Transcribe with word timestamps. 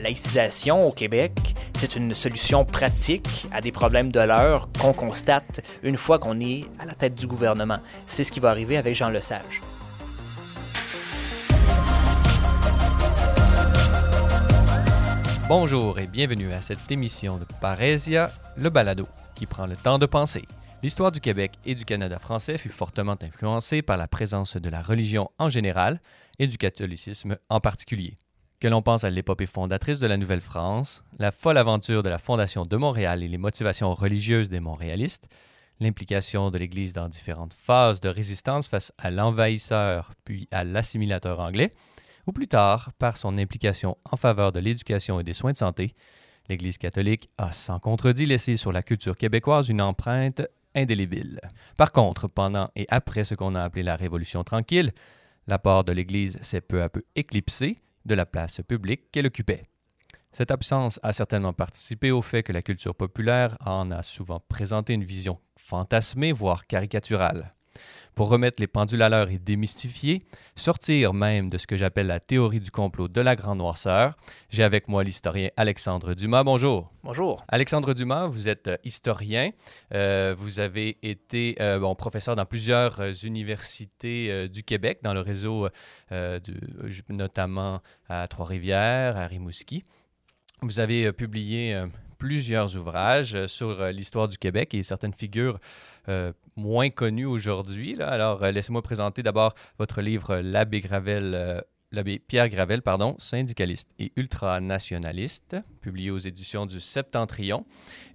La 0.00 0.04
laïcisation 0.04 0.80
au 0.80 0.90
Québec, 0.90 1.32
c'est 1.74 1.94
une 1.94 2.14
solution 2.14 2.64
pratique 2.64 3.46
à 3.52 3.60
des 3.60 3.70
problèmes 3.70 4.10
de 4.10 4.20
l'heure 4.20 4.70
qu'on 4.80 4.94
constate 4.94 5.60
une 5.82 5.98
fois 5.98 6.18
qu'on 6.18 6.40
est 6.40 6.64
à 6.78 6.86
la 6.86 6.94
tête 6.94 7.14
du 7.14 7.26
gouvernement. 7.26 7.80
C'est 8.06 8.24
ce 8.24 8.32
qui 8.32 8.40
va 8.40 8.48
arriver 8.48 8.78
avec 8.78 8.94
Jean 8.94 9.10
Lesage. 9.10 9.60
Bonjour 15.48 15.98
et 15.98 16.06
bienvenue 16.06 16.50
à 16.54 16.62
cette 16.62 16.90
émission 16.90 17.36
de 17.36 17.44
Parésia, 17.60 18.30
le 18.56 18.70
balado 18.70 19.06
qui 19.34 19.44
prend 19.44 19.66
le 19.66 19.76
temps 19.76 19.98
de 19.98 20.06
penser. 20.06 20.46
L'histoire 20.82 21.12
du 21.12 21.20
Québec 21.20 21.52
et 21.66 21.74
du 21.74 21.84
Canada 21.84 22.18
français 22.18 22.56
fut 22.56 22.70
fortement 22.70 23.18
influencée 23.20 23.82
par 23.82 23.98
la 23.98 24.08
présence 24.08 24.56
de 24.56 24.70
la 24.70 24.80
religion 24.80 25.28
en 25.38 25.50
général 25.50 26.00
et 26.38 26.46
du 26.46 26.56
catholicisme 26.56 27.36
en 27.50 27.60
particulier. 27.60 28.16
Que 28.60 28.68
l'on 28.68 28.82
pense 28.82 29.04
à 29.04 29.10
l'épopée 29.10 29.46
fondatrice 29.46 30.00
de 30.00 30.06
la 30.06 30.18
Nouvelle-France, 30.18 31.02
la 31.18 31.30
folle 31.30 31.56
aventure 31.56 32.02
de 32.02 32.10
la 32.10 32.18
fondation 32.18 32.64
de 32.64 32.76
Montréal 32.76 33.22
et 33.22 33.28
les 33.28 33.38
motivations 33.38 33.94
religieuses 33.94 34.50
des 34.50 34.60
montréalistes, 34.60 35.30
l'implication 35.80 36.50
de 36.50 36.58
l'Église 36.58 36.92
dans 36.92 37.08
différentes 37.08 37.54
phases 37.54 38.02
de 38.02 38.10
résistance 38.10 38.68
face 38.68 38.92
à 38.98 39.10
l'envahisseur 39.10 40.12
puis 40.26 40.46
à 40.50 40.64
l'assimilateur 40.64 41.40
anglais, 41.40 41.72
ou 42.26 42.32
plus 42.32 42.48
tard 42.48 42.92
par 42.98 43.16
son 43.16 43.38
implication 43.38 43.96
en 44.04 44.18
faveur 44.18 44.52
de 44.52 44.60
l'éducation 44.60 45.18
et 45.20 45.24
des 45.24 45.32
soins 45.32 45.52
de 45.52 45.56
santé, 45.56 45.94
l'Église 46.50 46.76
catholique 46.76 47.30
a 47.38 47.52
sans 47.52 47.78
contredit 47.78 48.26
laissé 48.26 48.56
sur 48.56 48.72
la 48.72 48.82
culture 48.82 49.16
québécoise 49.16 49.70
une 49.70 49.80
empreinte 49.80 50.42
indélébile. 50.74 51.40
Par 51.78 51.92
contre, 51.92 52.28
pendant 52.28 52.68
et 52.76 52.84
après 52.90 53.24
ce 53.24 53.34
qu'on 53.34 53.54
a 53.54 53.62
appelé 53.62 53.82
la 53.82 53.96
Révolution 53.96 54.44
tranquille, 54.44 54.92
l'apport 55.46 55.82
de 55.82 55.92
l'Église 55.92 56.38
s'est 56.42 56.60
peu 56.60 56.82
à 56.82 56.90
peu 56.90 57.04
éclipsé 57.16 57.80
de 58.06 58.14
la 58.14 58.26
place 58.26 58.60
publique 58.66 59.10
qu'elle 59.10 59.26
occupait. 59.26 59.68
Cette 60.32 60.50
absence 60.50 61.00
a 61.02 61.12
certainement 61.12 61.52
participé 61.52 62.10
au 62.10 62.22
fait 62.22 62.42
que 62.42 62.52
la 62.52 62.62
culture 62.62 62.94
populaire 62.94 63.56
en 63.64 63.90
a 63.90 64.02
souvent 64.02 64.40
présenté 64.40 64.92
une 64.94 65.04
vision 65.04 65.40
fantasmée, 65.56 66.32
voire 66.32 66.66
caricaturale 66.66 67.54
pour 68.14 68.28
remettre 68.28 68.60
les 68.60 68.66
pendules 68.66 69.02
à 69.02 69.08
l'heure 69.08 69.30
et 69.30 69.38
démystifier, 69.38 70.24
sortir 70.54 71.14
même 71.14 71.48
de 71.48 71.58
ce 71.58 71.66
que 71.66 71.76
j'appelle 71.76 72.06
la 72.06 72.20
théorie 72.20 72.60
du 72.60 72.70
complot 72.70 73.08
de 73.08 73.20
la 73.20 73.36
grande 73.36 73.58
noirceur. 73.58 74.16
J'ai 74.50 74.62
avec 74.62 74.88
moi 74.88 75.04
l'historien 75.04 75.50
Alexandre 75.56 76.14
Dumas. 76.14 76.44
Bonjour. 76.44 76.92
Bonjour. 77.02 77.44
Alexandre 77.48 77.94
Dumas, 77.94 78.26
vous 78.26 78.48
êtes 78.48 78.68
euh, 78.68 78.76
historien. 78.84 79.52
Euh, 79.94 80.34
vous 80.36 80.60
avez 80.60 80.98
été 81.02 81.56
euh, 81.60 81.78
bon, 81.78 81.94
professeur 81.94 82.36
dans 82.36 82.44
plusieurs 82.44 83.00
universités 83.24 84.48
du 84.48 84.62
Québec, 84.62 84.98
dans 85.02 85.14
le 85.14 85.20
réseau 85.20 85.68
notamment 87.08 87.80
à 88.08 88.26
Trois-Rivières, 88.28 89.16
à 89.16 89.26
Rimouski. 89.26 89.84
Vous 90.62 90.80
avez 90.80 91.12
publié 91.12 91.82
plusieurs 92.18 92.76
ouvrages 92.76 93.46
sur 93.46 93.84
l'histoire 93.86 94.28
du 94.28 94.36
Québec 94.36 94.74
et 94.74 94.82
certaines 94.82 95.14
figures 95.14 95.58
moins 96.60 96.90
connu 96.90 97.26
aujourd'hui. 97.26 98.00
Alors, 98.00 98.42
euh, 98.42 98.50
laissez-moi 98.50 98.82
présenter 98.82 99.22
d'abord 99.22 99.54
votre 99.78 100.00
livre 100.00 100.36
L'abbé 100.36 100.80
Gravel. 100.80 101.34
Euh, 101.34 101.60
l'abbé 101.92 102.20
Pierre 102.20 102.48
Gravel, 102.48 102.82
pardon, 102.82 103.16
syndicaliste 103.18 103.90
et 103.98 104.12
ultranationaliste, 104.16 105.56
publié 105.80 106.12
aux 106.12 106.18
éditions 106.18 106.66
du 106.66 106.78
Septentrion. 106.78 107.66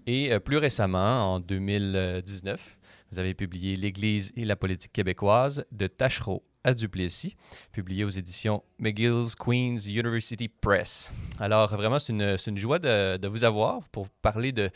Et 0.08 0.32
euh, 0.32 0.40
plus 0.40 0.58
récemment, 0.58 1.34
en 1.34 1.40
2019, 1.40 2.80
vous 3.12 3.20
avez 3.20 3.34
publié 3.34 3.76
L'Église 3.76 4.32
et 4.38 4.46
la 4.46 4.56
politique 4.56 4.94
québécoise 4.94 5.66
de 5.72 5.88
Tachereau 5.88 6.44
à 6.66 6.74
Duplessis, 6.74 7.38
publié 7.72 8.04
aux 8.04 8.10
éditions 8.10 8.64
McGill's 8.80 9.36
Queen's 9.36 9.88
University 9.88 10.50
Press. 10.50 11.12
Alors, 11.40 11.70
vraiment, 11.76 12.00
c'est 12.00 12.12
une, 12.12 12.36
une, 12.48 12.58
joie 12.58 12.80
de, 12.80 13.16
de, 13.16 13.28
vous 13.28 13.46
avoir 13.46 13.88
pour 13.90 14.10
parler 14.10 14.52
de, 14.52 14.70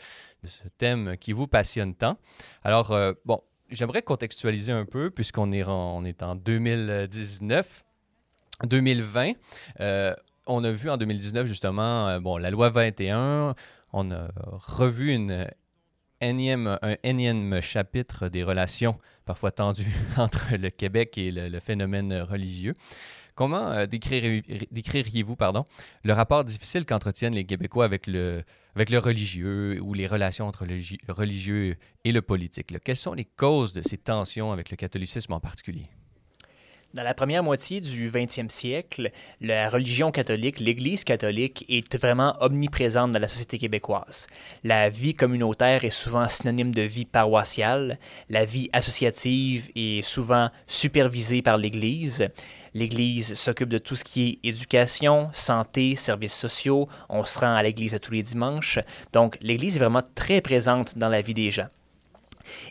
ce 0.44 0.68
thème 0.78 1.16
qui 1.18 1.32
vous 1.32 1.46
passionne 1.46 1.94
tant. 1.94 2.16
Alors, 2.64 2.96
bon, 3.24 3.42
j'aimerais 3.70 4.02
contextualiser 4.02 4.72
un 4.72 4.84
peu, 4.84 5.10
puisqu'on 5.10 5.52
est, 5.52 5.64
en, 5.64 6.04
est 6.04 6.22
en 6.22 6.34
2019. 6.34 7.84
2020, 8.66 9.32
euh, 9.80 10.14
on 10.46 10.64
a 10.64 10.70
vu 10.70 10.90
en 10.90 10.96
2019 10.96 11.46
justement 11.46 12.08
euh, 12.08 12.20
bon, 12.20 12.36
la 12.36 12.50
loi 12.50 12.68
21, 12.70 13.54
on 13.92 14.10
a 14.10 14.28
revu 14.36 15.12
une 15.12 15.46
énième, 16.20 16.78
un 16.82 16.96
énième 17.02 17.60
chapitre 17.62 18.28
des 18.28 18.42
relations 18.44 18.98
parfois 19.30 19.52
tendues 19.52 19.86
entre 20.16 20.56
le 20.56 20.70
Québec 20.70 21.16
et 21.16 21.30
le 21.30 21.60
phénomène 21.60 22.12
religieux. 22.22 22.74
Comment 23.36 23.70
euh, 23.70 23.86
décririez-vous 23.86 25.36
pardon, 25.36 25.66
le 26.02 26.12
rapport 26.12 26.42
difficile 26.42 26.84
qu'entretiennent 26.84 27.36
les 27.36 27.44
Québécois 27.44 27.84
avec 27.84 28.08
le, 28.08 28.42
avec 28.74 28.90
le 28.90 28.98
religieux 28.98 29.80
ou 29.82 29.94
les 29.94 30.08
relations 30.08 30.48
entre 30.48 30.66
le 30.66 30.80
religieux 31.12 31.76
et 32.04 32.10
le 32.10 32.22
politique? 32.22 32.74
Quelles 32.82 32.96
sont 32.96 33.14
les 33.14 33.24
causes 33.24 33.72
de 33.72 33.82
ces 33.82 33.98
tensions 33.98 34.50
avec 34.50 34.68
le 34.68 34.76
catholicisme 34.76 35.32
en 35.32 35.38
particulier? 35.38 35.86
Dans 36.92 37.04
la 37.04 37.14
première 37.14 37.44
moitié 37.44 37.80
du 37.80 38.10
20e 38.10 38.50
siècle, 38.50 39.12
la 39.40 39.70
religion 39.70 40.10
catholique, 40.10 40.58
l'Église 40.58 41.04
catholique, 41.04 41.64
est 41.68 41.96
vraiment 41.96 42.32
omniprésente 42.40 43.12
dans 43.12 43.20
la 43.20 43.28
société 43.28 43.60
québécoise. 43.60 44.26
La 44.64 44.90
vie 44.90 45.14
communautaire 45.14 45.84
est 45.84 45.90
souvent 45.90 46.26
synonyme 46.26 46.74
de 46.74 46.82
vie 46.82 47.04
paroissiale. 47.04 48.00
La 48.28 48.44
vie 48.44 48.68
associative 48.72 49.70
est 49.76 50.02
souvent 50.02 50.50
supervisée 50.66 51.42
par 51.42 51.58
l'Église. 51.58 52.26
L'Église 52.74 53.34
s'occupe 53.34 53.68
de 53.68 53.78
tout 53.78 53.94
ce 53.94 54.02
qui 54.02 54.40
est 54.42 54.48
éducation, 54.48 55.28
santé, 55.32 55.94
services 55.94 56.34
sociaux. 56.34 56.88
On 57.08 57.22
se 57.22 57.38
rend 57.38 57.54
à 57.54 57.62
l'Église 57.62 57.96
tous 58.02 58.12
les 58.12 58.24
dimanches. 58.24 58.80
Donc, 59.12 59.38
l'Église 59.42 59.76
est 59.76 59.80
vraiment 59.80 60.02
très 60.16 60.40
présente 60.40 60.98
dans 60.98 61.08
la 61.08 61.22
vie 61.22 61.34
des 61.34 61.52
gens. 61.52 61.68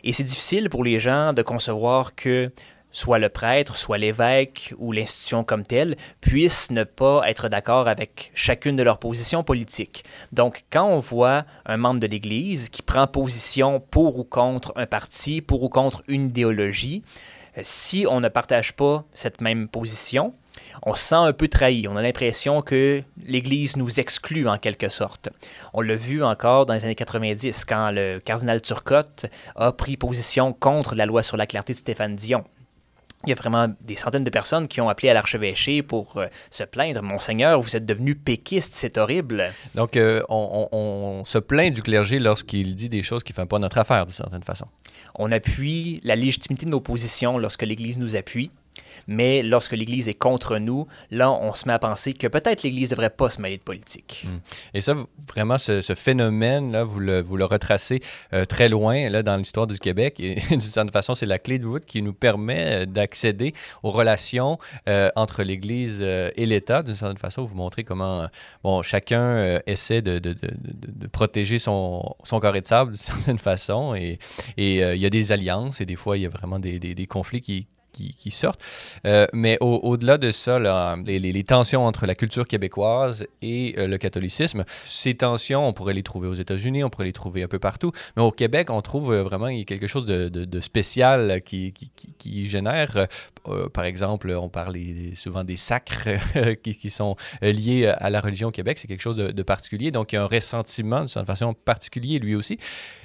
Et 0.04 0.12
c'est 0.12 0.24
difficile 0.24 0.68
pour 0.68 0.84
les 0.84 1.00
gens 1.00 1.32
de 1.32 1.40
concevoir 1.40 2.14
que 2.14 2.52
soit 2.92 3.18
le 3.18 3.28
prêtre, 3.28 3.76
soit 3.76 3.98
l'évêque 3.98 4.74
ou 4.78 4.92
l'institution 4.92 5.44
comme 5.44 5.64
telle, 5.64 5.96
puissent 6.20 6.70
ne 6.70 6.84
pas 6.84 7.22
être 7.26 7.48
d'accord 7.48 7.88
avec 7.88 8.32
chacune 8.34 8.76
de 8.76 8.82
leurs 8.82 8.98
positions 8.98 9.42
politiques. 9.42 10.04
Donc, 10.32 10.64
quand 10.70 10.86
on 10.86 10.98
voit 10.98 11.44
un 11.66 11.76
membre 11.76 12.00
de 12.00 12.06
l'Église 12.06 12.68
qui 12.68 12.82
prend 12.82 13.06
position 13.06 13.80
pour 13.80 14.18
ou 14.18 14.24
contre 14.24 14.72
un 14.76 14.86
parti, 14.86 15.40
pour 15.40 15.62
ou 15.62 15.68
contre 15.68 16.02
une 16.08 16.26
idéologie, 16.26 17.02
si 17.62 18.06
on 18.08 18.20
ne 18.20 18.28
partage 18.28 18.74
pas 18.74 19.04
cette 19.12 19.40
même 19.40 19.68
position, 19.68 20.34
on 20.82 20.94
se 20.94 21.04
sent 21.04 21.14
un 21.14 21.32
peu 21.32 21.48
trahi. 21.48 21.86
On 21.88 21.96
a 21.96 22.02
l'impression 22.02 22.62
que 22.62 23.02
l'Église 23.26 23.76
nous 23.76 24.00
exclut 24.00 24.48
en 24.48 24.56
quelque 24.56 24.88
sorte. 24.88 25.28
On 25.74 25.80
l'a 25.80 25.94
vu 25.94 26.22
encore 26.22 26.66
dans 26.66 26.74
les 26.74 26.84
années 26.84 26.94
90, 26.94 27.64
quand 27.64 27.90
le 27.90 28.18
cardinal 28.18 28.62
Turcotte 28.62 29.26
a 29.56 29.72
pris 29.72 29.96
position 29.96 30.52
contre 30.52 30.94
la 30.94 31.06
loi 31.06 31.22
sur 31.22 31.36
la 31.36 31.46
clarté 31.46 31.72
de 31.72 31.78
Stéphane 31.78 32.16
Dion. 32.16 32.44
Il 33.26 33.28
y 33.28 33.32
a 33.32 33.34
vraiment 33.34 33.68
des 33.82 33.96
centaines 33.96 34.24
de 34.24 34.30
personnes 34.30 34.66
qui 34.66 34.80
ont 34.80 34.88
appelé 34.88 35.10
à 35.10 35.14
l'archevêché 35.14 35.82
pour 35.82 36.16
euh, 36.16 36.26
se 36.50 36.64
plaindre. 36.64 37.02
Monseigneur, 37.02 37.60
vous 37.60 37.76
êtes 37.76 37.84
devenu 37.84 38.14
péquiste, 38.14 38.72
c'est 38.72 38.96
horrible. 38.96 39.52
Donc, 39.74 39.98
euh, 39.98 40.22
on, 40.30 40.68
on, 40.72 41.24
se 41.26 41.36
plaint 41.36 41.72
du 41.72 41.82
clergé 41.82 42.18
lorsqu'il 42.18 42.74
dit 42.74 42.88
des 42.88 43.02
choses 43.02 43.22
qui 43.22 43.32
ne 43.32 43.36
font 43.36 43.46
pas 43.46 43.58
notre 43.58 43.76
affaire, 43.76 44.06
d'une 44.06 44.14
certaine 44.14 44.42
façon. 44.42 44.66
On 45.16 45.30
appuie 45.32 46.00
la 46.02 46.16
légitimité 46.16 46.64
de 46.64 46.70
nos 46.70 46.80
positions 46.80 47.36
lorsque 47.36 47.62
l'Église 47.62 47.98
nous 47.98 48.16
appuie. 48.16 48.50
Mais 49.06 49.42
lorsque 49.42 49.72
l'Église 49.72 50.08
est 50.08 50.14
contre 50.14 50.58
nous, 50.58 50.86
là, 51.10 51.30
on 51.30 51.52
se 51.52 51.66
met 51.66 51.72
à 51.72 51.78
penser 51.78 52.12
que 52.12 52.26
peut-être 52.26 52.62
l'Église 52.62 52.90
ne 52.90 52.96
devrait 52.96 53.10
pas 53.10 53.30
se 53.30 53.40
mêler 53.40 53.56
de 53.58 53.62
politique. 53.62 54.24
Hmm. 54.24 54.38
Et 54.74 54.80
ça, 54.80 54.94
vraiment, 55.28 55.58
ce, 55.58 55.80
phénomène-là, 55.94 56.84
vous 56.84 57.00
le, 57.00 57.44
retracez 57.44 58.00
euh, 58.32 58.44
très 58.44 58.68
loin 58.68 59.08
là, 59.08 59.22
dans 59.22 59.36
l'histoire 59.36 59.66
du 59.66 59.78
Québec. 59.78 60.20
Et 60.20 60.34
d'une 60.50 60.60
certaine 60.60 60.92
façon, 60.92 61.14
c'est 61.14 61.26
la 61.26 61.38
clé 61.38 61.58
de 61.58 61.66
voûte 61.66 61.84
qui 61.84 62.02
nous 62.02 62.12
permet 62.12 62.82
euh, 62.82 62.86
d'accéder 62.86 63.54
aux 63.82 63.90
relations 63.90 64.58
euh, 64.88 65.10
entre 65.16 65.42
l'Église 65.42 66.00
et 66.00 66.46
l'État. 66.46 66.82
D'une 66.82 66.94
certaine 66.94 67.18
façon, 67.18 67.42
vous 67.42 67.56
montrez 67.56 67.84
comment 67.84 68.28
bon, 68.62 68.82
chacun 68.82 69.60
essaie 69.66 70.02
de, 70.02 70.34
protéger 71.12 71.58
son, 71.58 72.14
son 72.22 72.40
carré 72.40 72.60
de 72.60 72.66
sable 72.66 72.92
d'une 72.92 72.98
certaine 72.98 73.38
façon. 73.38 73.94
Et 73.94 74.18
il 74.56 74.76
y 74.76 75.06
a 75.06 75.10
des 75.10 75.32
alliances 75.32 75.80
et 75.80 75.86
des 75.86 75.96
fois, 75.96 76.16
il 76.16 76.22
y 76.22 76.26
a 76.26 76.28
vraiment 76.28 76.58
des 76.58 77.06
conflits 77.08 77.40
qui, 77.40 77.66
qui, 77.92 78.30
sortent. 78.30 78.60
Euh, 79.06 79.26
mais 79.32 79.58
au-delà 79.60 80.18
de 80.18 80.30
ça, 80.30 80.58
les, 81.04 81.44
tensions 81.44 81.86
entre 81.86 82.06
la 82.06 82.14
culture 82.14 82.46
québécoise 82.46 83.26
et 83.42 83.74
euh, 83.78 83.86
le 83.86 83.98
catholicisme, 83.98 84.64
ces 84.84 85.14
tensions, 85.14 85.66
on 85.66 85.72
pourrait 85.72 85.94
les 85.94 86.02
trouver 86.02 86.28
aux 86.28 86.34
États-Unis, 86.34 86.84
on 86.84 86.90
pourrait 86.90 87.06
les 87.06 87.12
trouver 87.12 87.42
un 87.42 87.48
peu 87.48 87.58
partout. 87.58 87.92
Mais 88.16 88.22
au 88.22 88.30
Québec, 88.30 88.70
on 88.70 88.82
trouve 88.82 89.12
euh, 89.12 89.22
vraiment 89.22 89.48
quelque 89.64 89.86
chose 89.86 90.06
de, 90.06 90.60
spécial 90.60 91.42
qui, 91.42 91.72
génère. 92.46 93.06
par 93.72 93.84
exemple, 93.84 94.30
on 94.30 94.48
parle 94.48 94.76
souvent 95.14 95.44
des 95.44 95.56
sacres 95.56 96.08
qui, 96.62 96.90
sont 96.90 97.16
liés 97.42 97.86
à 97.86 98.10
la 98.10 98.20
religion 98.20 98.48
au 98.48 98.52
Québec. 98.52 98.78
C'est 98.78 98.88
quelque 98.88 99.00
chose 99.00 99.16
de, 99.16 99.42
particulier. 99.42 99.90
Donc, 99.90 100.12
il 100.12 100.16
y 100.16 100.18
a 100.18 100.22
un 100.22 100.26
ressentiment, 100.26 101.04
de 101.04 101.24
façon 101.24 101.54
particulière 101.54 102.20
lui 102.20 102.34
aussi. 102.34 102.58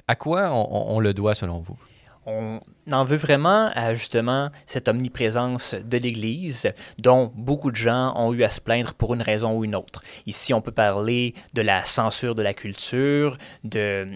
À 0.08 0.16
quoi 0.16 0.52
on 0.52 1.00
le 1.00 1.14
doit 1.14 1.34
selon 1.34 1.60
vous? 1.60 1.78
On 2.26 2.60
en 2.92 3.04
veut 3.04 3.18
vraiment 3.18 3.70
à 3.76 3.94
justement 3.94 4.50
cette 4.66 4.88
omniprésence 4.88 5.76
de 5.76 5.98
l'Église 5.98 6.74
dont 7.02 7.32
beaucoup 7.36 7.70
de 7.70 7.76
gens 7.76 8.14
ont 8.18 8.34
eu 8.34 8.44
à 8.44 8.50
se 8.50 8.62
plaindre 8.62 8.96
pour 8.96 9.14
une 9.14 9.22
raison 9.22 9.56
ou 9.56 9.64
une 9.64 9.76
autre. 9.76 10.02
Ici, 10.26 10.54
on 10.54 10.62
peut 10.62 10.72
parler 10.72 11.36
de 11.54 11.62
la 11.62 11.86
censure 11.86 12.34
de 12.34 12.42
la 12.42 12.56
culture, 12.56 13.38
de 13.64 14.08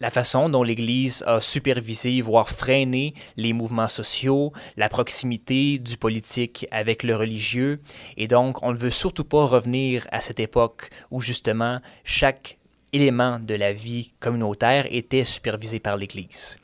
la 0.00 0.10
façon 0.10 0.48
dont 0.48 0.62
l'Église 0.62 1.24
a 1.26 1.40
supervisé, 1.40 2.20
voire 2.20 2.50
freiné 2.50 3.14
les 3.36 3.52
mouvements 3.52 3.88
sociaux, 3.88 4.52
la 4.76 4.88
proximité 4.88 5.78
du 5.78 5.96
politique 5.96 6.66
avec 6.70 7.02
le 7.02 7.16
religieux. 7.16 7.80
Et 8.16 8.28
donc, 8.28 8.62
on 8.62 8.70
ne 8.70 8.76
veut 8.76 8.90
surtout 8.90 9.24
pas 9.24 9.46
revenir 9.46 10.06
à 10.12 10.20
cette 10.20 10.40
époque 10.40 10.90
où 11.10 11.20
justement 11.20 11.80
chaque 12.04 12.58
élément 12.92 13.40
de 13.40 13.54
la 13.54 13.72
vie 13.72 14.12
communautaire 14.20 14.86
était 14.90 15.24
supervisé 15.24 15.80
par 15.80 15.96
l'Église 15.96 16.58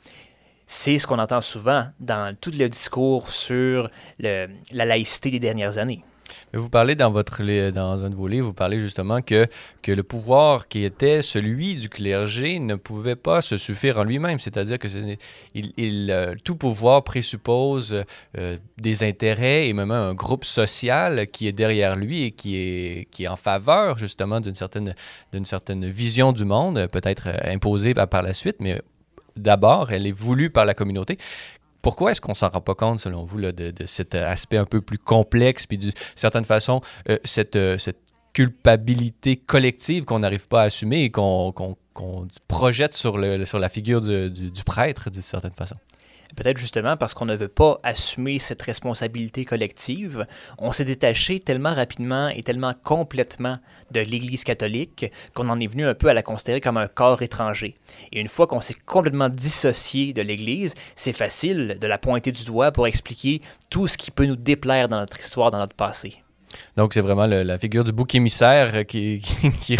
c'est 0.71 0.99
ce 0.99 1.05
qu'on 1.05 1.19
entend 1.19 1.41
souvent 1.41 1.85
dans 1.99 2.33
tout 2.39 2.51
le 2.57 2.69
discours 2.69 3.29
sur 3.29 3.89
la 4.19 4.47
laïcité 4.71 5.29
des 5.29 5.39
dernières 5.39 5.77
années. 5.77 6.01
Vous 6.53 6.69
parlez 6.69 6.95
dans, 6.95 7.11
votre, 7.11 7.43
dans 7.71 8.05
un 8.05 8.09
de 8.09 8.15
vos 8.15 8.27
livres, 8.27 8.47
vous 8.47 8.53
parlez 8.53 8.79
justement 8.79 9.21
que, 9.21 9.47
que 9.81 9.91
le 9.91 10.01
pouvoir 10.01 10.69
qui 10.69 10.85
était 10.85 11.21
celui 11.21 11.75
du 11.75 11.89
clergé 11.89 12.59
ne 12.59 12.75
pouvait 12.75 13.17
pas 13.17 13.41
se 13.41 13.57
suffire 13.57 13.99
en 13.99 14.05
lui-même, 14.05 14.39
c'est-à-dire 14.39 14.79
que 14.79 14.87
euh, 14.87 16.35
tout 16.45 16.55
pouvoir 16.55 17.03
présuppose 17.03 18.05
euh, 18.37 18.57
des 18.77 19.03
intérêts 19.03 19.67
et 19.67 19.73
même 19.73 19.91
un 19.91 20.13
groupe 20.13 20.45
social 20.45 21.27
qui 21.27 21.49
est 21.49 21.51
derrière 21.51 21.97
lui 21.97 22.23
et 22.23 22.31
qui 22.31 22.55
est, 22.55 23.07
qui 23.11 23.25
est 23.25 23.27
en 23.27 23.35
faveur 23.35 23.97
justement 23.97 24.39
d'une 24.39 24.55
certaine, 24.55 24.95
certaine 25.43 25.85
vision 25.89 26.31
du 26.31 26.45
monde, 26.45 26.87
peut-être 26.87 27.27
euh, 27.27 27.53
imposée 27.53 27.93
par 27.93 28.21
la 28.21 28.31
suite, 28.31 28.55
mais 28.61 28.81
d'abord, 29.35 29.91
elle 29.91 30.07
est 30.07 30.11
voulue 30.11 30.49
par 30.49 30.65
la 30.65 30.73
communauté. 30.73 31.17
Pourquoi 31.81 32.11
est-ce 32.11 32.21
qu'on 32.21 32.33
s'en 32.33 32.49
rend 32.49 32.61
pas 32.61 32.75
compte, 32.75 32.99
selon 32.99 33.23
vous, 33.23 33.39
de, 33.41 33.73
cet 33.85 34.13
aspect 34.13 34.57
un 34.57 34.65
peu 34.65 34.81
plus 34.81 34.99
complexe, 34.99 35.65
puis 35.65 35.77
d'une 35.77 35.93
certaine 36.15 36.45
façon, 36.45 36.81
euh, 37.09 37.17
cette, 37.23 37.55
euh, 37.55 37.77
cette 37.77 37.99
culpabilité 38.33 39.35
collective 39.37 40.05
qu'on 40.05 40.19
n'arrive 40.19 40.47
pas 40.47 40.61
à 40.61 40.65
assumer 40.65 41.03
et 41.03 41.11
qu'on 41.11 41.53
projette 42.47 42.93
sur, 42.93 43.17
la 43.17 43.69
figure 43.69 44.01
du 44.01 44.63
prêtre, 44.63 45.09
d'une 45.09 45.21
certaine 45.21 45.53
façon? 45.53 45.75
Peut-être 46.41 46.57
justement 46.57 46.97
parce 46.97 47.13
qu'on 47.13 47.25
ne 47.25 47.35
veut 47.35 47.47
pas 47.47 47.79
assumer 47.83 48.39
cette 48.39 48.63
responsabilité 48.63 49.45
collective, 49.45 50.25
on 50.57 50.71
s'est 50.71 50.85
détaché 50.85 51.39
tellement 51.39 51.75
rapidement 51.75 52.29
et 52.29 52.41
tellement 52.41 52.73
complètement 52.83 53.59
de 53.91 53.99
l'Église 53.99 54.43
catholique 54.43 55.05
qu'on 55.35 55.49
en 55.49 55.59
est 55.59 55.67
venu 55.67 55.85
un 55.85 55.93
peu 55.93 56.07
à 56.07 56.15
la 56.15 56.23
considérer 56.23 56.59
comme 56.59 56.77
un 56.77 56.87
corps 56.87 57.21
étranger. 57.21 57.75
Et 58.11 58.19
une 58.19 58.27
fois 58.27 58.47
qu'on 58.47 58.59
s'est 58.59 58.73
complètement 58.73 59.29
dissocié 59.29 60.13
de 60.13 60.23
l'Église, 60.23 60.73
c'est 60.95 61.13
facile 61.13 61.77
de 61.79 61.85
la 61.85 61.99
pointer 61.99 62.31
du 62.31 62.43
doigt 62.43 62.71
pour 62.71 62.87
expliquer 62.87 63.43
tout 63.69 63.85
ce 63.85 63.95
qui 63.95 64.09
peut 64.09 64.25
nous 64.25 64.35
déplaire 64.35 64.89
dans 64.89 64.99
notre 64.99 65.19
histoire, 65.19 65.51
dans 65.51 65.59
notre 65.59 65.75
passé. 65.75 66.23
Donc, 66.77 66.93
c'est 66.93 67.01
vraiment 67.01 67.25
la 67.25 67.57
figure 67.57 67.83
du 67.83 67.91
bouc 67.91 68.15
émissaire 68.15 68.85
qui, 68.87 69.21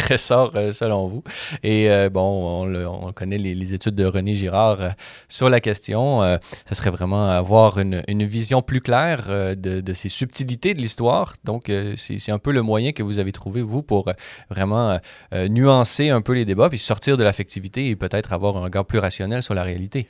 ressort 0.09 0.51
euh, 0.55 0.71
selon 0.71 1.07
vous. 1.07 1.23
Et 1.63 1.89
euh, 1.89 2.09
bon, 2.09 2.65
on, 2.85 3.11
connaît 3.13 3.37
les, 3.37 3.73
études 3.73 3.95
de 3.95 4.05
René 4.05 4.33
Girard 4.33 4.81
euh, 4.81 4.89
sur 5.27 5.49
la 5.49 5.59
question. 5.59 6.21
ce 6.67 6.75
serait 6.75 6.89
vraiment 6.89 7.29
avoir 7.29 7.79
une, 7.79 8.23
vision 8.23 8.61
plus 8.61 8.81
claire 8.81 9.27
de, 9.57 9.93
ces 9.93 10.09
subtilités 10.09 10.73
de 10.73 10.79
l'histoire. 10.79 11.35
Donc, 11.43 11.71
c'est 11.95 12.31
un 12.31 12.39
peu 12.39 12.51
le 12.51 12.61
moyen 12.61 12.91
que 12.91 13.03
vous 13.03 13.19
avez 13.19 13.31
trouvé, 13.31 13.61
vous, 13.61 13.81
pour 13.81 14.11
vraiment 14.49 14.99
nuancer 15.33 16.09
un 16.09 16.21
peu 16.21 16.33
les 16.33 16.45
débats, 16.45 16.69
puis 16.69 16.79
sortir 16.79 17.17
de 17.17 17.23
l'affectivité 17.23 17.89
et 17.89 17.95
peut-être 17.95 18.33
avoir 18.33 18.57
un 18.57 18.61
regard 18.61 18.85
plus 18.85 18.99
rationnel 18.99 19.43
sur 19.43 19.53
la 19.53 19.63
réalité. 19.63 20.07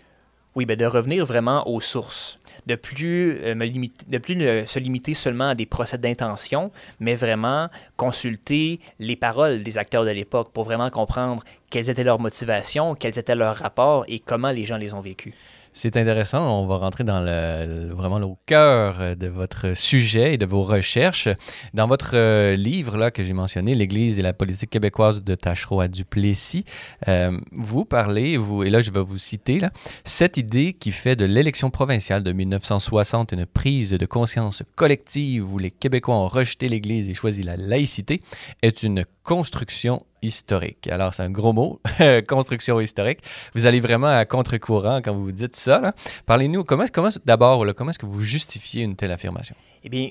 Oui, 0.55 0.65
ben 0.65 0.75
de 0.75 0.85
revenir 0.85 1.25
vraiment 1.25 1.65
aux 1.67 1.79
sources, 1.79 2.37
de 2.65 2.75
plus, 2.75 3.37
euh, 3.41 4.19
plus 4.19 4.67
se 4.67 4.79
limiter 4.79 5.13
seulement 5.13 5.49
à 5.49 5.55
des 5.55 5.65
procès 5.65 5.97
d'intention, 5.97 6.71
mais 6.99 7.15
vraiment 7.15 7.69
consulter 7.95 8.81
les 8.99 9.15
paroles 9.15 9.63
des 9.63 9.77
acteurs 9.77 10.03
de 10.03 10.11
l'époque 10.11 10.51
pour 10.51 10.65
vraiment 10.65 10.89
comprendre 10.89 11.43
quelles 11.69 11.89
étaient 11.89 12.03
leurs 12.03 12.19
motivations, 12.19 12.95
quels 12.95 13.17
étaient 13.17 13.35
leurs 13.35 13.55
rapports 13.55 14.03
et 14.09 14.19
comment 14.19 14.51
les 14.51 14.65
gens 14.65 14.77
les 14.77 14.93
ont 14.93 14.99
vécus. 14.99 15.33
C'est 15.73 15.95
intéressant. 15.95 16.61
On 16.61 16.65
va 16.65 16.77
rentrer 16.77 17.05
dans 17.05 17.21
le, 17.21 17.93
vraiment 17.93 18.17
au 18.17 18.37
cœur 18.45 19.15
de 19.15 19.27
votre 19.27 19.75
sujet 19.75 20.33
et 20.33 20.37
de 20.37 20.45
vos 20.45 20.63
recherches. 20.63 21.29
Dans 21.73 21.87
votre 21.87 22.11
euh, 22.15 22.57
livre 22.57 22.97
là, 22.97 23.09
que 23.09 23.23
j'ai 23.23 23.31
mentionné, 23.31 23.73
L'Église 23.73 24.19
et 24.19 24.21
la 24.21 24.33
politique 24.33 24.69
québécoise 24.69 25.23
de 25.23 25.33
Tachereau 25.33 25.79
à 25.79 25.87
Duplessis, 25.87 26.65
euh, 27.07 27.39
vous 27.53 27.85
parlez, 27.85 28.35
vous, 28.35 28.63
et 28.63 28.69
là 28.69 28.81
je 28.81 28.91
vais 28.91 29.01
vous 29.01 29.17
citer, 29.17 29.61
cette 30.03 30.35
idée 30.35 30.73
qui 30.73 30.91
fait 30.91 31.15
de 31.15 31.23
l'élection 31.23 31.69
provinciale 31.69 32.21
de 32.21 32.33
1960 32.33 33.31
une 33.31 33.45
prise 33.45 33.91
de 33.91 34.05
conscience 34.05 34.63
collective 34.75 35.53
où 35.53 35.57
les 35.57 35.71
Québécois 35.71 36.15
ont 36.15 36.27
rejeté 36.27 36.67
l'Église 36.67 37.09
et 37.09 37.13
choisi 37.13 37.43
la 37.43 37.55
laïcité 37.55 38.19
est 38.61 38.83
une 38.83 39.05
construction 39.23 40.05
historique. 40.21 40.87
Alors, 40.87 41.13
c'est 41.13 41.23
un 41.23 41.29
gros 41.29 41.53
mot, 41.53 41.79
construction 42.27 42.79
historique. 42.79 43.19
Vous 43.55 43.65
allez 43.65 43.79
vraiment 43.79 44.07
à 44.07 44.25
contre-courant 44.25 45.01
quand 45.03 45.13
vous 45.13 45.31
dites 45.31 45.55
ça. 45.55 45.93
Parlez-nous, 46.25 46.63
comment, 46.63 46.85
comment 46.91 47.09
d'abord, 47.25 47.65
comment 47.75 47.91
est-ce 47.91 47.99
que 47.99 48.05
vous 48.05 48.21
justifiez 48.21 48.83
une 48.83 48.95
telle 48.95 49.11
affirmation? 49.11 49.55
Eh 49.83 49.89
bien, 49.89 50.09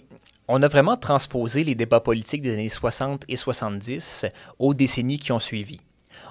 on 0.49 0.63
a 0.63 0.69
vraiment 0.69 0.97
transposé 0.97 1.63
les 1.65 1.75
débats 1.75 2.01
politiques 2.01 2.43
des 2.43 2.55
années 2.55 2.69
60 2.69 3.25
et 3.29 3.37
70 3.37 4.27
aux 4.59 4.75
décennies 4.75 5.19
qui 5.19 5.33
ont 5.33 5.39
suivi. 5.39 5.81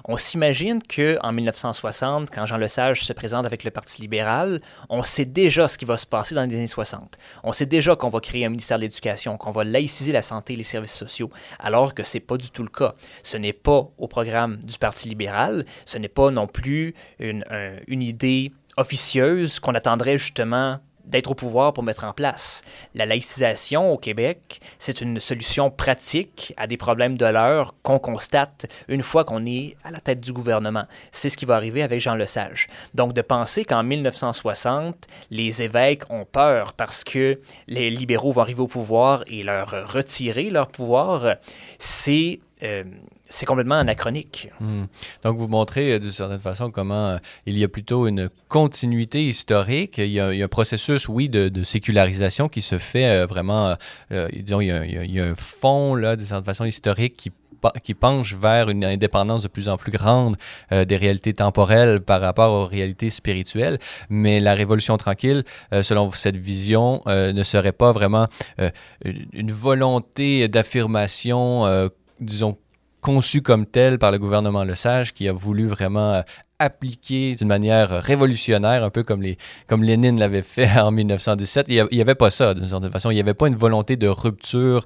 On 0.04 0.16
s'imagine 0.16 0.80
qu'en 0.82 1.32
1960, 1.32 2.30
quand 2.30 2.46
Jean 2.46 2.56
Lesage 2.56 3.04
se 3.04 3.12
présente 3.12 3.46
avec 3.46 3.64
le 3.64 3.70
Parti 3.70 4.00
libéral, 4.02 4.60
on 4.88 5.02
sait 5.02 5.24
déjà 5.24 5.68
ce 5.68 5.78
qui 5.78 5.84
va 5.84 5.96
se 5.96 6.06
passer 6.06 6.34
dans 6.34 6.42
les 6.42 6.54
années 6.54 6.66
60. 6.66 7.18
On 7.44 7.52
sait 7.52 7.66
déjà 7.66 7.96
qu'on 7.96 8.08
va 8.08 8.20
créer 8.20 8.44
un 8.46 8.48
ministère 8.50 8.78
de 8.78 8.82
l'Éducation, 8.82 9.36
qu'on 9.36 9.50
va 9.50 9.64
laïciser 9.64 10.12
la 10.12 10.22
santé 10.22 10.54
et 10.54 10.56
les 10.56 10.62
services 10.62 10.94
sociaux, 10.94 11.30
alors 11.58 11.94
que 11.94 12.02
ce 12.02 12.16
n'est 12.16 12.22
pas 12.22 12.36
du 12.36 12.50
tout 12.50 12.62
le 12.62 12.70
cas. 12.70 12.94
Ce 13.22 13.36
n'est 13.36 13.52
pas 13.52 13.88
au 13.98 14.08
programme 14.08 14.56
du 14.56 14.78
Parti 14.78 15.08
libéral, 15.08 15.64
ce 15.84 15.98
n'est 15.98 16.08
pas 16.08 16.30
non 16.30 16.46
plus 16.46 16.94
une, 17.18 17.44
une 17.86 18.02
idée 18.02 18.50
officieuse 18.76 19.60
qu'on 19.60 19.74
attendrait 19.74 20.18
justement 20.18 20.78
d'être 21.04 21.30
au 21.30 21.34
pouvoir 21.34 21.72
pour 21.72 21.82
mettre 21.82 22.04
en 22.04 22.12
place. 22.12 22.62
La 22.94 23.06
laïcisation 23.06 23.92
au 23.92 23.98
Québec, 23.98 24.60
c'est 24.78 25.00
une 25.00 25.18
solution 25.18 25.70
pratique 25.70 26.54
à 26.56 26.66
des 26.66 26.76
problèmes 26.76 27.16
de 27.16 27.26
l'heure 27.26 27.74
qu'on 27.82 27.98
constate 27.98 28.66
une 28.88 29.02
fois 29.02 29.24
qu'on 29.24 29.44
est 29.46 29.76
à 29.84 29.90
la 29.90 30.00
tête 30.00 30.20
du 30.20 30.32
gouvernement. 30.32 30.84
C'est 31.12 31.28
ce 31.28 31.36
qui 31.36 31.46
va 31.46 31.56
arriver 31.56 31.82
avec 31.82 32.00
Jean 32.00 32.14
Lesage. 32.14 32.68
Donc 32.94 33.12
de 33.12 33.22
penser 33.22 33.64
qu'en 33.64 33.82
1960, 33.82 35.06
les 35.30 35.62
évêques 35.62 36.10
ont 36.10 36.24
peur 36.24 36.72
parce 36.74 37.04
que 37.04 37.40
les 37.66 37.90
libéraux 37.90 38.32
vont 38.32 38.42
arriver 38.42 38.62
au 38.62 38.68
pouvoir 38.68 39.24
et 39.26 39.42
leur 39.42 39.92
retirer 39.92 40.50
leur 40.50 40.68
pouvoir, 40.68 41.36
c'est... 41.78 42.40
Euh, 42.62 42.84
c'est 43.30 43.46
complètement 43.46 43.76
anachronique. 43.76 44.50
Hmm. 44.60 44.84
Donc, 45.22 45.38
vous 45.38 45.48
montrez 45.48 45.92
euh, 45.92 45.98
d'une 45.98 46.12
certaine 46.12 46.40
façon 46.40 46.70
comment 46.70 47.10
euh, 47.10 47.18
il 47.46 47.56
y 47.56 47.64
a 47.64 47.68
plutôt 47.68 48.06
une 48.06 48.28
continuité 48.48 49.24
historique. 49.24 49.98
Il 49.98 50.10
y 50.10 50.20
a, 50.20 50.26
un 50.26 50.48
processus, 50.48 51.08
oui, 51.08 51.28
de, 51.28 51.62
sécularisation 51.62 52.48
qui 52.48 52.60
se 52.60 52.78
fait 52.78 53.06
euh, 53.06 53.26
vraiment. 53.26 53.76
disons, 54.10 54.60
il 54.60 54.68
y, 55.12 55.20
a, 55.20 55.24
un 55.24 55.34
fond, 55.36 55.94
là, 55.94 56.16
d'une 56.16 56.26
certaine 56.26 56.44
façon 56.44 56.64
historique 56.64 57.16
qui 57.16 57.32
qui 57.84 57.92
penche 57.92 58.34
vers 58.34 58.70
une 58.70 58.86
indépendance 58.86 59.42
de 59.42 59.48
plus 59.48 59.68
en 59.68 59.76
plus 59.76 59.92
grande 59.92 60.36
des 60.70 60.96
réalités 60.96 61.34
temporelles 61.34 62.00
par 62.00 62.22
rapport 62.22 62.52
aux 62.52 62.64
réalités 62.64 63.10
spirituelles. 63.10 63.78
Mais 64.08 64.40
la 64.40 64.54
Révolution 64.54 64.96
tranquille, 64.96 65.44
selon 65.82 66.10
cette 66.10 66.38
vision, 66.38 67.02
ne 67.04 67.42
serait 67.42 67.72
pas 67.72 67.92
vraiment 67.92 68.28
une 69.04 69.52
volonté 69.52 70.48
d'affirmation, 70.48 71.90
disons, 72.18 72.56
conçu 73.00 73.42
comme 73.42 73.66
tel 73.66 73.98
par 73.98 74.10
le 74.10 74.18
gouvernement 74.18 74.64
Lesage 74.64 75.12
qui 75.12 75.28
a 75.28 75.32
voulu 75.32 75.66
vraiment 75.66 76.14
euh, 76.14 76.22
appliquer 76.58 77.34
d'une 77.34 77.48
manière 77.48 78.02
révolutionnaire, 78.02 78.84
un 78.84 78.90
peu 78.90 79.02
comme, 79.02 79.22
les, 79.22 79.38
comme 79.66 79.82
Lénine 79.82 80.18
l'avait 80.18 80.42
fait 80.42 80.70
en 80.78 80.90
1917. 80.90 81.66
Il 81.68 81.86
n'y 81.92 82.00
avait 82.00 82.14
pas 82.14 82.30
ça, 82.30 82.54
d'une 82.54 82.68
certaine 82.68 82.90
façon. 82.90 83.10
Il 83.10 83.14
n'y 83.14 83.20
avait 83.20 83.34
pas 83.34 83.48
une 83.48 83.56
volonté 83.56 83.96
de 83.96 84.08
rupture 84.08 84.84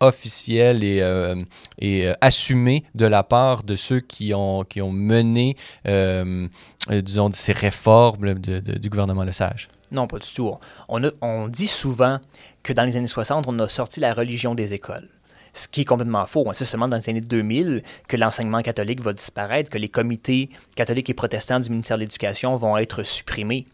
officielle 0.00 0.84
et, 0.84 1.00
euh, 1.02 1.34
et 1.80 2.06
euh, 2.06 2.12
assumée 2.20 2.84
de 2.94 3.04
la 3.04 3.24
part 3.24 3.64
de 3.64 3.74
ceux 3.74 3.98
qui 3.98 4.32
ont, 4.32 4.62
qui 4.62 4.80
ont 4.80 4.92
mené, 4.92 5.56
disons, 6.88 7.32
ces 7.32 7.52
réformes 7.52 8.34
du 8.34 8.88
gouvernement 8.88 9.24
Lesage. 9.24 9.68
Non, 9.90 10.06
pas 10.06 10.18
du 10.18 10.32
tout. 10.32 10.54
On, 10.88 11.02
on 11.20 11.48
dit 11.48 11.66
souvent 11.66 12.20
que 12.62 12.72
dans 12.72 12.84
les 12.84 12.96
années 12.96 13.06
60, 13.06 13.46
on 13.48 13.58
a 13.58 13.68
sorti 13.68 13.98
la 13.98 14.14
religion 14.14 14.54
des 14.54 14.74
écoles 14.74 15.08
ce 15.52 15.68
qui 15.68 15.82
est 15.82 15.84
complètement 15.84 16.26
faux. 16.26 16.46
C'est 16.52 16.64
seulement 16.64 16.88
dans 16.88 16.96
les 16.96 17.08
années 17.08 17.20
2000 17.20 17.82
que 18.06 18.16
l'enseignement 18.16 18.60
catholique 18.62 19.00
va 19.00 19.12
disparaître, 19.12 19.70
que 19.70 19.78
les 19.78 19.88
comités 19.88 20.50
catholiques 20.76 21.10
et 21.10 21.14
protestants 21.14 21.60
du 21.60 21.70
ministère 21.70 21.96
de 21.96 22.02
l'Éducation 22.02 22.56
vont 22.56 22.76
être 22.76 23.02
supprimés. 23.02 23.66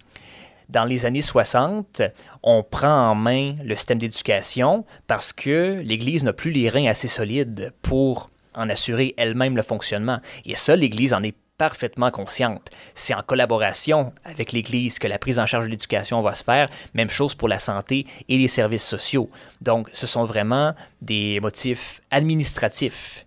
Dans 0.71 0.85
les 0.85 1.05
années 1.05 1.21
60, 1.21 2.03
on 2.43 2.63
prend 2.63 3.11
en 3.11 3.15
main 3.15 3.55
le 3.63 3.77
système 3.77 3.99
d'éducation 3.99 4.85
parce 5.07 5.33
que 5.33 5.81
l'Église 5.85 6.25
n'a 6.25 6.33
plus 6.33 6.51
les 6.51 6.71
reins 6.71 6.87
assez 6.87 7.09
solides 7.09 7.73
pour 7.83 8.31
en 8.55 8.71
assurer 8.71 9.15
elle-même 9.19 9.57
le 9.57 9.63
fonctionnement. 9.63 10.21
Et 10.47 10.57
ça, 10.57 10.75
l'Église 10.77 11.13
en 11.13 11.23
est 11.23 11.37
parfaitement 11.59 12.11
consciente. 12.11 12.71
C'est 12.95 13.15
en 13.15 13.23
collaboration 13.23 14.13
avec 14.25 14.53
l'Église 14.53 14.99
que 14.99 15.07
la 15.07 15.19
prise 15.19 15.39
en 15.39 15.47
charge 15.47 15.67
de 15.67 15.71
l'éducation 15.71 16.21
va 16.23 16.35
se 16.35 16.45
faire. 16.45 16.69
Même 16.95 17.11
chose 17.11 17.35
pour 17.35 17.49
la 17.49 17.59
santé 17.59 18.07
et 18.29 18.39
les 18.39 18.49
services 18.49 18.85
sociaux. 18.85 19.31
Donc, 19.61 19.89
ce 19.93 20.07
sont 20.07 20.25
vraiment 20.25 20.75
des 21.01 21.39
motifs 21.41 22.01
administratifs 22.11 23.25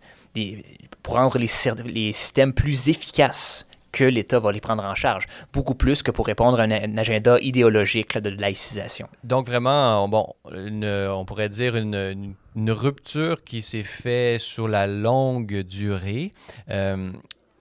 pour 1.03 1.15
rendre 1.15 1.37
les, 1.37 1.47
systèmes 1.47 2.53
plus 2.53 2.89
efficaces 2.89 3.65
que 3.91 4.03
l'État 4.03 4.39
va 4.39 4.51
les 4.51 4.59
prendre 4.59 4.83
en 4.83 4.93
charge, 4.93 5.25
beaucoup 5.53 5.73
plus 5.73 6.03
que 6.03 6.11
pour 6.11 6.27
répondre 6.27 6.59
à 6.59 6.63
un, 6.63 6.97
agenda 6.97 7.39
idéologique 7.39 8.17
de 8.17 8.29
laïcisation. 8.29 9.07
Donc 9.23 9.47
vraiment, 9.47 10.07
bon, 10.07 10.35
on 10.45 11.25
pourrait 11.25 11.49
dire 11.49 11.75
une, 11.75 12.35
rupture 12.67 13.43
qui 13.43 13.61
s'est 13.61 13.83
faite 13.83 14.39
sur 14.39 14.67
la 14.67 14.85
longue 14.85 15.61
durée. 15.61 16.33
Euh, 16.69 17.11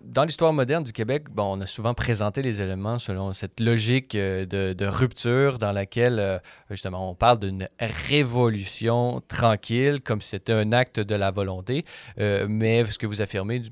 dans 0.06 0.24
l'histoire 0.24 0.52
moderne 0.52 0.84
du 0.84 0.92
Québec, 0.92 1.24
bon, 1.30 1.58
on 1.58 1.60
a 1.60 1.66
souvent 1.66 1.94
présenté 1.94 2.42
les 2.42 2.60
éléments 2.60 2.98
selon 2.98 3.32
cette 3.32 3.60
logique 3.60 4.14
euh, 4.14 4.46
de, 4.46 4.86
rupture 4.86 5.58
dans 5.58 5.72
laquelle, 5.72 6.18
euh, 6.18 6.38
justement, 6.70 7.10
on 7.10 7.14
parle 7.14 7.38
d'une 7.38 7.68
révolution 7.80 9.22
tranquille, 9.28 10.00
comme 10.00 10.20
si 10.20 10.30
c'était 10.30 10.52
un 10.52 10.72
acte 10.72 11.00
de 11.00 11.14
la 11.14 11.30
volonté. 11.30 11.84
mais 12.16 12.84
ce 12.84 12.98
que 12.98 13.06
vous 13.06 13.20
affirmez 13.20 13.62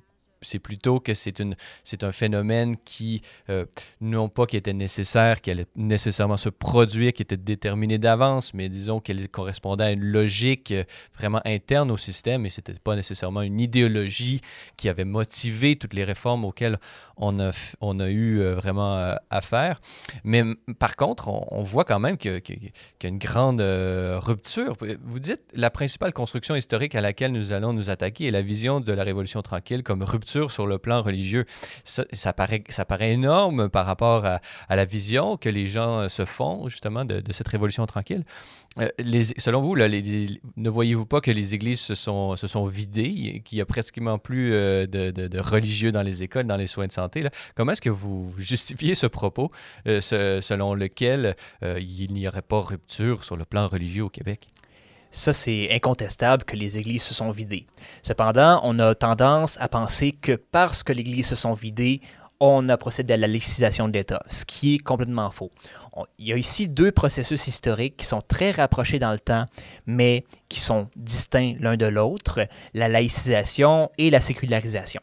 c'est 0.44 0.58
plutôt 0.58 1.00
que 1.00 1.14
c'est 1.14 1.38
une 1.38 1.56
c'est 1.82 2.04
un 2.04 2.12
phénomène 2.12 2.76
qui 2.84 3.22
euh, 3.50 3.64
non 4.00 4.28
pas 4.28 4.46
qui 4.46 4.56
était 4.56 4.72
nécessaire, 4.72 5.40
qui 5.40 5.50
allait 5.50 5.66
nécessairement 5.76 6.36
se 6.36 6.48
produire, 6.48 7.12
qui 7.12 7.22
était 7.22 7.36
déterminé 7.36 7.98
d'avance, 7.98 8.54
mais 8.54 8.68
disons 8.68 9.00
qu'elle 9.00 9.28
correspondait 9.28 9.84
à 9.84 9.90
une 9.92 10.04
logique 10.04 10.70
euh, 10.72 10.84
vraiment 11.16 11.40
interne 11.44 11.90
au 11.90 11.96
système 11.96 12.46
et 12.46 12.50
c'était 12.50 12.74
pas 12.74 12.96
nécessairement 12.96 13.42
une 13.42 13.60
idéologie 13.60 14.40
qui 14.76 14.88
avait 14.88 15.04
motivé 15.04 15.76
toutes 15.76 15.94
les 15.94 16.04
réformes 16.04 16.44
auxquelles 16.44 16.78
on 17.16 17.40
a 17.40 17.50
on 17.80 17.98
a 18.00 18.08
eu 18.08 18.40
euh, 18.40 18.54
vraiment 18.54 19.16
affaire. 19.30 19.80
Mais 20.24 20.42
par 20.78 20.96
contre, 20.96 21.28
on, 21.28 21.62
voit 21.62 21.84
quand 21.84 21.98
même 21.98 22.18
qu'il 22.18 22.32
y, 22.32 23.06
a 23.06 23.08
une 23.08 23.18
grande 23.18 23.60
rupture. 23.60 24.76
Vous 25.02 25.18
dites 25.18 25.40
la 25.54 25.70
principale 25.70 26.12
construction 26.12 26.54
historique 26.54 26.94
à 26.94 27.00
laquelle 27.00 27.32
nous 27.32 27.52
allons 27.52 27.72
nous 27.72 27.90
attaquer 27.90 28.26
est 28.26 28.30
la 28.30 28.42
vision 28.42 28.80
de 28.80 28.92
la 28.92 29.02
Révolution 29.02 29.42
tranquille 29.42 29.82
comme 29.82 30.02
rupture 30.02 30.33
sur 30.50 30.66
le 30.66 30.78
plan 30.78 31.02
religieux. 31.02 31.44
Ça, 31.84 32.32
paraît, 32.32 32.64
ça 32.68 32.84
paraît 32.84 33.12
énorme 33.12 33.68
par 33.68 33.86
rapport 33.86 34.24
à, 34.24 34.40
la 34.68 34.84
vision 34.84 35.36
que 35.36 35.48
les 35.48 35.66
gens 35.66 36.00
euh, 36.00 36.08
se 36.08 36.24
font 36.24 36.68
justement 36.68 37.04
de, 37.04 37.22
cette 37.32 37.48
révolution 37.48 37.86
tranquille. 37.86 38.24
Euh, 38.78 38.88
les, 38.98 39.22
selon 39.38 39.60
vous, 39.60 39.74
là, 39.74 39.88
ne 39.88 40.70
voyez-vous 40.70 41.06
pas 41.06 41.20
que 41.20 41.30
les 41.30 41.54
églises 41.54 41.80
se 41.80 41.94
sont, 41.94 42.66
vidées, 42.66 43.42
qu'il 43.44 43.58
y 43.58 43.60
a 43.60 43.66
pratiquement 43.66 44.18
plus 44.18 44.52
euh, 44.52 44.86
de, 44.86 45.38
religieux 45.38 45.92
dans 45.92 46.02
les 46.02 46.22
écoles, 46.22 46.46
dans 46.46 46.56
les 46.56 46.66
soins 46.66 46.86
de 46.86 46.92
santé? 46.92 47.24
Comment 47.54 47.72
est-ce 47.72 47.82
que 47.82 47.90
vous 47.90 48.34
justifiez 48.38 48.94
ce 48.94 49.06
propos 49.06 49.50
selon 49.84 50.74
lequel 50.74 51.36
il 51.62 52.12
n'y 52.12 52.26
aurait 52.26 52.42
pas 52.42 52.60
rupture 52.60 53.24
sur 53.24 53.36
le 53.36 53.44
plan 53.44 53.68
religieux 53.68 54.04
au 54.04 54.10
Québec? 54.10 54.48
Ça, 55.14 55.32
c'est 55.32 55.72
incontestable 55.72 56.42
que 56.42 56.56
les 56.56 56.76
églises 56.76 57.04
se 57.04 57.14
sont 57.14 57.30
vidées. 57.30 57.66
Cependant, 58.02 58.60
on 58.64 58.80
a 58.80 58.96
tendance 58.96 59.56
à 59.60 59.68
penser 59.68 60.10
que 60.10 60.32
parce 60.32 60.82
que 60.82 60.92
les 60.92 61.02
églises 61.02 61.28
se 61.28 61.36
sont 61.36 61.52
vidées, 61.52 62.00
on 62.40 62.68
a 62.68 62.76
procédé 62.76 63.14
à 63.14 63.16
la 63.16 63.28
laïcisation 63.28 63.86
de 63.86 63.92
l'État, 63.92 64.24
ce 64.28 64.44
qui 64.44 64.74
est 64.74 64.78
complètement 64.78 65.30
faux. 65.30 65.52
il 66.18 66.26
y 66.26 66.32
a 66.32 66.36
ici 66.36 66.66
deux 66.66 66.90
processus 66.90 67.46
historiques 67.46 67.96
qui 67.96 68.06
sont 68.06 68.22
très 68.22 68.50
rapprochés 68.50 68.98
dans 68.98 69.12
le 69.12 69.20
temps, 69.20 69.46
mais 69.86 70.24
qui 70.48 70.58
sont 70.58 70.86
distincts 70.96 71.54
l'un 71.60 71.76
de 71.76 71.86
l'autre, 71.86 72.48
la 72.74 72.88
laïcisation 72.88 73.92
et 73.98 74.10
la 74.10 74.20
sécularisation. 74.20 75.00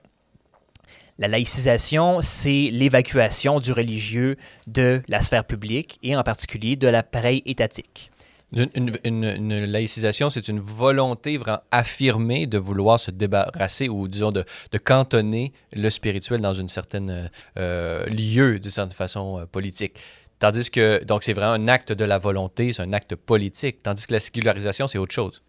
La 1.19 1.29
laïcisation, 1.29 2.19
c'est 2.19 2.67
l'évacuation 2.69 3.61
du 3.61 3.71
religieux 3.71 4.35
de 4.67 5.01
la 5.07 5.21
sphère 5.21 5.45
publique 5.45 5.99
et 6.03 6.17
en 6.17 6.23
particulier 6.23 6.75
de 6.75 6.89
l'appareil 6.89 7.43
étatique. 7.45 8.11
Une, 8.53 9.65
laïcisation, 9.65 10.29
c'est 10.29 10.49
une 10.49 10.59
volonté 10.59 11.37
vraiment 11.37 11.61
affirmée 11.71 12.47
de 12.47 12.57
vouloir 12.57 12.99
se 12.99 13.09
débarrasser 13.09 13.87
ou, 13.87 14.07
disons, 14.09 14.31
de, 14.31 14.43
de 14.71 14.77
cantonner 14.77 15.53
le 15.71 15.89
spirituel 15.89 16.41
dans 16.41 16.53
une 16.53 16.67
certaine 16.67 17.29
euh, 17.57 18.05
lieu, 18.07 18.59
d'une 18.59 18.71
certaine 18.71 18.95
façon 18.95 19.39
euh, 19.39 19.45
politique. 19.45 19.97
Tandis 20.39 20.69
que, 20.69 21.03
donc, 21.03 21.23
c'est 21.23 21.33
vraiment 21.33 21.53
un 21.53 21.67
acte 21.67 21.93
de 21.93 22.03
la 22.03 22.17
volonté, 22.17 22.73
c'est 22.73 22.81
un 22.81 22.93
acte 22.93 23.15
politique. 23.15 23.83
Tandis 23.83 24.07
que 24.07 24.13
la 24.13 24.19
sécularisation, 24.19 24.87
c'est 24.87 24.97
autre 24.97 25.13
chose. 25.13 25.43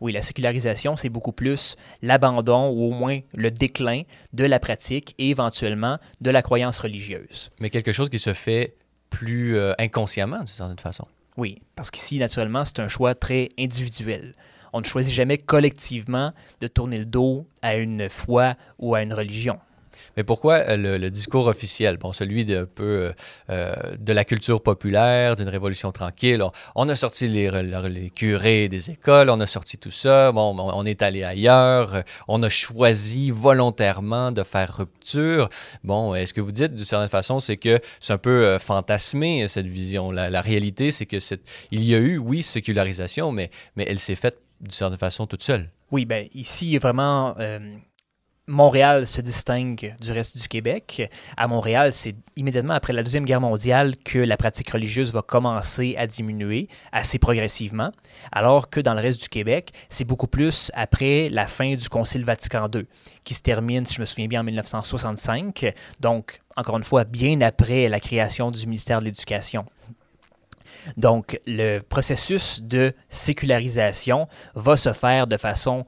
Oui, 0.00 0.12
la 0.12 0.22
sécularisation, 0.22 0.96
c'est 0.96 1.08
beaucoup 1.08 1.32
plus 1.32 1.76
l'abandon 2.02 2.68
ou 2.68 2.84
au 2.84 2.90
moins 2.90 3.20
le 3.34 3.50
déclin 3.50 4.02
de 4.32 4.44
la 4.44 4.58
pratique 4.58 5.14
et 5.18 5.30
éventuellement 5.30 5.98
de 6.20 6.30
la 6.30 6.42
croyance 6.42 6.78
religieuse. 6.78 7.50
Mais 7.60 7.70
quelque 7.70 7.92
chose 7.92 8.10
qui 8.10 8.18
se 8.18 8.34
fait 8.34 8.76
plus 9.10 9.56
euh, 9.56 9.72
inconsciemment, 9.78 10.38
d'une 10.38 10.46
certaine 10.46 10.78
façon. 10.78 11.04
Oui, 11.36 11.62
parce 11.74 11.90
qu'ici, 11.90 12.18
naturellement, 12.18 12.64
c'est 12.64 12.80
un 12.80 12.88
choix 12.88 13.14
très 13.14 13.48
individuel. 13.58 14.34
On 14.72 14.80
ne 14.80 14.84
choisit 14.84 15.12
jamais 15.12 15.38
collectivement 15.38 16.32
de 16.60 16.66
tourner 16.68 16.98
le 16.98 17.04
dos 17.04 17.46
à 17.62 17.76
une 17.76 18.08
foi 18.08 18.54
ou 18.78 18.94
à 18.94 19.02
une 19.02 19.14
religion. 19.14 19.58
Mais 20.16 20.24
pourquoi 20.24 20.54
euh, 20.68 20.98
le, 20.98 21.10
discours 21.10 21.46
officiel, 21.46 21.96
bon, 21.96 22.12
celui 22.12 22.44
de, 22.44 22.64
peu, 22.64 22.84
euh, 22.84 23.12
euh, 23.50 23.74
de 23.98 24.12
la 24.12 24.24
culture 24.24 24.62
populaire, 24.62 25.36
d'une 25.36 25.48
révolution 25.48 25.92
tranquille, 25.92 26.42
on, 26.74 26.88
a 26.88 26.94
sorti 26.94 27.26
les, 27.26 28.10
curés 28.14 28.68
des 28.68 28.90
écoles, 28.90 29.30
on 29.30 29.40
a 29.40 29.46
sorti 29.46 29.78
tout 29.78 29.90
ça, 29.90 30.32
bon, 30.32 30.56
on 30.58 30.86
est 30.86 31.02
allé 31.02 31.24
ailleurs, 31.24 32.02
on 32.28 32.42
a 32.42 32.48
choisi 32.48 33.30
volontairement 33.30 34.32
de 34.32 34.42
faire 34.42 34.76
rupture. 34.76 35.48
Bon, 35.82 36.14
est-ce 36.14 36.34
que 36.34 36.40
vous 36.40 36.52
dites, 36.52 36.74
d'une 36.74 36.84
certaine 36.84 37.08
façon, 37.08 37.40
c'est 37.40 37.56
que 37.56 37.80
c'est 38.00 38.12
un 38.12 38.18
peu 38.18 38.58
fantasmé, 38.58 39.48
cette 39.48 39.66
vision? 39.66 40.10
La, 40.10 40.30
la 40.30 40.40
réalité, 40.40 40.92
c'est 40.92 41.06
que 41.06 41.18
il 41.70 41.84
y 41.84 41.94
a 41.94 41.98
eu, 41.98 42.18
oui, 42.18 42.42
sécularisation, 42.42 43.32
mais, 43.32 43.50
mais 43.76 43.86
elle 43.88 43.98
s'est 43.98 44.14
faite 44.14 44.38
d'une 44.60 44.72
certaine 44.72 44.98
façon 44.98 45.26
toute 45.26 45.42
seule. 45.42 45.70
Oui, 45.90 46.04
bien, 46.04 46.26
ici, 46.34 46.76
vraiment, 46.78 47.34
Montréal 48.46 49.06
se 49.06 49.22
distingue 49.22 49.94
du 50.00 50.12
reste 50.12 50.36
du 50.36 50.46
Québec. 50.48 51.10
À 51.36 51.48
Montréal, 51.48 51.94
c'est 51.94 52.14
immédiatement 52.36 52.74
après 52.74 52.92
la 52.92 53.02
Deuxième 53.02 53.24
Guerre 53.24 53.40
mondiale 53.40 53.96
que 53.96 54.18
la 54.18 54.36
pratique 54.36 54.70
religieuse 54.70 55.12
va 55.12 55.22
commencer 55.22 55.94
à 55.96 56.06
diminuer 56.06 56.68
assez 56.92 57.18
progressivement, 57.18 57.90
alors 58.32 58.68
que 58.68 58.80
dans 58.80 58.92
le 58.92 59.00
reste 59.00 59.22
du 59.22 59.28
Québec, 59.28 59.72
c'est 59.88 60.04
beaucoup 60.04 60.26
plus 60.26 60.70
après 60.74 61.30
la 61.30 61.46
fin 61.46 61.74
du 61.74 61.88
Concile 61.88 62.24
Vatican 62.24 62.68
II, 62.72 62.86
qui 63.24 63.32
se 63.32 63.40
termine, 63.40 63.86
si 63.86 63.94
je 63.94 64.00
me 64.00 64.06
souviens 64.06 64.28
bien, 64.28 64.40
en 64.40 64.44
1965, 64.44 65.72
donc 66.00 66.40
encore 66.56 66.76
une 66.76 66.84
fois, 66.84 67.04
bien 67.04 67.40
après 67.40 67.88
la 67.88 67.98
création 67.98 68.50
du 68.50 68.66
ministère 68.66 69.00
de 69.00 69.06
l'Éducation. 69.06 69.64
Donc, 70.96 71.40
le 71.46 71.80
processus 71.80 72.60
de 72.60 72.92
sécularisation 73.08 74.28
va 74.54 74.76
se 74.76 74.92
faire 74.92 75.26
de 75.26 75.36
façon 75.36 75.86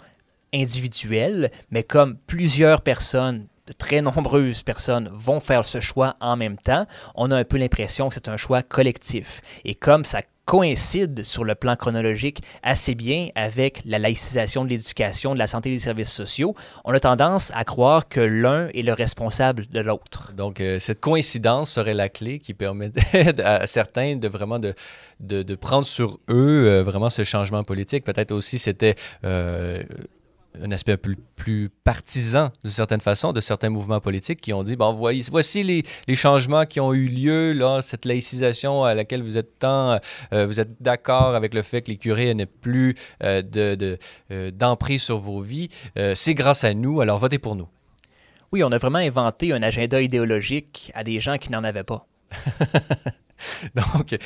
individuel, 0.53 1.51
mais 1.71 1.83
comme 1.83 2.17
plusieurs 2.27 2.81
personnes 2.83 3.47
de 3.67 3.73
très 3.73 4.01
nombreuses 4.01 4.63
personnes 4.63 5.11
vont 5.13 5.41
faire 5.41 5.65
ce 5.65 5.81
choix 5.81 6.17
en 6.21 6.37
même 6.37 6.57
temps, 6.57 6.87
on 7.15 7.31
a 7.31 7.37
un 7.37 7.45
peu 7.45 7.59
l'impression 7.59 8.09
que 8.09 8.15
c'est 8.15 8.29
un 8.29 8.37
choix 8.37 8.63
collectif. 8.63 9.41
Et 9.65 9.75
comme 9.75 10.05
ça 10.05 10.21
coïncide 10.47 11.25
sur 11.25 11.45
le 11.45 11.57
plan 11.57 11.75
chronologique 11.75 12.41
assez 12.63 12.95
bien 12.95 13.29
avec 13.35 13.83
la 13.85 13.99
laïcisation 13.99 14.65
de 14.65 14.71
l'éducation, 14.71 15.35
de 15.35 15.39
la 15.41 15.49
santé 15.49 15.71
et 15.71 15.73
des 15.75 15.81
services 15.81 16.13
sociaux, 16.13 16.55
on 16.85 16.93
a 16.93 17.01
tendance 17.01 17.51
à 17.55 17.65
croire 17.65 18.09
que 18.09 18.21
l'un 18.21 18.69
est 18.69 18.83
le 18.83 18.93
responsable 18.93 19.67
de 19.67 19.81
l'autre. 19.81 20.33
Donc, 20.35 20.61
euh, 20.61 20.79
cette 20.79 21.01
coïncidence 21.01 21.73
serait 21.73 21.95
la 21.95 22.09
clé 22.09 22.39
qui 22.39 22.55
permettrait 22.55 23.41
à 23.45 23.67
certains 23.67 24.15
de 24.15 24.29
vraiment 24.29 24.61
de, 24.61 25.55
prendre 25.57 25.85
sur 25.87 26.21
eux 26.31 26.67
euh, 26.67 26.83
vraiment 26.85 27.11
ce 27.11 27.25
changement 27.25 27.65
politique. 27.65 28.05
Peut-être 28.05 28.33
aussi 28.33 28.59
c'était... 28.59 28.95
Euh, 29.25 29.83
un 30.63 30.71
aspect 30.71 30.97
plus, 30.97 31.17
plus 31.37 31.71
partisan, 31.85 32.51
d'une 32.63 32.73
certaine 32.73 33.01
façon, 33.01 33.33
de 33.33 33.41
certains 33.41 33.69
mouvements 33.69 34.01
politiques 34.01 34.41
qui 34.41 34.53
ont 34.53 34.63
dit, 34.63 34.77
bon, 34.77 34.93
voici, 34.93 35.29
voici 35.31 35.63
les, 35.63 35.83
les, 36.09 36.15
changements 36.15 36.65
qui 36.65 36.81
ont 36.81 36.93
eu 36.95 37.07
lieu, 37.07 37.53
là, 37.53 37.81
cette 37.83 38.05
laïcisation 38.05 38.85
à 38.85 38.95
laquelle 38.95 39.23
vous 39.23 39.37
êtes 39.37 39.59
tant, 39.59 39.99
euh, 40.33 40.47
vous 40.47 40.61
êtes 40.61 40.81
d'accord 40.81 41.35
avec 41.35 41.55
le 41.55 41.63
fait 41.63 41.83
que 41.83 41.91
les 41.91 41.97
curés 41.97 42.35
n'aient 42.35 42.47
plus 42.47 42.95
euh, 43.23 43.43
de, 43.43 43.99
euh, 44.31 44.51
d'emprise 44.51 45.03
sur 45.03 45.19
vos 45.19 45.41
vies, 45.41 45.69
c'est 46.15 46.35
grâce 46.35 46.65
à 46.65 46.75
nous, 46.75 47.01
alors 47.01 47.19
votez 47.19 47.39
pour 47.39 47.57
nous. 47.57 47.69
Oui, 48.53 48.63
on 48.63 48.71
a 48.71 48.79
vraiment 48.79 48.99
inventé 48.99 49.53
un 49.53 49.63
agenda 49.63 50.01
idéologique 50.01 50.93
à 50.95 51.05
des 51.05 51.21
gens 51.21 51.37
qui 51.37 51.51
n'en 51.51 51.65
avaient 51.65 51.85
pas. 51.85 52.07
Donc, 53.75 54.17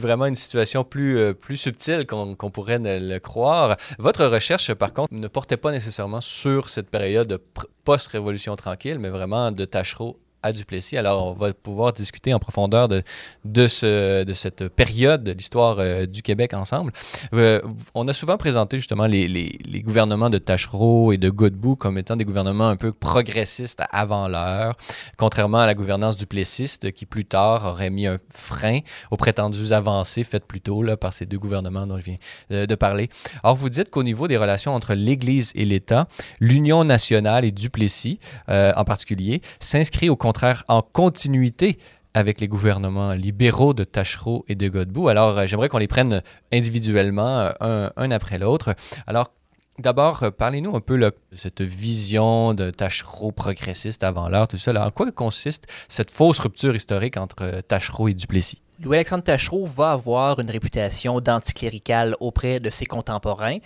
vraiment 0.00 0.26
une 0.26 0.34
situation 0.34 0.84
plus, 0.84 1.18
euh, 1.18 1.32
plus 1.32 1.56
subtile 1.56 2.06
qu'on 2.06 2.50
pourrait 2.50 2.78
le 2.80 3.18
croire. 3.18 3.76
Votre 3.98 4.26
recherche, 4.26 4.72
par 4.74 4.92
contre, 4.92 5.12
ne 5.12 5.28
portait 5.28 5.56
pas 5.56 5.72
nécessairement 5.72 6.20
sur 6.20 6.68
cette 6.68 6.90
période 6.90 7.40
post-révolution 7.84 8.56
tranquille, 8.56 8.98
mais 8.98 9.10
vraiment 9.10 9.52
de 9.52 9.64
Tachereau 9.64 10.18
à 10.42 10.52
Duplessis. 10.52 10.96
Alors, 10.96 11.26
on 11.26 11.32
va 11.32 11.52
pouvoir 11.52 11.92
discuter 11.92 12.32
en 12.32 12.38
profondeur 12.38 12.88
de, 12.88 13.02
de, 13.44 13.66
ce, 13.66 14.24
de 14.24 14.32
cette 14.32 14.68
période 14.68 15.24
de 15.24 15.32
l'histoire 15.32 15.76
euh, 15.78 16.06
du 16.06 16.22
Québec 16.22 16.54
ensemble. 16.54 16.92
Euh, 17.34 17.60
on 17.94 18.06
a 18.08 18.12
souvent 18.12 18.36
présenté 18.36 18.78
justement 18.78 19.06
les, 19.06 19.26
les, 19.28 19.82
gouvernements 19.82 20.30
de 20.30 20.38
Tachereau 20.38 21.12
et 21.12 21.18
de 21.18 21.30
Godbout 21.30 21.76
comme 21.76 21.98
étant 21.98 22.16
des 22.16 22.24
gouvernements 22.24 22.68
un 22.68 22.76
peu 22.76 22.92
progressistes 22.92 23.82
avant 23.90 24.28
l'heure, 24.28 24.76
contrairement 25.16 25.58
à 25.58 25.66
la 25.66 25.74
gouvernance 25.74 26.16
duplessiste 26.16 26.92
qui 26.92 27.06
plus 27.06 27.24
tard 27.24 27.64
aurait 27.64 27.90
mis 27.90 28.06
un 28.06 28.18
frein 28.32 28.80
aux 29.10 29.16
prétendues 29.16 29.72
avancées 29.72 30.24
faites 30.24 30.44
plus 30.44 30.60
tôt 30.60 30.82
là, 30.82 30.96
par 30.96 31.12
ces 31.12 31.26
deux 31.26 31.38
gouvernements 31.38 31.86
dont 31.86 31.98
je 31.98 32.04
viens 32.04 32.16
euh, 32.52 32.66
de 32.66 32.74
parler. 32.74 33.08
Alors, 33.42 33.56
vous 33.56 33.70
dites 33.70 33.90
qu'au 33.90 34.02
niveau 34.02 34.28
des 34.28 34.36
relations 34.36 34.74
entre 34.74 34.94
l'Église 34.94 35.52
et 35.54 35.64
l'État, 35.64 36.08
l'Union 36.40 36.84
nationale 36.84 37.44
et 37.44 37.50
Duplessis, 37.50 38.20
en 38.48 38.84
particulier, 38.84 39.42
s'inscrit 39.60 40.08
au 40.08 40.16
contraire 40.28 40.62
en 40.68 40.82
continuité 40.82 41.78
avec 42.12 42.38
les 42.42 42.48
gouvernements 42.48 43.12
libéraux 43.14 43.72
de 43.72 43.84
Tachereau 43.84 44.44
et 44.46 44.56
de 44.56 44.68
Godbout. 44.68 45.08
Alors, 45.08 45.38
euh, 45.38 45.46
j'aimerais 45.46 45.70
qu'on 45.70 45.78
les 45.78 45.88
prenne 45.88 46.22
individuellement, 46.52 47.50
euh, 47.62 47.88
un, 47.96 48.10
après 48.10 48.36
l'autre. 48.36 48.74
Alors, 49.06 49.32
D'abord, 49.78 50.24
euh, 50.24 50.30
parlez-nous 50.30 50.74
un 50.74 50.80
peu 50.80 50.98
de 50.98 51.12
cette 51.32 51.62
vision 51.62 52.52
de 52.52 52.70
Tachereau 52.70 53.30
progressiste 53.30 54.02
avant 54.02 54.28
l'heure, 54.28 54.48
tout 54.48 54.58
ça. 54.58 54.72
En 54.84 54.90
quoi 54.90 55.10
consiste 55.12 55.66
cette 55.88 56.10
fausse 56.10 56.40
rupture 56.40 56.74
historique 56.74 57.16
entre 57.16 57.60
Tachereau 57.60 58.08
et 58.08 58.14
Duplessis? 58.14 58.60
Louis-Alexandre 58.80 59.24
Tachereau 59.24 59.66
va 59.66 59.90
avoir 59.90 60.38
une 60.38 60.50
réputation 60.50 61.20
d'anticlérical 61.20 62.14
auprès 62.20 62.60
de 62.60 62.70
ses 62.70 62.86
contemporains. 62.86 63.58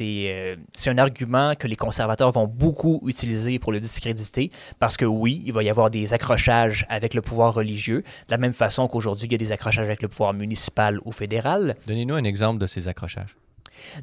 Euh, 0.00 0.56
c'est 0.72 0.90
un 0.90 0.98
argument 0.98 1.54
que 1.54 1.66
les 1.66 1.76
conservateurs 1.76 2.32
vont 2.32 2.46
beaucoup 2.46 3.00
utiliser 3.06 3.58
pour 3.58 3.72
le 3.72 3.80
discréditer 3.80 4.50
parce 4.78 4.98
que 4.98 5.06
oui, 5.06 5.42
il 5.46 5.54
va 5.54 5.62
y 5.62 5.70
avoir 5.70 5.88
des 5.90 6.12
accrochages 6.12 6.86
avec 6.90 7.14
le 7.14 7.22
pouvoir 7.22 7.54
religieux, 7.54 8.02
de 8.02 8.30
la 8.30 8.38
même 8.38 8.52
façon 8.52 8.88
qu'aujourd'hui, 8.88 9.26
il 9.26 9.32
y 9.32 9.34
a 9.34 9.38
des 9.38 9.52
accrochages 9.52 9.86
avec 9.86 10.02
le 10.02 10.08
pouvoir 10.08 10.34
municipal 10.34 10.98
ou 11.04 11.12
fédéral. 11.12 11.76
Donnez-nous 11.86 12.14
un 12.14 12.24
exemple 12.24 12.58
de 12.58 12.66
ces 12.66 12.88
accrochages. 12.88 13.36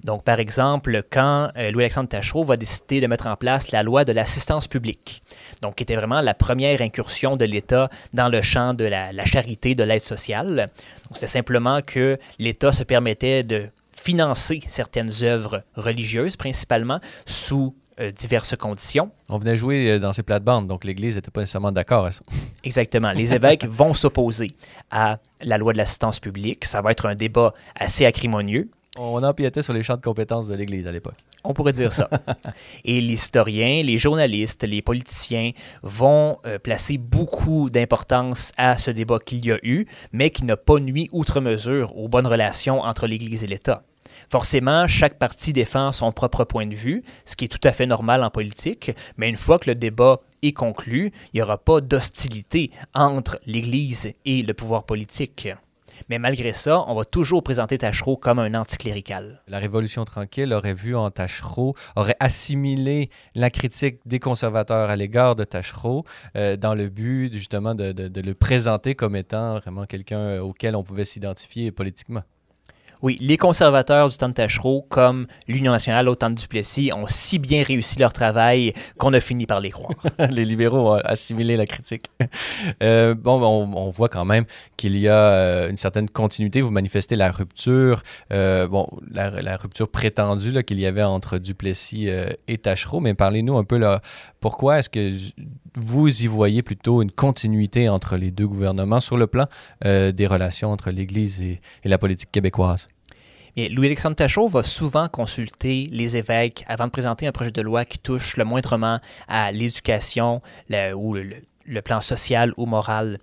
Donc, 0.03 0.24
par 0.24 0.39
exemple, 0.39 1.01
quand 1.10 1.50
euh, 1.58 1.72
Louis-Alexandre 1.72 2.10
Tachereau 2.10 2.44
va 2.44 2.58
décider 2.58 3.01
de 3.01 3.08
mettre 3.08 3.27
en 3.27 3.36
place 3.36 3.72
la 3.72 3.84
loi 3.84 4.05
de 4.05 4.12
l'assistance 4.12 4.67
publique, 4.67 5.22
donc 5.62 5.75
qui 5.75 5.84
était 5.84 5.96
vraiment 5.96 6.22
la 6.22 6.34
première 6.34 6.82
incursion 6.82 7.38
de 7.38 7.46
l'État 7.46 7.89
dans 8.13 8.29
le 8.29 8.41
champ 8.41 8.74
de 8.74 8.86
la, 8.86 9.25
charité, 9.25 9.75
de 9.75 9.84
l'aide 9.84 10.01
sociale. 10.01 10.70
C'est 11.13 11.27
simplement 11.27 11.82
que 11.82 12.17
l'État 12.39 12.72
se 12.72 12.84
permettait 12.84 13.44
de 13.44 13.67
financer 13.96 14.62
certaines 14.67 15.12
œuvres 15.24 15.63
religieuses, 15.75 16.38
principalement, 16.38 17.00
sous 17.25 17.75
euh, 18.00 18.12
diverses 18.12 18.58
conditions. 18.58 19.10
On 19.29 19.38
venait 19.38 19.55
jouer 19.55 19.91
euh, 19.91 20.00
dans 20.00 20.12
ces 20.12 20.22
plates-bandes, 20.22 20.67
donc 20.67 20.84
l'Église 20.84 21.15
n'était 21.15 21.32
pas 21.32 21.39
nécessairement 21.39 21.72
d'accord 21.72 22.05
à 22.05 22.12
ça. 22.12 22.24
Exactement. 22.65 23.13
Les 23.13 23.34
évêques 23.34 23.65
vont 23.70 23.94
s'opposer 23.94 24.51
à 24.91 25.20
la 25.41 25.58
loi 25.58 25.72
de 25.72 25.77
l'assistance 25.77 26.20
publique. 26.20 26.65
Ça 26.65 26.82
va 26.82 26.91
être 26.91 27.05
un 27.05 27.15
débat 27.15 27.53
assez 27.74 28.05
acrimonieux. 28.05 28.70
On 28.97 29.23
empiétait 29.23 29.61
sur 29.61 29.73
les 29.73 29.83
champs 29.83 29.97
de 29.97 30.01
compétences 30.01 30.47
de 30.47 30.55
l'Église 30.55 30.87
à 30.87 30.91
l'époque. 30.91 31.17
On 31.43 31.53
pourrait 31.53 31.73
dire 31.73 31.91
ça. 31.91 32.09
Et 32.85 33.01
les 33.01 33.13
historiens, 33.13 33.83
les 33.83 33.97
journalistes, 33.97 34.63
les 34.63 34.81
politiciens 34.81 35.51
vont 35.83 36.37
euh, 36.45 36.59
placer 36.59 36.97
beaucoup 36.97 37.69
d'importance 37.69 38.53
à 38.57 38.77
ce 38.77 38.91
débat 38.91 39.19
qu'il 39.19 39.45
y 39.45 39.51
a 39.51 39.59
eu, 39.63 39.85
mais 40.13 40.29
qui 40.29 40.45
n'a 40.45 40.55
pas 40.55 40.79
nuit 40.79 41.09
outre 41.11 41.41
mesure 41.41 41.97
aux 41.97 42.07
bonnes 42.07 42.27
relations 42.27 42.81
entre 42.81 43.05
l'Église 43.05 43.43
et 43.43 43.47
l'État. 43.47 43.83
Forcément, 44.29 44.87
chaque 44.87 45.19
parti 45.19 45.51
défend 45.51 45.91
son 45.91 46.11
propre 46.13 46.45
point 46.45 46.65
de 46.65 46.75
vue, 46.75 47.03
ce 47.25 47.35
qui 47.35 47.45
est 47.45 47.49
tout 47.49 47.67
à 47.67 47.73
fait 47.73 47.85
normal 47.85 48.23
en 48.23 48.29
politique, 48.29 48.91
mais 49.17 49.27
une 49.27 49.35
fois 49.35 49.59
que 49.59 49.69
le 49.69 49.75
débat 49.75 50.21
est 50.41 50.53
conclu, 50.53 51.11
il 51.33 51.37
n'y 51.37 51.41
aura 51.41 51.57
pas 51.57 51.81
d'hostilité 51.81 52.71
entre 52.93 53.39
l'Église 53.45 54.13
et 54.23 54.41
le 54.41 54.53
pouvoir 54.53 54.85
politique. 54.85 55.49
Mais 56.09 56.19
malgré 56.19 56.53
ça, 56.53 56.83
on 56.87 56.95
va 56.95 57.05
toujours 57.05 57.43
présenter 57.43 57.77
Tachereau 57.77 58.17
comme 58.17 58.39
un 58.39 58.53
anticlérical. 58.53 59.41
La 59.47 59.59
Révolution 59.59 60.05
tranquille 60.05 60.53
aurait 60.53 60.73
vu 60.73 60.95
en 60.95 61.09
Tachereau, 61.11 61.75
aurait 61.95 62.17
assimilé 62.19 63.09
la 63.33 63.49
critique 63.49 63.99
des 64.05 64.19
conservateurs 64.19 64.89
à 64.89 64.95
l'égard 64.95 65.35
de 65.35 65.43
Tachereau 65.43 66.05
euh, 66.35 66.55
dans 66.57 66.75
le 66.75 66.89
but 66.89 67.33
justement 67.33 67.75
de, 67.75 67.91
de, 67.91 68.21
le 68.21 68.33
présenter 68.33 68.95
comme 68.95 69.15
étant 69.15 69.59
vraiment 69.59 69.85
quelqu'un 69.85 70.39
auquel 70.39 70.75
on 70.75 70.83
pouvait 70.83 71.05
s'identifier 71.05 71.71
politiquement. 71.71 72.21
Oui, 73.01 73.17
les 73.19 73.37
conservateurs 73.37 74.07
du 74.09 74.17
temps 74.17 74.29
de 74.29 74.33
Tachereau, 74.33 74.85
comme 74.89 75.27
l'Union 75.47 75.71
nationale 75.71 76.07
au 76.07 76.15
temps 76.15 76.29
de 76.29 76.35
Duplessis, 76.35 76.91
ont 76.93 77.05
si 77.07 77.39
bien 77.39 77.63
réussi 77.63 77.99
leur 77.99 78.13
travail 78.13 78.73
qu'on 78.97 79.13
a 79.13 79.19
fini 79.19 79.45
par 79.45 79.59
les 79.59 79.72
croire. 79.72 79.91
les 80.31 80.46
libéraux 80.46 80.93
ont 80.93 81.01
assimilé 81.03 81.57
la 81.57 81.65
critique. 81.65 82.05
Euh, 82.81 83.13
bon, 83.15 83.41
on, 83.43 83.89
voit 83.89 84.09
quand 84.09 84.25
même 84.25 84.46
qu'il 84.77 84.98
y 84.98 85.07
a 85.07 85.13
euh, 85.13 85.70
une 85.70 85.77
certaine 85.77 86.09
continuité. 86.09 86.61
Vous 86.61 86.72
manifestez 86.72 87.15
la 87.15 87.31
rupture, 87.31 88.01
euh, 88.33 88.67
bon, 88.67 88.87
la, 89.11 89.57
rupture 89.57 89.89
prétendue 89.89 90.51
qu'il 90.63 90.79
y 90.79 90.85
avait 90.85 91.03
entre 91.03 91.37
Duplessis 91.37 92.09
et 92.48 92.57
Tachereau, 92.57 93.00
mais 93.00 93.13
parlez-nous 93.13 93.57
un 93.57 93.63
peu 93.63 93.77
là, 93.77 94.01
pourquoi 94.39 94.79
est-ce 94.79 94.89
que 94.89 95.11
vous 95.75 96.24
y 96.24 96.27
voyez 96.27 96.61
plutôt 96.61 97.01
une 97.01 97.11
continuité 97.11 97.89
entre 97.89 98.17
les 98.17 98.31
deux 98.31 98.48
gouvernements 98.48 99.00
sur 99.00 99.17
le 99.17 99.27
plan 99.27 99.48
des 99.83 100.27
relations 100.27 100.72
entre 100.72 100.91
l'Église 100.91 101.41
et 101.41 101.59
la 101.83 101.98
politique 101.98 102.31
québécoise? 102.31 102.87
Louis-Alexandre 103.57 104.18
Tachaud 104.18 104.50
va 104.50 104.63
souvent 104.63 105.07
consulter 105.07 105.87
les 105.91 106.18
évêques 106.18 106.65
avant 106.68 106.85
de 106.85 106.91
présenter 106.91 107.25
un 107.25 107.31
projet 107.31 107.51
de 107.51 107.61
loi 107.61 107.85
qui 107.85 108.00
touche 108.00 108.35
le 108.35 108.44
moindrement 108.44 109.00
à 109.27 109.51
l'éducation 109.51 110.41
ou 110.96 111.13
le, 111.13 111.81
plan 111.81 112.01
social 112.01 112.53
ou 112.57 112.65
moral 112.65 113.18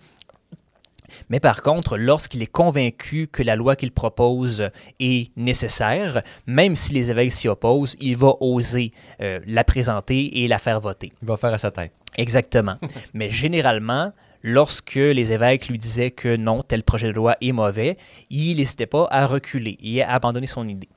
mais 1.29 1.41
par 1.41 1.61
contre, 1.61 1.99
lorsqu'il 1.99 2.43
est 2.43 2.51
convaincu 2.51 3.27
que 3.27 3.43
la 3.43 3.55
loi 3.55 3.77
qu'il 3.77 3.93
propose 3.93 4.71
est 4.99 5.31
nécessaire, 5.37 6.23
même 6.47 6.75
si 6.75 6.95
les 6.95 7.11
évêques 7.11 7.33
s'y 7.33 7.49
opposent, 7.49 7.97
il 8.01 8.17
va 8.17 8.33
oser 8.41 8.93
euh, 9.21 9.41
la 9.47 9.63
présenter 9.63 10.43
et 10.43 10.49
la 10.49 10.59
faire 10.59 10.81
voter. 10.81 11.13
Il 11.21 11.29
va 11.29 11.37
faire 11.37 11.53
à 11.53 11.59
sa 11.59 11.71
tête. 11.71 11.93
Exactement. 12.17 12.77
Mais 13.15 13.29
généralement, 13.29 14.13
lorsque 14.43 14.95
les 14.95 15.33
évêques 15.33 15.69
lui 15.69 15.79
disaient 15.79 16.11
que 16.11 16.37
non, 16.37 16.63
tel 16.63 16.83
projet 16.83 17.09
de 17.09 17.13
loi 17.13 17.37
est 17.41 17.53
mauvais, 17.53 17.97
il 18.31 18.57
n'hésitait 18.57 18.87
pas 18.87 19.07
à 19.11 19.27
reculer 19.27 19.79
et 19.83 20.03
à 20.03 20.11
abandonner 20.11 20.47
son 20.47 20.69
idée. 20.69 20.89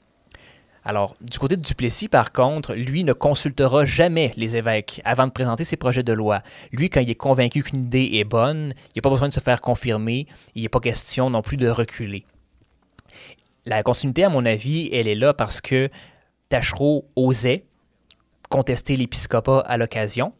Alors, 0.87 1.15
du 1.19 1.39
côté 1.39 1.57
de 1.57 1.63
Duplessis, 1.63 2.07
par 2.07 2.31
contre, 2.31 2.75
lui 2.75 3.03
ne 3.03 3.13
consultera 3.13 3.85
jamais 3.85 4.31
les 4.37 4.55
évêques 4.55 5.01
avant 5.03 5.25
de 5.25 5.31
présenter 5.31 5.63
ses 5.63 5.77
projets 5.77 6.03
de 6.03 6.13
loi. 6.13 6.43
Lui, 6.71 6.91
quand 6.91 6.99
il 6.99 7.09
est 7.09 7.15
convaincu 7.15 7.63
qu'une 7.63 7.85
idée 7.85 8.09
est 8.13 8.23
bonne, 8.23 8.75
il 8.89 8.91
n'y 8.95 8.99
a 8.99 9.01
pas 9.01 9.09
besoin 9.09 9.27
de 9.27 9.33
se 9.33 9.39
faire 9.39 9.61
confirmer, 9.61 10.27
il 10.53 10.61
n'est 10.61 10.69
pas 10.69 10.79
question 10.79 11.31
non 11.31 11.41
plus 11.41 11.57
de 11.57 11.67
reculer. 11.67 12.23
La 13.65 13.81
continuité, 13.81 14.23
à 14.23 14.29
mon 14.29 14.45
avis, 14.45 14.89
elle 14.93 15.07
est 15.07 15.15
là 15.15 15.33
parce 15.33 15.59
que 15.59 15.89
Tachereau 16.49 17.09
osait 17.15 17.65
contester 18.49 18.95
l'épiscopat 18.95 19.61
à 19.61 19.77
l'occasion, 19.77 20.33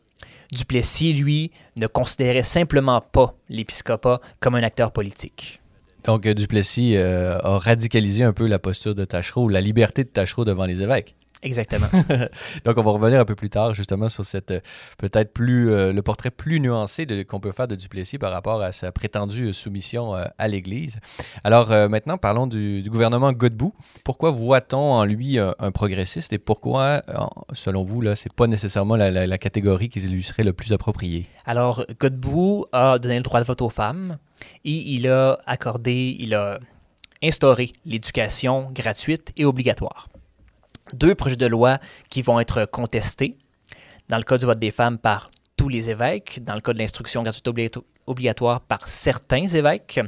Duplessis, 0.52 1.14
lui, 1.14 1.52
ne 1.76 1.88
considérait 1.88 2.44
simplement 2.44 3.02
pas 3.02 3.36
l'épiscopat 3.50 4.22
comme 4.40 4.56
un 4.56 4.64
acteur 4.64 4.92
politique. 4.92 5.62
Donc, 6.06 6.28
Duplessis 6.28 6.96
euh, 6.96 7.40
a 7.40 7.58
radicalisé 7.58 8.24
un 8.24 8.34
peu 8.34 8.48
la 8.48 8.60
posture 8.60 8.94
de 8.94 9.06
Tachereau, 9.06 9.50
la 9.50 9.62
liberté 9.62 10.04
de 10.04 10.10
Tachereau 10.10 10.46
devant 10.46 10.66
les 10.66 10.82
évêques. 10.82 11.16
Exactement. 11.46 11.86
Donc, 12.66 12.78
on 12.78 12.82
va 12.82 12.92
revenir 12.92 13.20
un 13.20 13.26
peu 13.26 13.36
plus 13.36 13.52
tard, 13.52 13.76
justement, 13.76 14.10
sur 14.10 14.26
cette 14.26 14.50
euh, 14.50 14.60
peut-être 14.98 15.32
plus 15.32 15.72
euh, 15.72 15.94
le 15.94 16.02
portrait 16.02 16.32
plus 16.32 16.60
nuancé 16.60 17.06
qu'on 17.26 17.40
peut 17.40 17.52
faire 17.52 17.68
de 17.68 17.76
Duplessis 17.76 18.18
par 18.18 18.32
rapport 18.32 18.64
à 18.64 18.72
sa 18.72 18.92
prétendue 18.92 19.54
soumission 19.54 20.16
euh, 20.16 20.26
à 20.40 20.48
l'Église. 20.48 21.00
Alors, 21.44 21.70
maintenant, 21.88 22.18
parlons 22.18 22.48
du, 22.48 22.84
gouvernement 22.88 23.32
Godbout. 23.32 23.76
Pourquoi 24.04 24.32
voit-on 24.32 24.78
en 24.78 25.06
lui 25.06 25.38
un, 25.38 25.54
progressiste 25.72 26.34
et 26.34 26.40
pourquoi, 26.40 27.04
selon 27.54 27.84
vous, 27.84 28.02
là, 28.02 28.16
c'est 28.16 28.34
pas 28.34 28.48
nécessairement 28.48 28.96
la, 28.96 29.38
catégorie 29.38 29.90
qui 29.90 30.00
lui 30.00 30.24
serait 30.24 30.44
le 30.44 30.54
plus 30.54 30.74
appropriée? 30.74 31.28
Alors, 31.46 31.86
Godbout 32.00 32.66
a 32.72 32.98
donné 32.98 33.18
le 33.18 33.24
droit 33.24 33.40
de 33.40 33.46
vote 33.46 33.62
aux 33.62 33.70
femmes 33.70 34.18
et 34.64 34.72
il 34.72 35.08
a 35.08 35.38
accordé, 35.46 36.16
il 36.20 36.34
a 36.34 36.60
instauré 37.22 37.74
l'éducation 37.86 38.72
gratuite 38.74 39.32
et 39.38 39.46
obligatoire 39.46 40.08
deux 40.94 41.16
projets 41.16 41.36
de 41.36 41.46
loi 41.46 41.80
qui 42.10 42.22
vont 42.22 42.40
être 42.40 42.66
contestés. 42.66 43.38
Dans 44.10 44.18
le 44.18 44.24
cas 44.24 44.38
du 44.38 44.46
vote 44.46 44.60
des 44.60 44.72
femmes 44.72 44.98
par 44.98 45.32
tous 45.58 45.70
les 45.70 45.90
évêques, 45.90 46.44
dans 46.44 46.54
le 46.54 46.62
cas 46.62 46.74
de 46.74 46.80
l'instruction 46.80 47.24
gratuite 47.24 47.78
obligatoire 48.08 48.62
par 48.62 48.88
certains 48.88 49.48
évêques. 49.48 50.00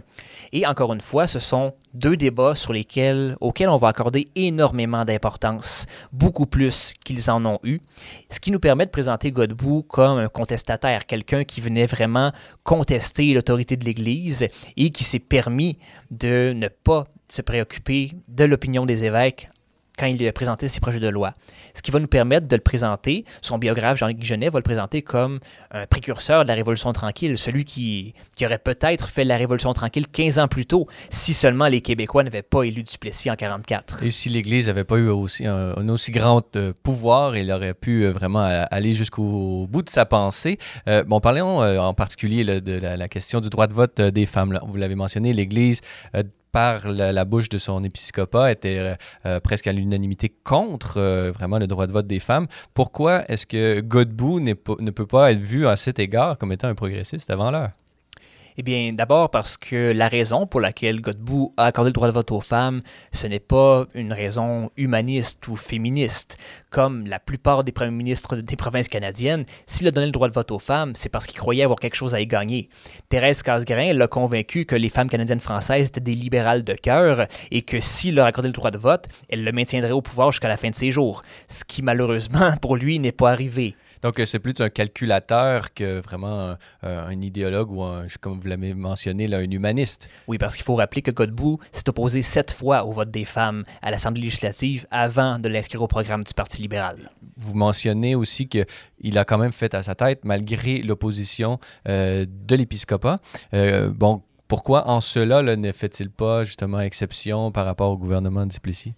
Et 0.52 0.68
encore 0.68 0.94
une 0.94 1.02
fois, 1.02 1.28
ce 1.28 1.40
sont 1.40 1.74
deux 1.94 2.16
débats 2.16 2.54
sur 2.54 2.74
lesquels, 2.74 3.36
auxquels 3.42 3.70
on 3.70 3.78
va 3.78 3.88
accorder 3.88 4.28
énormément 4.36 5.04
d'importance, 5.04 5.86
beaucoup 6.12 6.46
plus 6.46 6.94
qu'ils 7.04 7.32
en 7.32 7.44
ont 7.46 7.60
eu, 7.64 7.80
ce 8.30 8.40
qui 8.40 8.52
nous 8.52 8.60
permet 8.60 8.86
de 8.86 8.92
présenter 8.92 9.32
Godbout 9.32 9.84
comme 9.84 10.20
un 10.20 10.28
contestataire, 10.28 11.06
quelqu'un 11.06 11.44
qui 11.44 11.62
venait 11.62 11.88
vraiment 11.88 12.32
contester 12.64 13.34
l'autorité 13.34 13.78
de 13.78 13.86
l'Église 13.86 14.48
et 14.76 14.90
qui 14.92 15.04
s'est 15.04 15.20
permis 15.20 15.80
de 16.12 16.54
ne 16.56 16.68
pas 16.68 17.06
se 17.30 17.42
préoccuper 17.42 18.12
de 18.28 18.46
l'opinion 18.46 18.86
des 18.86 19.06
évêques 19.06 19.50
quand 19.98 20.06
il 20.06 20.26
a 20.28 20.32
présenté 20.32 20.68
ses 20.68 20.80
projets 20.80 21.00
de 21.00 21.10
loi. 21.10 21.34
Ce 21.74 21.82
qui 21.82 21.92
va 21.92 22.00
nous 22.00 22.08
permettre 22.08 22.48
de 22.48 22.56
le 22.56 22.62
présenter, 22.62 23.26
son 23.42 23.58
biographe 23.58 23.98
Jean-Luc 23.98 24.24
Genet 24.24 24.50
va 24.50 24.60
le 24.60 24.64
présenter 24.64 25.02
comme 25.02 25.40
un 25.72 25.86
précurseur 25.86 26.44
de 26.44 26.48
la 26.48 26.56
Révolution 26.56 26.92
tranquille, 26.94 27.38
celui 27.38 27.66
qui, 27.66 28.14
qui 28.36 28.46
aurait 28.46 28.58
peut-être 28.58 29.10
fait 29.10 29.24
la 29.24 29.38
Révolution 29.38 29.74
tranquille 29.74 30.08
15 30.08 30.40
ans 30.40 30.48
plus 30.48 30.66
tôt, 30.66 30.88
si 31.10 31.34
seulement 31.34 31.68
les 31.68 31.82
Québécois 31.82 32.24
n'avaient 32.24 32.42
pas 32.42 32.64
élu 32.64 32.84
Duplessis 32.84 33.30
en 33.30 33.36
44. 33.36 34.04
Et 34.04 34.12
si 34.12 34.30
l'Église 34.30 34.68
n'avait 34.68 34.84
pas 34.84 34.98
eu 34.98 35.10
aussi 35.10 35.46
un, 35.46 35.74
aussi 35.90 36.12
grand 36.12 36.56
euh, 36.56 36.74
pouvoir, 36.84 37.36
il 37.38 37.52
aurait 37.52 37.74
pu 37.74 38.04
euh, 38.04 38.12
vraiment 38.12 38.42
aller 38.72 38.94
jusqu'au 38.94 39.68
bout 39.70 39.82
de 39.82 39.90
sa 39.90 40.06
pensée. 40.06 40.58
Euh, 40.88 41.04
bon, 41.04 41.20
parlons 41.20 41.62
en 41.62 41.94
particulier 41.94 42.44
de 42.44 42.80
la, 42.80 43.08
question 43.08 43.40
du 43.40 43.50
droit 43.50 43.68
de 43.68 43.74
vote 43.74 44.02
des 44.02 44.26
femmes. 44.26 44.60
Vous 44.64 44.78
l'avez 44.78 44.96
mentionné, 44.96 45.34
l'Église 45.34 45.82
par 46.58 46.88
la, 46.88 47.24
bouche 47.24 47.50
de 47.50 47.60
son 47.60 47.84
épiscopat 47.84 48.52
était 48.52 48.80
euh, 48.80 48.96
euh, 49.28 49.40
presque 49.40 49.68
à 49.68 49.72
l'unanimité 49.72 50.34
contre 50.44 50.98
euh, 50.98 51.32
vraiment 51.32 51.60
le 51.60 51.68
droit 51.68 51.86
de 51.86 51.92
vote 51.92 52.08
des 52.08 52.20
femmes. 52.20 52.48
Pourquoi 52.74 53.30
est-ce 53.30 53.46
que 53.46 53.80
Godbout 53.82 54.40
ne 54.40 54.54
peut 54.92 55.06
pas 55.06 55.32
être 55.32 55.40
vu 55.40 55.68
à 55.68 55.76
cet 55.76 56.00
égard 56.00 56.40
comme 56.40 56.52
étant 56.52 56.68
un 56.68 56.74
progressiste 56.74 57.30
avant 57.30 57.52
l'heure? 57.52 57.74
Eh 58.60 58.64
bien, 58.64 58.92
d'abord 58.92 59.30
parce 59.30 59.56
que 59.56 59.92
la 59.92 60.08
raison 60.08 60.48
pour 60.48 60.60
laquelle 60.60 61.00
Godbout 61.00 61.54
a 61.58 61.66
accordé 61.66 61.90
le 61.90 61.94
droit 61.94 62.08
de 62.08 62.14
vote 62.14 62.32
aux 62.32 62.42
femmes, 62.42 62.82
ce 63.12 63.28
n'est 63.28 63.40
pas 63.40 63.86
une 63.94 64.12
raison 64.12 64.72
humaniste 64.78 65.48
ou 65.48 65.56
féministe. 65.56 66.40
Comme 66.72 67.06
la 67.06 67.20
plupart 67.20 67.64
des 67.64 67.72
premiers 67.72 67.92
ministres 67.92 68.38
des 68.38 68.56
provinces 68.56 68.88
canadiennes, 68.88 69.46
s'il 69.68 69.88
a 69.88 69.92
donné 69.92 70.08
le 70.08 70.12
droit 70.12 70.28
de 70.28 70.34
vote 70.34 70.52
aux 70.52 70.58
femmes, 70.58 70.94
c'est 70.96 71.10
parce 71.10 71.28
qu'il 71.28 71.38
croyait 71.38 71.64
avoir 71.64 71.78
quelque 71.78 71.94
chose 71.94 72.16
à 72.16 72.20
y 72.20 72.26
gagner. 72.26 72.70
Thérèse 73.10 73.44
Casgrain 73.44 73.94
l'a 73.94 74.08
convaincu 74.08 74.66
que 74.66 74.76
les 74.76 74.90
femmes 74.90 75.12
canadiennes 75.12 75.40
françaises 75.40 75.90
étaient 75.90 76.00
des 76.00 76.16
libérales 76.16 76.64
de 76.64 76.74
cœur 76.74 77.28
et 77.52 77.62
que 77.62 77.80
s'il 77.80 78.16
leur 78.16 78.26
accordait 78.26 78.50
le 78.50 78.54
droit 78.54 78.72
de 78.72 78.80
vote, 78.80 79.06
elle 79.30 79.44
le 79.44 79.52
maintiendrait 79.52 79.92
au 79.92 80.02
pouvoir 80.02 80.32
jusqu'à 80.32 80.48
la 80.48 80.58
fin 80.58 80.72
de 80.72 80.76
ses 80.76 80.90
jours. 80.90 81.22
Ce 81.48 81.64
qui, 81.64 81.84
malheureusement, 81.84 82.58
pour 82.62 82.76
lui, 82.76 82.98
n'est 82.98 83.12
pas 83.12 83.30
arrivé. 83.30 83.76
Donc, 84.08 84.22
euh, 84.22 84.26
c'est 84.26 84.40
plus 84.40 84.54
un 84.60 84.70
calculateur 84.70 85.74
que 85.74 86.00
vraiment 86.00 86.56
euh, 86.86 87.08
un 87.08 87.22
idéologue 87.22 87.70
ou, 87.70 87.84
un, 87.84 88.06
comme 88.22 88.40
vous 88.40 88.48
l'avez 88.48 88.74
mentionné, 88.74 89.28
là, 89.28 89.40
un 89.40 89.52
humaniste. 89.52 90.08
Oui, 90.30 90.38
parce 90.38 90.56
qu'il 90.56 90.64
faut 90.64 90.76
rappeler 90.76 91.02
que 91.02 91.12
Godbout 91.12 91.60
s'est 91.74 91.90
opposé 91.90 92.22
sept 92.22 92.52
fois 92.52 92.86
au 92.86 92.94
vote 92.94 93.12
des 93.12 93.26
femmes 93.26 93.64
à 93.82 93.92
l'Assemblée 93.92 94.22
législative 94.22 94.88
avant 94.92 95.40
de 95.40 95.50
l'inscrire 95.50 95.82
au 95.82 95.90
programme 95.90 96.24
du 96.24 96.34
Parti 96.34 96.62
libéral. 96.62 97.12
Vous 97.36 97.54
mentionnez 97.54 98.16
aussi 98.16 98.48
qu'il 98.48 99.18
a 99.18 99.26
quand 99.26 99.40
même 99.40 99.52
fait 99.52 99.74
à 99.74 99.84
sa 99.84 99.94
tête 99.94 100.24
malgré 100.24 100.78
l'opposition 100.82 101.60
euh, 101.90 102.26
de 102.30 102.56
l'épiscopat. 102.56 103.20
bon, 103.52 104.22
pourquoi 104.48 104.88
en 104.88 105.02
cela 105.02 105.44
ne 105.44 105.72
fait-il 105.74 106.12
pas 106.12 106.46
justement 106.46 106.80
exception 106.80 107.52
par 107.52 107.66
rapport 107.66 107.92
au 107.92 107.98
gouvernement 107.98 108.46
de 108.46 108.52
Duplessis? 108.52 108.94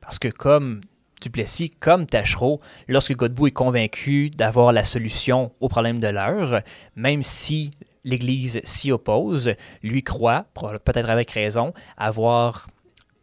Parce 0.00 0.20
que 0.20 0.28
comme 0.28 0.80
Duplessis 1.20 1.70
comme 1.70 2.06
Tachereau, 2.06 2.60
lorsque 2.88 3.16
Godbout 3.16 3.48
est 3.48 3.52
convaincu 3.52 4.30
d'avoir 4.30 4.72
la 4.72 4.84
solution 4.84 5.52
au 5.60 5.68
problème 5.68 5.98
de 6.00 6.08
l'heure, 6.08 6.62
même 6.96 7.22
si 7.22 7.70
l'Église 8.04 8.60
s'y 8.64 8.92
oppose, 8.92 9.52
lui 9.82 10.02
croit, 10.02 10.46
peut-être 10.84 11.10
avec 11.10 11.30
raison, 11.30 11.72
avoir 11.96 12.68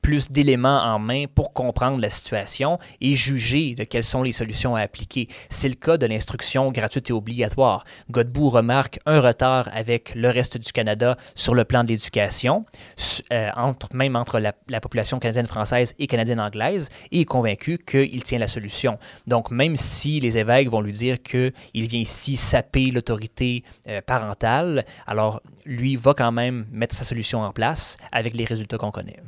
plus 0.02 0.32
d'éléments 0.32 0.82
en 0.84 1.00
main 1.00 1.26
pour 1.34 1.54
comprendre 1.54 2.00
la 2.00 2.10
situation 2.10 2.80
et 3.00 3.16
juger 3.16 3.76
de 3.76 3.84
quelles 3.84 4.04
sont 4.04 4.24
les 4.24 4.32
solutions 4.32 4.76
à 4.76 4.82
appliquer. 4.82 5.28
C'est 5.50 5.70
le 5.70 5.76
cas 5.76 5.98
de 5.98 6.06
l'instruction 6.06 6.72
gratuite 6.72 7.10
et 7.10 7.14
obligatoire. 7.14 7.86
Godbout 8.10 8.50
remarque 8.50 9.00
un 9.06 9.22
retard 9.22 9.70
avec 9.74 10.14
le 10.16 10.30
reste 10.30 10.58
du 10.58 10.72
Canada 10.72 11.18
sur 11.36 11.56
le 11.56 11.64
plan 11.64 11.84
de 11.84 11.90
l'éducation, 11.90 12.66
euh, 13.32 13.50
même 13.94 14.16
entre 14.16 14.40
la, 14.40 14.54
population 14.82 15.20
canadienne-française 15.20 15.96
et 16.00 16.08
canadienne-anglaise, 16.08 16.90
et 17.12 17.22
est 17.22 17.26
convaincu 17.26 17.78
qu'il 17.78 18.24
tient 18.24 18.40
la 18.40 18.48
solution. 18.48 18.98
Donc, 19.28 19.52
même 19.52 19.78
si 19.78 20.20
les 20.20 20.38
évêques 20.38 20.70
vont 20.70 20.82
lui 20.82 20.94
dire 20.94 21.22
qu'il 21.22 21.54
vient 21.74 22.00
ici 22.00 22.38
saper 22.38 22.92
l'autorité 22.92 23.64
euh, 23.88 24.02
parentale, 24.02 24.84
alors 25.06 25.42
lui 25.66 25.96
va 25.96 26.14
quand 26.14 26.32
même 26.32 26.66
mettre 26.72 26.96
sa 26.96 27.04
solution 27.04 27.42
en 27.42 27.52
place 27.52 27.98
avec 28.12 28.34
les 28.36 28.46
résultats 28.46 28.78
qu'on 28.78 28.92
connaît. 28.92 29.20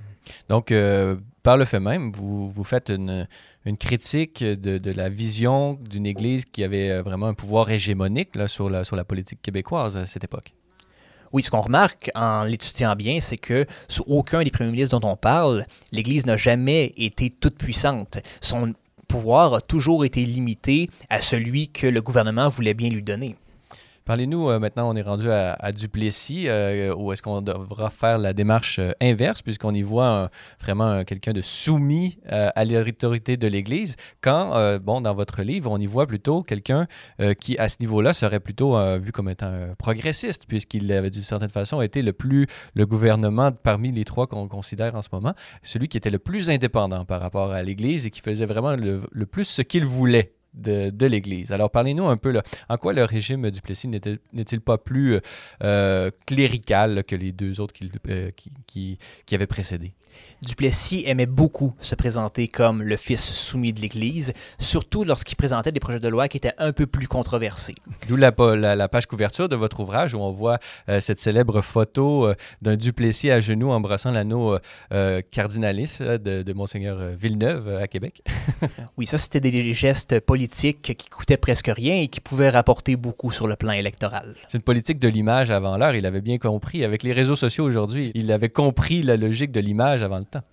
Donc, 0.50 0.72
euh, 0.72 1.16
par 1.44 1.58
le 1.58 1.66
fait 1.66 1.80
même, 1.80 2.12
vous, 2.12 2.50
vous 2.50 2.64
faites 2.64 2.90
une, 2.90 3.28
critique 3.80 4.44
de, 4.44 4.78
de, 4.78 4.92
la 4.92 5.10
vision 5.10 5.74
d'une 5.74 6.06
Église 6.06 6.46
qui 6.46 6.64
avait 6.64 6.90
euh, 6.90 7.02
vraiment 7.02 7.28
un 7.28 7.34
pouvoir 7.34 7.70
hégémonique 7.70 8.36
là, 8.36 8.48
sur, 8.48 8.70
la, 8.70 8.84
sur 8.84 8.96
la 8.96 9.04
politique 9.04 9.42
québécoise 9.42 9.98
à 9.98 10.06
cette 10.06 10.24
époque. 10.24 10.54
Oui, 11.34 11.42
ce 11.42 11.50
qu'on 11.50 11.62
remarque 11.62 12.12
en 12.14 12.44
l'étudiant 12.44 12.96
bien, 12.96 13.20
c'est 13.20 13.38
que 13.38 13.66
sous 13.88 14.04
aucun 14.06 14.44
des 14.44 14.52
premiers 14.52 14.72
ministres 14.72 15.00
dont 15.00 15.10
on 15.10 15.18
parle, 15.18 15.66
l'Église 15.92 16.28
n'a 16.28 16.38
jamais 16.38 16.92
été 16.96 17.32
toute 17.32 17.58
puissante. 17.58 18.20
Son 18.40 18.74
pouvoir 19.08 19.56
a 19.56 19.62
toujours 19.62 20.06
été 20.06 20.24
limité 20.26 20.90
à 21.10 21.22
celui 21.22 21.70
que 21.70 21.88
le 21.88 22.02
gouvernement 22.02 22.50
voulait 22.50 22.74
bien 22.74 22.90
lui 22.90 23.04
donner. 23.04 23.36
Parlez-nous 24.06 24.50
euh, 24.50 24.60
maintenant, 24.60 24.90
on 24.90 24.96
est 24.96 25.02
rendu 25.02 25.32
à, 25.32 25.72
Duplessis, 25.72 26.50
euh, 26.50 26.94
où 26.94 27.14
est-ce 27.14 27.22
qu'on 27.22 27.42
devra 27.42 27.90
faire 27.90 28.18
la 28.18 28.34
démarche 28.34 28.80
euh, 28.80 28.92
inverse, 29.02 29.42
puisqu'on 29.42 29.74
y 29.74 29.82
voit 29.82 30.30
vraiment 30.62 31.04
quelqu'un 31.06 31.32
de 31.32 31.42
soumis 31.42 32.18
à 32.26 32.66
l'autorité 32.66 33.38
de 33.38 33.48
l'Église, 33.48 33.96
quand, 34.22 34.80
bon, 34.80 35.02
dans 35.02 35.14
votre 35.14 35.42
livre, 35.42 35.72
on 35.72 35.78
y 35.78 35.86
voit 35.86 36.08
plutôt 36.08 36.42
quelqu'un 36.42 36.88
qui, 37.40 37.58
à 37.58 37.68
ce 37.68 37.78
niveau-là, 37.80 38.14
serait 38.14 38.40
plutôt 38.40 38.78
vu 38.98 39.12
comme 39.12 39.30
étant 39.30 39.52
progressiste, 39.78 40.46
puisqu'il 40.48 40.92
avait 40.92 41.10
d'une 41.10 41.22
certaine 41.22 41.50
façon 41.50 41.82
été 41.82 42.02
le 42.02 42.14
plus, 42.14 42.48
le 42.76 42.86
gouvernement 42.86 43.52
parmi 43.52 43.92
les 43.92 44.06
trois 44.06 44.28
qu'on 44.28 44.48
considère 44.48 44.96
en 44.96 45.02
ce 45.02 45.10
moment, 45.12 45.34
celui 45.64 45.88
qui 45.88 45.98
était 45.98 46.10
le 46.10 46.20
plus 46.20 46.50
indépendant 46.50 47.06
par 47.06 47.22
rapport 47.22 47.52
à 47.52 47.62
l'Église 47.62 48.06
et 48.06 48.10
qui 48.10 48.22
faisait 48.22 48.46
vraiment 48.46 48.76
le 48.76 49.26
plus 49.26 49.46
ce 49.46 49.62
qu'il 49.62 49.86
voulait 49.86 50.34
de, 50.54 51.06
l'Église. 51.06 51.52
Alors, 51.52 51.70
parlez-nous 51.70 52.08
un 52.08 52.18
peu, 52.18 52.32
là, 52.32 52.44
en 52.70 52.78
quoi 52.78 52.94
le 52.94 53.04
régime 53.04 53.50
du 53.52 53.62
Plessis 53.62 53.88
n'est-il 53.88 54.62
pas 54.62 54.78
plus 54.78 55.20
euh, 55.64 56.12
clérical 56.26 57.04
que 57.04 57.16
les 57.16 57.32
deux 57.32 57.60
autres 57.60 57.74
qui, 57.74 57.92
euh, 58.10 58.32
qui, 58.68 58.98
qui 59.26 59.36
avaient 59.36 59.48
précédé? 59.48 59.94
Duplessis 60.42 61.04
aimait 61.06 61.26
beaucoup 61.26 61.74
se 61.80 61.96
présenter 61.96 62.48
comme 62.48 62.84
le 62.84 62.98
fils 62.98 63.24
soumis 63.24 63.72
de 63.72 63.80
l'Église, 63.80 64.34
surtout 64.60 65.04
lorsqu'il 65.06 65.38
présentait 65.38 65.72
des 65.72 65.80
projets 65.80 66.02
de 66.02 66.10
loi 66.10 66.28
qui 66.28 66.38
étaient 66.38 66.54
un 66.58 66.74
peu 66.74 66.86
plus 66.86 67.08
controversés. 67.08 67.76
D'où 68.08 68.18
la, 68.18 68.32
la, 68.76 68.90
page 68.90 69.06
couverture 69.06 69.48
de 69.48 69.56
votre 69.56 69.80
ouvrage 69.80 70.14
où 70.14 70.20
on 70.20 70.32
voit 70.32 70.60
euh, 70.90 71.00
cette 71.00 71.20
célèbre 71.20 71.62
photo 71.62 72.28
euh, 72.28 72.36
d'un 72.62 72.76
Duplessis 72.76 73.32
à 73.32 73.40
genoux 73.40 73.72
embrassant 73.72 74.12
l'anneau 74.12 74.58
euh, 74.92 75.22
cardinaliste 75.32 76.04
de, 76.04 76.44
de, 76.44 76.54
Monseigneur 76.54 76.98
Villeneuve 77.18 77.78
à 77.82 77.88
Québec. 77.88 78.22
oui, 78.98 79.06
ça 79.06 79.18
c'était 79.18 79.40
des 79.40 79.74
gestes 79.74 80.20
politiques 80.20 80.43
qui 80.48 81.10
coûtaient 81.10 81.38
presque 81.38 81.68
rien 81.68 81.96
et 81.96 82.08
qui 82.08 82.22
pouvaient 82.22 82.50
rapporter 82.50 82.96
beaucoup 82.96 83.32
sur 83.32 83.48
le 83.48 83.56
plan 83.56 83.72
électoral. 83.72 84.36
C'est 84.48 84.58
une 84.58 84.64
politique 84.64 85.00
de 85.00 85.08
l'image 85.08 85.52
avant 85.52 85.78
l'heure, 85.78 85.96
il 85.96 86.06
avait 86.06 86.22
bien 86.22 86.38
compris. 86.38 86.84
Avec 86.84 87.04
les 87.04 87.14
réseaux 87.14 87.36
sociaux 87.36 87.66
aujourd'hui, 87.66 88.12
il 88.16 88.32
avait 88.32 88.50
compris 88.50 89.02
la 89.02 89.18
logique 89.18 89.52
de 89.52 89.60
l'image 89.60 90.04
avant 90.04 90.20
le 90.20 90.26
temps. 90.26 90.44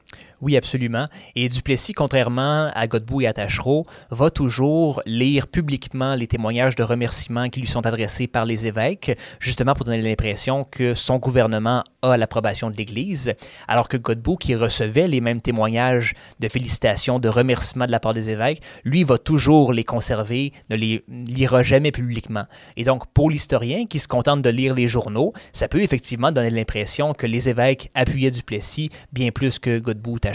Oui, 0.41 0.57
absolument. 0.57 1.07
Et 1.37 1.51
Duplessis, 1.51 1.93
contrairement 1.93 2.71
à 2.75 2.87
Godbout 2.87 3.21
et 3.21 3.27
à 3.27 3.35
Tachereau, 3.35 3.85
va 4.11 4.31
toujours 4.31 5.03
lire 5.05 5.47
publiquement 5.49 6.15
les 6.15 6.27
témoignages 6.27 6.77
de 6.77 6.83
remerciements 6.83 7.51
qui 7.51 7.61
lui 7.61 7.69
sont 7.69 7.85
adressés 7.85 8.27
par 8.27 8.47
les 8.47 8.67
évêques, 8.67 9.19
justement 9.39 9.75
pour 9.75 9.85
donner 9.85 10.01
l'impression 10.01 10.65
que 10.65 10.95
son 10.95 11.19
gouvernement 11.19 11.85
a 12.01 12.17
l'approbation 12.17 12.71
de 12.71 12.77
l'Église, 12.77 13.35
alors 13.69 13.89
que 13.89 13.99
Godbout, 13.99 14.39
qui 14.39 14.55
recevait 14.55 15.09
les 15.09 15.21
mêmes 15.21 15.43
témoignages 15.43 16.15
de 16.39 16.49
félicitations, 16.49 17.19
de 17.19 17.29
remerciements 17.29 17.87
de 17.87 17.93
la 17.93 18.01
part 18.01 18.15
des 18.15 18.31
évêques, 18.31 18.63
lui 18.85 19.05
va 19.05 19.19
toujours 19.19 19.75
les 19.75 19.85
conserver, 19.85 20.55
ne 20.71 20.77
les 20.77 21.05
lira 21.09 21.63
jamais 21.63 21.93
publiquement. 21.93 22.45
Et 22.79 22.85
donc, 22.85 23.07
pour 23.13 23.29
l'historien 23.29 23.85
qui 23.85 23.99
se 23.99 24.09
contente 24.09 24.41
de 24.41 24.49
lire 24.49 24.73
les 24.73 24.89
journaux, 24.89 25.35
ça 25.53 25.69
peut 25.69 25.83
effectivement 25.83 26.33
donner 26.33 26.51
l'impression 26.51 27.13
que 27.13 27.27
les 27.27 27.51
évêques 27.51 27.91
appuyaient 27.95 28.31
Duplessis 28.31 28.91
bien 29.13 29.31
plus 29.33 29.59
que 29.59 29.79
Godbout 29.79 30.30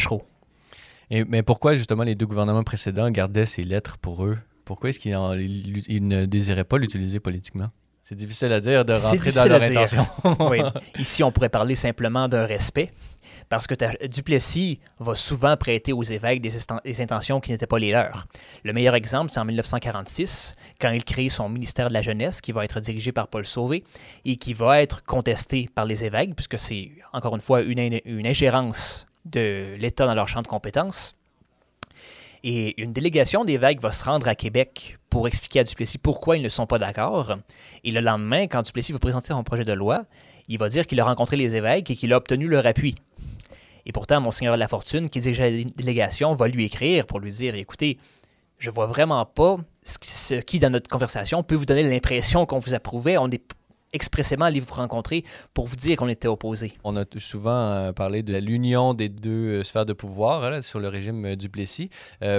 mais 1.28 1.44
pourquoi 1.44 1.76
justement 1.76 2.04
les 2.04 2.16
deux 2.16 2.26
gouvernements 2.26 2.64
précédents 2.64 3.10
gardaient 3.10 3.46
ces 3.46 3.64
lettres 3.64 3.98
pour 3.98 4.26
eux? 4.26 4.38
Pourquoi 4.66 4.90
est-ce 4.90 5.00
qu'ils 5.00 6.08
ne 6.08 6.26
désiraient 6.26 6.64
pas 6.64 6.78
l'utiliser 6.78 7.20
politiquement? 7.20 7.70
C'est 8.08 8.16
difficile 8.16 8.54
à 8.54 8.60
dire 8.60 8.86
de 8.86 8.94
rentrer 8.94 9.32
dans 9.32 9.46
leur 9.46 9.64
intention. 9.64 10.06
oui. 10.52 10.60
Ici, 11.00 11.24
on 11.24 11.32
pourrait 11.32 11.50
parler 11.50 11.74
simplement 11.74 12.28
d'un 12.28 12.46
respect, 12.46 12.92
parce 13.50 13.66
que 13.66 14.06
Duplessis 14.06 14.80
va 15.00 15.16
souvent 15.16 15.58
prêter 15.58 15.92
aux 15.92 16.04
évêques 16.04 16.40
des, 16.40 17.02
intentions 17.02 17.40
qui 17.40 17.52
n'étaient 17.52 17.66
pas 17.66 17.80
les 17.80 17.92
leurs. 17.92 18.28
Le 18.64 18.74
meilleur 18.74 18.94
exemple, 18.94 19.32
c'est 19.32 19.40
en 19.40 19.46
1946, 19.46 20.56
quand 20.80 20.92
il 20.92 21.04
crée 21.04 21.30
son 21.30 21.50
ministère 21.50 21.88
de 21.88 21.94
la 21.94 22.04
Jeunesse, 22.04 22.42
qui 22.42 22.52
va 22.52 22.64
être 22.64 22.80
dirigé 22.80 23.12
par 23.12 23.28
Paul 23.28 23.44
Sauvé 23.44 23.84
et 24.24 24.36
qui 24.36 24.54
va 24.54 24.84
être 24.84 25.04
contesté 25.04 25.68
par 25.74 25.86
les 25.86 26.06
évêques, 26.06 26.36
puisque 26.36 26.60
c'est, 26.60 26.92
encore 27.12 27.36
une 27.36 27.42
fois, 27.42 27.64
une, 27.64 28.00
une 28.06 28.28
ingérence 28.28 29.08
de 29.26 29.76
l'État 29.78 30.06
dans 30.06 30.14
leur 30.14 30.28
champ 30.28 30.42
de 30.42 30.48
compétences. 30.48 31.16
Et 32.44 32.80
une 32.82 32.92
délégation 32.92 33.44
d'évêques 33.44 33.82
va 33.82 33.92
se 33.92 34.06
rendre 34.06 34.28
à 34.28 34.36
Québec 34.36 35.00
pour 35.10 35.28
expliquer 35.28 35.62
à 35.62 35.64
Duplessis 35.64 35.98
pourquoi 35.98 36.38
ils 36.38 36.44
ne 36.44 36.50
sont 36.50 36.68
pas 36.68 36.78
d'accord. 36.78 37.38
Et 37.84 37.92
le 37.92 38.02
lendemain, 38.02 38.48
quand 38.48 38.62
Duplessis 38.62 38.92
va 38.92 39.00
présenter 39.00 39.30
son 39.30 39.44
projet 39.44 39.66
de 39.66 39.74
loi, 39.74 40.06
il 40.48 40.60
va 40.60 40.70
dire 40.70 40.86
qu'il 40.86 41.00
a 41.00 41.06
rencontré 41.06 41.38
les 41.38 41.56
évêques 41.56 41.90
et 41.90 41.96
qu'il 41.96 42.14
a 42.14 42.18
obtenu 42.18 42.48
leur 42.48 42.66
appui. 42.68 42.96
Et 43.88 43.92
pourtant, 43.92 44.22
Monseigneur 44.22 44.54
de 44.56 44.60
la 44.60 44.68
Fortune, 44.68 45.10
qui 45.10 45.20
dirige 45.20 45.40
la 45.40 45.52
délégation, 45.52 46.34
va 46.34 46.48
lui 46.48 46.66
écrire 46.66 47.08
pour 47.08 47.20
lui 47.20 47.32
dire 47.32 47.56
écoutez, 47.56 47.98
je 48.58 48.70
vois 48.70 48.86
vraiment 48.86 49.26
pas 49.26 49.58
ce 49.84 50.36
qui, 50.36 50.60
dans 50.60 50.70
notre 50.70 50.90
conversation, 50.90 51.44
peut 51.44 51.56
vous 51.56 51.66
donner 51.66 51.84
l'impression 51.84 52.46
qu'on 52.46 52.60
vous 52.60 52.74
approuvait. 52.74 53.18
On 53.18 53.30
est 53.30 53.44
expressément 53.96 54.46
allé 54.46 54.60
vous 54.60 54.74
rencontrer 54.74 55.24
pour 55.54 55.66
vous 55.66 55.76
dire 55.76 55.98
qu'on 55.98 56.10
était 56.10 56.28
opposés? 56.28 56.74
On 56.84 56.96
a 56.98 57.06
souvent 57.18 57.52
euh, 57.52 57.92
parlé 57.94 58.22
de 58.24 58.38
l'union 58.38 58.94
des 58.94 59.10
deux 59.10 59.60
euh, 59.60 59.64
sphères 59.64 59.86
de 59.86 59.94
pouvoir 59.94 60.44
hein, 60.44 60.62
sur 60.62 60.80
le 60.80 60.90
régime 60.90 61.26
euh, 61.26 61.36
du 61.36 61.50
Plessis. 61.50 61.90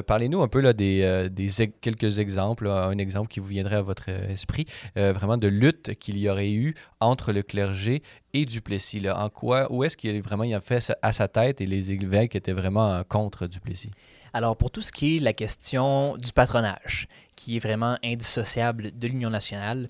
Parlez-nous 0.07 0.42
un 0.42 0.49
peu 0.49 0.61
là, 0.61 0.73
des, 0.73 1.29
des 1.31 1.49
quelques 1.81 2.19
exemples, 2.19 2.69
un 2.69 2.99
exemple 2.99 3.29
qui 3.29 3.40
vous 3.40 3.47
viendrait 3.49 3.77
à 3.77 3.83
votre 3.83 4.09
esprit, 4.09 4.66
vraiment 4.95 5.38
de 5.38 5.49
lutte 5.49 5.95
qu'il 5.95 6.19
y 6.19 6.29
aurait 6.29 6.51
eu 6.51 6.75
entre 7.01 7.33
le 7.33 7.42
clergé 7.42 8.03
et 8.35 8.45
Duplessis. 8.45 9.01
Là. 9.01 9.19
En 9.19 9.31
quoi, 9.31 9.73
où 9.73 9.85
est-ce 9.85 9.97
qu'il 9.97 10.21
vraiment 10.21 10.45
il 10.45 10.55
a 10.55 10.61
fait 10.61 10.92
à 11.01 11.12
sa 11.12 11.29
tête 11.29 11.61
et 11.61 11.66
les 11.66 11.92
évêques 11.92 12.37
étaient 12.37 12.53
vraiment 12.53 13.03
contre 13.09 13.47
Duplessis? 13.47 13.90
Alors, 14.33 14.55
pour 14.55 14.71
tout 14.71 14.83
ce 14.83 14.92
qui 14.92 15.16
est 15.16 15.21
la 15.21 15.33
question 15.33 16.16
du 16.19 16.31
patronage, 16.31 17.09
qui 17.37 17.57
est 17.57 17.61
vraiment 17.61 17.97
indissociable 18.05 18.90
de 18.95 19.09
l'Union 19.09 19.31
nationale, 19.31 19.88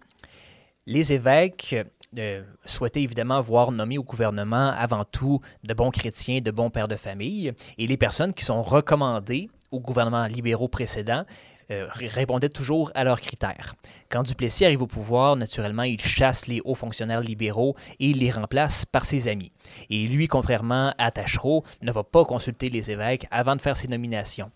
les 0.87 1.12
évêques 1.12 1.77
euh, 2.18 2.42
souhaitaient 2.64 3.03
évidemment 3.03 3.40
voir 3.40 3.72
nommer 3.72 3.99
au 3.99 4.05
gouvernement 4.05 4.72
avant 4.77 5.05
tout 5.05 5.40
de 5.64 5.75
bons 5.75 5.90
chrétiens, 5.90 6.40
de 6.40 6.51
bons 6.51 6.70
pères 6.70 6.88
de 6.88 6.96
famille, 6.96 7.53
et 7.79 7.87
les 7.87 7.96
personnes 7.96 8.33
qui 8.33 8.44
sont 8.44 8.62
recommandées 8.62 9.51
au 9.70 9.81
gouvernement 9.81 10.27
libéraux 10.27 10.68
précédent 10.68 11.25
euh, 11.72 11.88
répondaient 11.90 12.49
toujours 12.49 12.92
à 12.94 13.03
leurs 13.03 13.20
critères. 13.20 13.75
Quand 14.09 14.22
Duplessis 14.22 14.64
arrive 14.64 14.83
au 14.83 14.87
pouvoir, 14.87 15.35
naturellement, 15.35 15.83
il 15.83 16.01
chasse 16.01 16.46
les 16.46 16.61
hauts 16.64 16.77
fonctionnaires 16.77 17.20
libéraux 17.20 17.75
et 17.99 18.11
il 18.11 18.20
les 18.20 18.31
remplace 18.31 18.85
par 18.85 19.05
ses 19.05 19.27
amis. 19.27 19.51
Et 19.90 20.07
lui, 20.07 20.29
contrairement 20.29 20.94
à 20.96 21.11
Tachereau, 21.11 21.64
ne 21.83 21.90
va 21.90 22.05
pas 22.05 22.25
consulter 22.25 22.68
les 22.68 22.92
évêques 22.92 23.27
avant 23.33 23.57
de 23.57 23.61
faire 23.61 23.77
ses 23.77 23.88
nominations. 23.88 24.53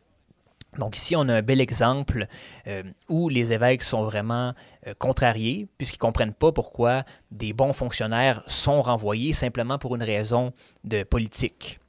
Donc 0.78 0.96
ici, 0.96 1.16
on 1.16 1.28
a 1.28 1.34
un 1.34 1.42
bel 1.42 1.60
exemple 1.60 2.26
euh, 2.66 2.82
où 3.08 3.28
les 3.28 3.52
évêques 3.52 3.82
sont 3.82 4.04
vraiment 4.04 4.54
euh, 4.86 4.94
contrariés, 4.98 5.66
puisqu'ils 5.78 5.98
ne 5.98 6.02
comprennent 6.02 6.34
pas 6.34 6.52
pourquoi 6.52 7.04
des 7.30 7.52
bons 7.52 7.72
fonctionnaires 7.72 8.42
sont 8.46 8.80
renvoyés 8.80 9.32
simplement 9.32 9.78
pour 9.78 9.96
une 9.96 10.02
raison 10.02 10.52
de 10.84 11.02
politique. 11.02 11.80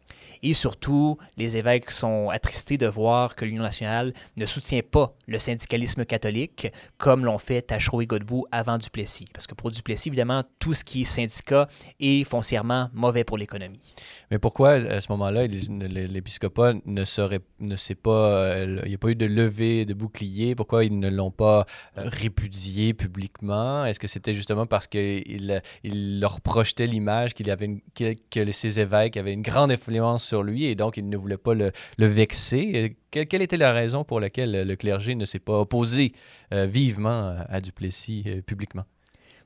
Et 0.43 0.53
surtout, 0.53 1.17
les 1.37 1.57
évêques 1.57 1.91
sont 1.91 2.29
attristés 2.29 2.77
de 2.77 2.87
voir 2.87 3.35
que 3.35 3.45
l'Union 3.45 3.63
nationale 3.63 4.13
ne 4.37 4.45
soutient 4.45 4.81
pas 4.81 5.13
le 5.27 5.37
syndicalisme 5.39 6.05
catholique 6.05 6.67
comme 6.97 7.25
l'ont 7.25 7.37
fait 7.37 7.61
Tachereau 7.61 8.01
et 8.01 8.07
Godbout 8.07 8.45
avant 8.51 8.77
Duplessis. 8.77 9.27
Parce 9.33 9.47
que 9.47 9.53
pour 9.53 9.71
Duplessis, 9.71 10.09
évidemment, 10.09 10.43
tout 10.59 10.73
ce 10.73 10.83
qui 10.83 11.01
est 11.01 11.05
syndicat 11.05 11.67
est 11.99 12.23
foncièrement 12.23 12.89
mauvais 12.93 13.23
pour 13.23 13.37
l'économie. 13.37 13.93
Mais 14.31 14.39
pourquoi, 14.39 14.71
à 14.71 15.01
ce 15.01 15.11
moment-là, 15.11 15.45
l'épiscopat 15.47 16.73
ne 16.85 17.05
serait, 17.05 17.41
ne 17.59 17.75
sait 17.75 17.95
pas, 17.95 18.11
euh, 18.11 18.81
il 18.83 18.89
n'y 18.89 18.95
a 18.95 18.97
pas 18.97 19.09
eu 19.09 19.15
de 19.15 19.25
levée 19.25 19.85
de 19.85 19.93
bouclier, 19.93 20.55
pourquoi 20.55 20.85
ils 20.85 20.97
ne 20.97 21.09
l'ont 21.09 21.31
pas 21.31 21.65
euh, 21.97 22.03
répudié 22.05 22.93
publiquement? 22.93 23.85
Est-ce 23.85 23.99
que 23.99 24.07
c'était 24.07 24.33
justement 24.33 24.65
parce 24.65 24.87
qu'il 24.87 25.61
il 25.83 26.19
leur 26.19 26.41
projetait 26.41 26.87
l'image 26.87 27.33
qu'il 27.33 27.49
avait 27.51 27.81
que 27.95 28.51
ces 28.51 28.79
évêques 28.79 29.17
avaient 29.17 29.33
une 29.33 29.41
grande 29.41 29.71
influence 29.71 30.30
sur 30.31 30.43
lui 30.43 30.65
et 30.65 30.75
donc 30.75 30.97
il 30.97 31.07
ne 31.09 31.17
voulait 31.17 31.37
pas 31.37 31.53
le, 31.53 31.71
vexer? 31.97 32.95
Quelle, 33.11 33.41
était 33.41 33.57
la 33.57 33.73
raison 33.73 34.03
pour 34.03 34.19
laquelle 34.19 34.67
le 34.67 34.75
clergé 34.75 35.15
ne 35.15 35.25
s'est 35.25 35.39
pas 35.39 35.59
opposé 35.59 36.13
euh, 36.53 36.65
vivement 36.65 37.35
à 37.49 37.59
Duplessis 37.59 38.25
publiquement? 38.45 38.85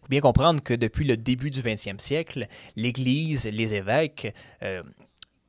faut 0.06 0.10
bien 0.10 0.22
comprendre 0.22 0.62
que 0.62 0.76
depuis 0.76 1.04
le 1.04 1.18
début 1.18 1.50
du 1.50 1.62
20e 1.62 2.00
siècle, 2.00 2.48
l'Église, 2.76 3.50
les 3.52 3.74
évêques 3.74 4.36
euh, 4.62 4.84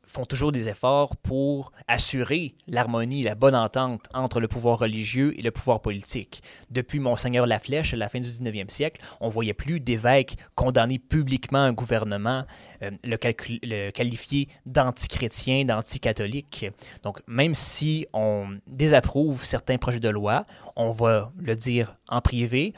font 0.07 0.25
toujours 0.25 0.53
des 0.53 0.69
efforts 0.69 1.16
pour 1.16 1.73
assurer 1.88 2.55
l'harmonie, 2.66 3.23
la 3.23 3.35
bonne 3.35 3.55
entente 3.55 4.07
entre 4.14 4.40
le 4.40 4.49
pouvoir 4.49 4.79
religieux 4.79 5.38
et 5.38 5.42
le 5.42 5.51
pouvoir 5.51 5.81
politique. 5.81 6.42
Depuis 6.71 7.01
Monseigneur 7.01 7.47
Laflèche, 7.47 7.92
à 7.92 7.97
la 7.97 8.09
fin 8.09 8.21
du 8.21 8.29
19e 8.29 8.71
siècle, 8.71 9.01
on 9.21 9.29
voyait 9.29 9.53
plus 9.53 9.81
d'évêques 9.81 10.37
condamner 10.55 10.99
publiquement 10.99 11.59
un 11.59 11.73
gouvernement, 11.73 12.45
euh, 12.83 12.90
le, 13.05 13.16
le, 13.62 13.90
qualifier 13.90 14.49
d'antichrétien, 14.64 15.64
d'anticatholique. 15.64 16.66
Donc, 17.03 17.21
même 17.27 17.55
si 17.55 18.07
on 18.12 18.57
désapprouve 18.66 19.45
certains 19.45 19.77
projets 19.77 20.01
de 20.01 20.09
loi, 20.11 20.47
on 20.77 20.92
va 20.92 21.33
le 21.38 21.57
dire 21.57 21.97
en 22.09 22.21
privé 22.21 22.73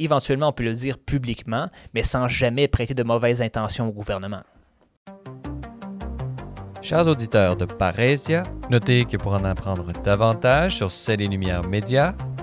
éventuellement 0.00 0.48
on 0.48 0.52
peut 0.52 0.64
le 0.64 0.74
dire 0.74 0.98
publiquement, 0.98 1.68
mais 1.94 2.02
sans 2.02 2.28
jamais 2.28 2.68
prêter 2.68 2.94
de 2.94 3.02
mauvaises 3.02 3.42
intentions 3.42 3.88
au 3.88 3.92
gouvernement. 3.92 4.42
Chers 6.84 7.08
auditeurs 7.08 7.56
de 7.56 7.64
Parésia, 7.64 8.44
notez 8.68 9.06
que 9.06 9.16
pour 9.16 9.32
en 9.32 9.42
apprendre 9.44 9.90
davantage 10.04 10.76
sur 10.76 10.90
Celles 10.90 11.22
et 11.22 11.26
Lumières 11.26 11.62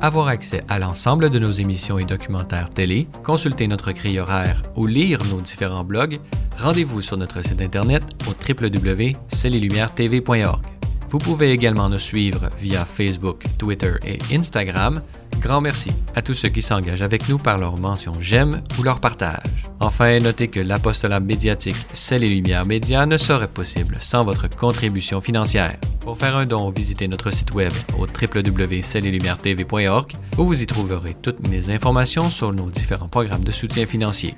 avoir 0.02 0.30
accès 0.30 0.64
à 0.68 0.80
l'ensemble 0.80 1.30
de 1.30 1.38
nos 1.38 1.52
émissions 1.52 2.00
et 2.00 2.06
documentaires 2.06 2.72
télé, 2.72 3.08
consulter 3.24 3.68
notre 3.68 3.92
grille 3.92 4.18
horaire 4.18 4.64
ou 4.76 4.88
lire 4.88 5.24
nos 5.26 5.42
différents 5.42 5.84
blogs, 5.84 6.20
rendez-vous 6.58 7.02
sur 7.02 7.18
notre 7.18 7.44
site 7.44 7.62
internet 7.62 8.02
au 8.28 8.32
www.cellesetlumières.tv.org. 8.32 10.66
Vous 11.08 11.20
pouvez 11.20 11.52
également 11.52 11.88
nous 11.88 12.00
suivre 12.00 12.50
via 12.58 12.84
Facebook, 12.84 13.44
Twitter 13.60 13.94
et 14.04 14.18
Instagram 14.36 15.04
Grand 15.40 15.62
merci 15.62 15.92
à 16.16 16.22
tous 16.22 16.34
ceux 16.34 16.50
qui 16.50 16.62
s'engagent 16.62 17.02
avec 17.02 17.30
nous 17.30 17.38
par 17.38 17.58
leur 17.58 17.80
mention 17.80 18.12
j'aime 18.20 18.62
ou 18.78 18.84
leur 18.84 19.00
partage. 19.00 19.64
Enfin, 19.80 20.20
notez 20.20 20.50
que 20.50 20.60
l'apostolat 20.60 21.20
médiatique 21.20 21.76
C'est 21.94 22.18
et 22.18 22.28
Lumières 22.28 22.66
Médias 22.66 23.06
ne 23.06 23.18
serait 23.18 23.48
possible 23.48 23.98
sans 24.00 24.24
votre 24.24 24.50
contribution 24.50 25.22
financière. 25.22 25.78
Pour 26.02 26.18
faire 26.18 26.36
un 26.36 26.46
don, 26.46 26.70
visitez 26.70 27.08
notre 27.08 27.32
site 27.32 27.54
web 27.54 27.72
au 27.98 28.06
www.cellelumières.tv.org 28.06 30.12
où 30.38 30.46
vous 30.46 30.62
y 30.62 30.68
trouverez 30.68 31.16
toutes 31.22 31.48
mes 31.48 31.70
informations 31.70 32.30
sur 32.30 32.54
nos 32.54 32.70
différents 32.70 33.08
programmes 33.08 33.44
de 33.44 33.52
soutien 33.52 33.86
financier. 33.86 34.36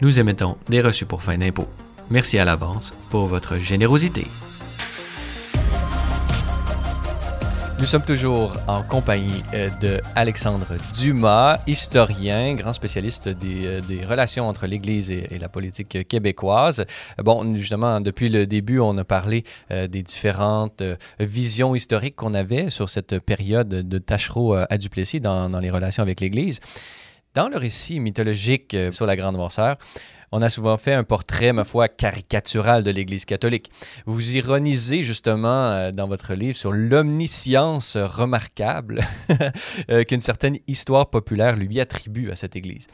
Nous 0.00 0.18
émettons 0.18 0.56
des 0.68 0.80
reçus 0.80 1.06
pour 1.06 1.22
fin 1.22 1.36
d'impôt. 1.36 1.66
Merci 2.10 2.38
à 2.38 2.44
l'avance 2.44 2.94
pour 3.10 3.26
votre 3.26 3.58
générosité. 3.58 4.26
Nous 7.80 7.86
sommes 7.86 8.04
toujours 8.04 8.52
en 8.68 8.82
compagnie 8.82 9.42
euh, 9.54 9.70
de 9.80 10.02
Alexandre 10.14 10.66
Dumas, 10.94 11.60
historien, 11.66 12.54
grand 12.54 12.74
spécialiste 12.74 13.30
des, 13.30 13.64
euh, 13.64 13.80
relations 14.06 14.46
entre 14.46 14.66
l'Église 14.66 15.10
et, 15.10 15.38
la 15.40 15.48
politique 15.48 16.06
québécoise. 16.06 16.84
Bon, 17.24 17.54
justement, 17.54 18.02
depuis 18.02 18.28
le 18.28 18.46
début, 18.46 18.80
on 18.80 18.98
a 18.98 19.04
parlé 19.04 19.44
euh, 19.70 19.86
des 19.86 20.02
différentes 20.02 20.82
visions 21.20 21.74
historiques 21.74 22.16
qu'on 22.16 22.34
avait 22.34 22.68
sur 22.68 22.90
cette 22.90 23.18
période 23.18 23.68
de 23.68 23.98
Tachereau 23.98 24.52
à 24.52 24.76
Duplessis 24.76 25.20
dans 25.20 25.48
les 25.58 25.70
relations 25.70 26.02
avec 26.02 26.20
l'Église. 26.20 26.60
Dans 27.34 27.48
le 27.48 27.58
récit 27.58 28.00
mythologique 28.00 28.76
sur 28.90 29.06
la 29.06 29.14
Grande 29.14 29.36
Noirceur, 29.36 29.76
on 30.32 30.42
a 30.42 30.48
souvent 30.48 30.76
fait 30.76 30.94
un 30.94 31.04
portrait, 31.04 31.52
ma 31.52 31.64
foi, 31.64 31.88
caricatural 31.88 32.82
de 32.82 32.90
l'Église 32.90 33.24
catholique. 33.24 33.70
Vous 34.06 34.36
ironisez 34.36 35.02
justement 35.02 35.70
euh, 35.70 35.90
dans 35.90 36.06
votre 36.06 36.34
livre 36.34 36.56
sur 36.56 36.72
l'omniscience 36.72 37.96
remarquable 37.96 39.00
euh, 39.90 40.04
qu'une 40.04 40.22
certaine 40.22 40.58
histoire 40.66 41.10
populaire 41.10 41.56
lui 41.56 41.80
attribue 41.80 42.30
à 42.30 42.36
cette 42.36 42.56
Église. 42.56 42.86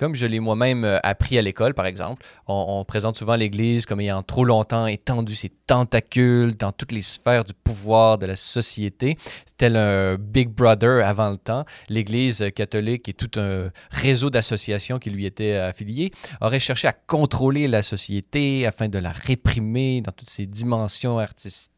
Comme 0.00 0.14
je 0.14 0.24
l'ai 0.24 0.40
moi-même 0.40 0.84
euh, 0.84 0.98
appris 1.02 1.36
à 1.36 1.42
l'école, 1.42 1.74
par 1.74 1.84
exemple, 1.84 2.24
on, 2.46 2.82
présente 2.86 3.16
souvent 3.16 3.36
l'Église 3.36 3.84
comme 3.84 4.00
ayant 4.00 4.22
trop 4.22 4.46
longtemps 4.46 4.86
étendu 4.86 5.34
ses 5.34 5.50
tentacules 5.50 6.56
dans 6.56 6.72
toutes 6.72 6.92
les 6.92 7.02
sphères 7.02 7.44
du 7.44 7.52
pouvoir 7.52 8.16
de 8.16 8.24
la 8.24 8.34
société, 8.34 9.18
tel 9.58 9.76
un 9.76 10.14
Big 10.14 10.48
Brother 10.48 11.06
avant 11.06 11.28
le 11.28 11.36
temps. 11.36 11.66
L'Église 11.90 12.46
catholique 12.56 13.10
et 13.10 13.12
tout 13.12 13.38
un 13.38 13.68
réseau 13.90 14.30
d'associations 14.30 14.98
qui 14.98 15.10
lui 15.10 15.26
étaient 15.26 15.56
affiliées 15.56 16.12
aurait 16.40 16.60
cherché 16.60 16.88
à 16.88 16.94
contrôler 16.94 17.68
la 17.68 17.82
société 17.82 18.66
afin 18.66 18.88
de 18.88 18.98
la 18.98 19.10
réprimer 19.12 20.00
dans 20.00 20.12
toutes 20.12 20.30
ses 20.30 20.46
dimensions 20.46 21.18
artistiques 21.18 21.70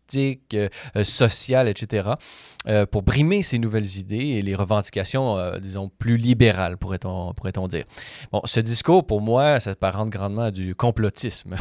euh, 0.54 0.68
euh, 0.96 1.04
sociale, 1.04 1.68
etc., 1.68 2.10
euh, 2.68 2.86
pour 2.86 3.02
brimer 3.02 3.42
ces 3.42 3.58
nouvelles 3.58 3.98
idées 3.98 4.16
et 4.16 4.42
les 4.42 4.54
revendications, 4.54 5.38
disons, 5.60 5.90
plus 5.98 6.16
libérales, 6.16 6.76
pourrait-on 6.76 7.32
pourrait 7.34 7.52
dire. 7.68 7.84
Bon, 8.32 8.40
ce 8.44 8.60
discours, 8.60 9.06
pour 9.06 9.20
moi, 9.20 9.60
ça 9.60 9.72
s'apparente 9.72 10.10
grandement 10.10 10.42
à 10.42 10.50
du 10.50 10.74
complotisme. 10.74 11.56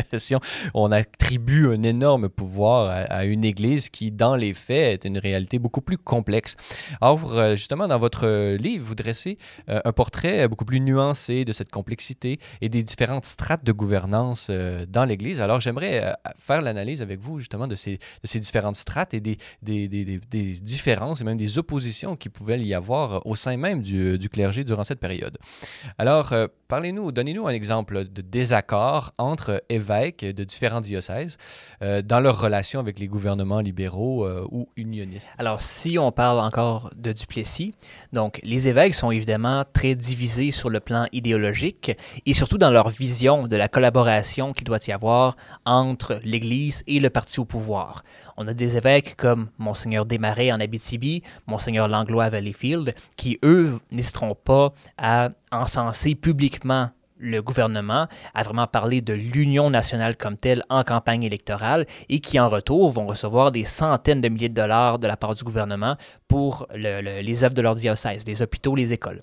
On 0.74 0.92
attribue 0.92 1.68
un 1.68 1.82
énorme 1.82 2.28
pouvoir 2.28 3.06
à, 3.08 3.24
une 3.24 3.44
Église 3.44 3.90
qui, 3.90 4.10
dans 4.10 4.36
les 4.36 4.54
faits, 4.54 5.04
est 5.04 5.08
une 5.08 5.18
réalité 5.18 5.58
beaucoup 5.58 5.80
plus 5.80 5.98
complexe. 5.98 6.56
Or, 7.00 7.18
justement, 7.56 7.88
dans 7.88 7.98
votre 7.98 8.56
livre, 8.56 8.84
vous 8.84 8.94
dressez 8.94 9.38
un 9.68 9.92
portrait 9.92 10.48
beaucoup 10.48 10.64
plus 10.64 10.80
nuancé 10.80 11.44
de 11.44 11.52
cette 11.52 11.70
complexité 11.70 12.38
et 12.60 12.68
des 12.68 12.82
différentes 12.82 13.26
strates 13.26 13.64
de 13.64 13.72
gouvernance 13.72 14.50
dans 14.88 15.04
l'Église. 15.04 15.40
Alors, 15.40 15.60
j'aimerais 15.60 16.14
faire 16.36 16.62
l'analyse 16.62 17.02
avec 17.02 17.20
vous, 17.20 17.38
justement, 17.38 17.66
de 17.66 17.76
ces, 17.76 17.98
différentes 18.34 18.76
strates 18.76 19.14
et 19.14 19.20
des, 19.20 19.38
différences 20.18 21.20
et 21.20 21.24
même 21.24 21.36
des 21.36 21.58
oppositions 21.58 22.16
qui 22.16 22.28
pouvaient 22.28 22.60
y 22.60 22.74
avoir 22.74 23.26
au 23.26 23.36
sein 23.36 23.56
même 23.56 23.82
du, 23.82 24.18
clergé 24.30 24.64
durant 24.64 24.84
cette 24.84 25.00
période. 25.00 25.38
Alors, 25.98 26.32
euh, 26.32 26.46
parlez-nous, 26.68 27.12
donnez-nous 27.12 27.46
un 27.46 27.52
exemple 27.52 28.08
de 28.08 28.22
désaccord 28.22 29.12
entre 29.18 29.62
évêques 29.68 30.24
de 30.24 30.44
différents 30.44 30.80
diocèses 30.80 31.36
dans 31.80 32.20
leur 32.20 32.40
relation 32.40 32.80
avec 32.80 32.98
les 32.98 33.08
gouvernements 33.08 33.60
libéraux 33.60 34.26
ou 34.50 34.68
unionistes. 34.76 35.32
Alors, 35.38 35.60
si 35.60 35.98
on 35.98 36.12
parle 36.12 36.40
encore 36.40 36.90
de 36.96 37.12
Duplessis, 37.12 37.74
donc 38.12 38.40
les 38.42 38.68
évêques 38.68 38.94
sont 38.94 39.10
évidemment 39.10 39.64
très 39.72 39.94
divisés 39.94 40.52
sur 40.52 40.70
le 40.70 40.80
plan 40.80 41.06
idéologique 41.12 41.92
et 42.26 42.34
surtout 42.34 42.58
dans 42.58 42.70
leur 42.70 42.88
vision 42.88 43.46
de 43.46 43.56
la 43.56 43.68
collaboration 43.68 44.52
qu'il 44.52 44.64
doit 44.64 44.78
y 44.86 44.92
avoir 44.92 45.36
entre 45.64 46.20
l'Église 46.24 46.82
et 46.86 47.00
le 47.00 47.10
parti 47.10 47.40
au 47.40 47.44
pouvoir. 47.44 48.04
On 48.36 48.46
a 48.46 48.54
des 48.54 48.76
évêques 48.76 49.16
comme 49.16 49.48
Monseigneur 49.58 50.06
Desmarais 50.06 50.52
en 50.52 50.60
Abitibi, 50.60 51.22
Monseigneur 51.46 51.88
Langlois 51.88 52.24
à 52.24 52.30
Valleyfield, 52.30 52.94
qui, 53.16 53.38
eux, 53.44 53.78
n'hésiteront 53.90 54.34
pas 54.34 54.72
à 54.98 55.30
encenser 55.50 56.14
publiquement 56.14 56.90
le 57.22 57.40
gouvernement, 57.40 58.08
à 58.34 58.42
vraiment 58.42 58.66
parler 58.66 59.00
de 59.00 59.14
l'Union 59.14 59.70
nationale 59.70 60.16
comme 60.16 60.36
telle 60.36 60.62
en 60.68 60.82
campagne 60.82 61.22
électorale 61.22 61.86
et 62.08 62.18
qui, 62.18 62.38
en 62.40 62.48
retour, 62.48 62.90
vont 62.90 63.06
recevoir 63.06 63.52
des 63.52 63.64
centaines 63.64 64.20
de 64.20 64.28
milliers 64.28 64.48
de 64.48 64.54
dollars 64.54 64.98
de 64.98 65.06
la 65.06 65.16
part 65.16 65.34
du 65.34 65.44
gouvernement 65.44 65.96
pour 66.26 66.66
les 66.74 67.44
œuvres 67.44 67.54
de 67.54 67.62
leur 67.62 67.76
diocèse, 67.76 68.26
les 68.26 68.42
hôpitaux, 68.42 68.74
les 68.74 68.92
écoles. 68.92 69.22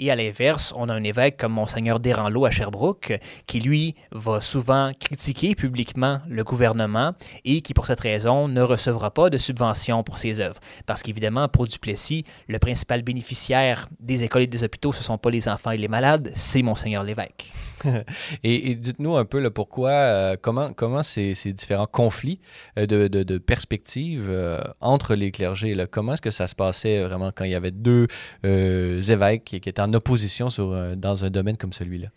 Et 0.00 0.12
à 0.12 0.16
l'inverse, 0.16 0.72
on 0.76 0.88
a 0.88 0.94
un 0.94 1.02
évêque 1.02 1.38
comme 1.38 1.54
Monseigneur 1.54 1.98
Desranleau 1.98 2.44
à 2.44 2.52
Sherbrooke, 2.52 3.18
qui 3.48 3.58
lui 3.58 3.96
va 4.12 4.40
souvent 4.40 4.92
critiquer 4.92 5.56
publiquement 5.56 6.20
le 6.28 6.44
gouvernement 6.44 7.14
et 7.44 7.62
qui, 7.62 7.74
pour 7.74 7.84
cette 7.86 7.98
raison, 7.98 8.46
ne 8.46 8.62
recevra 8.62 9.10
pas 9.10 9.28
de 9.28 9.38
subventions 9.38 10.04
pour 10.04 10.18
ses 10.18 10.38
œuvres. 10.38 10.60
Parce 10.86 11.02
qu'évidemment, 11.02 11.48
pour 11.48 11.66
Duplessis, 11.66 12.22
le 12.46 12.60
principal 12.60 13.02
bénéficiaire 13.02 13.88
des 13.98 14.22
écoles 14.22 14.42
et 14.42 14.46
des 14.46 14.62
hôpitaux, 14.62 14.92
ce 14.92 15.00
ne 15.00 15.04
sont 15.04 15.18
pas 15.18 15.30
les 15.30 15.48
enfants 15.48 15.72
et 15.72 15.76
les 15.76 15.88
malades, 15.88 16.30
c'est 16.32 16.62
Monseigneur 16.62 17.02
l'évêque. 17.02 17.50
et, 18.44 18.74
dites-nous 18.74 19.16
un 19.16 19.24
peu 19.24 19.48
pourquoi, 19.50 19.90
euh, 19.90 20.36
comment, 20.40 20.72
comment 20.72 21.02
ces, 21.02 21.34
différents 21.52 21.86
conflits 21.86 22.40
euh, 22.78 22.86
de, 22.86 23.38
perspectives 23.38 24.26
euh, 24.28 24.60
entre 24.80 25.14
les 25.14 25.30
clergés, 25.30 25.76
comment 25.90 26.14
est-ce 26.14 26.22
que 26.22 26.30
ça 26.30 26.46
se 26.46 26.54
passait 26.54 27.02
vraiment 27.02 27.30
quand 27.34 27.44
il 27.44 27.50
y 27.50 27.54
avait 27.54 27.70
deux 27.70 28.06
évêques 28.44 29.44
qui, 29.44 29.56
étaient 29.56 29.80
en 29.80 29.92
opposition 29.92 30.48
dans 30.96 31.24
un 31.24 31.30
domaine 31.30 31.56
comme 31.56 31.72
celui-là? 31.72 32.08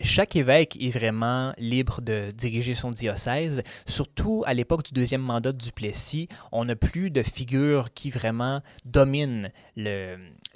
chaque 0.00 0.36
évêque 0.36 0.76
est 0.82 0.90
vraiment 0.90 1.52
libre 1.58 2.00
de 2.00 2.28
diriger 2.34 2.74
son 2.74 2.90
diocèse. 2.90 3.62
Surtout 3.86 4.42
à 4.46 4.54
l'époque 4.54 4.84
du 4.84 4.92
deuxième 4.92 5.20
mandat 5.20 5.52
de 5.52 5.58
Duplessis, 5.58 6.28
on 6.52 6.64
n'a 6.64 6.76
plus 6.76 7.10
de 7.10 7.22
figure 7.22 7.92
qui 7.94 8.10
vraiment 8.10 8.60
domine 8.84 9.52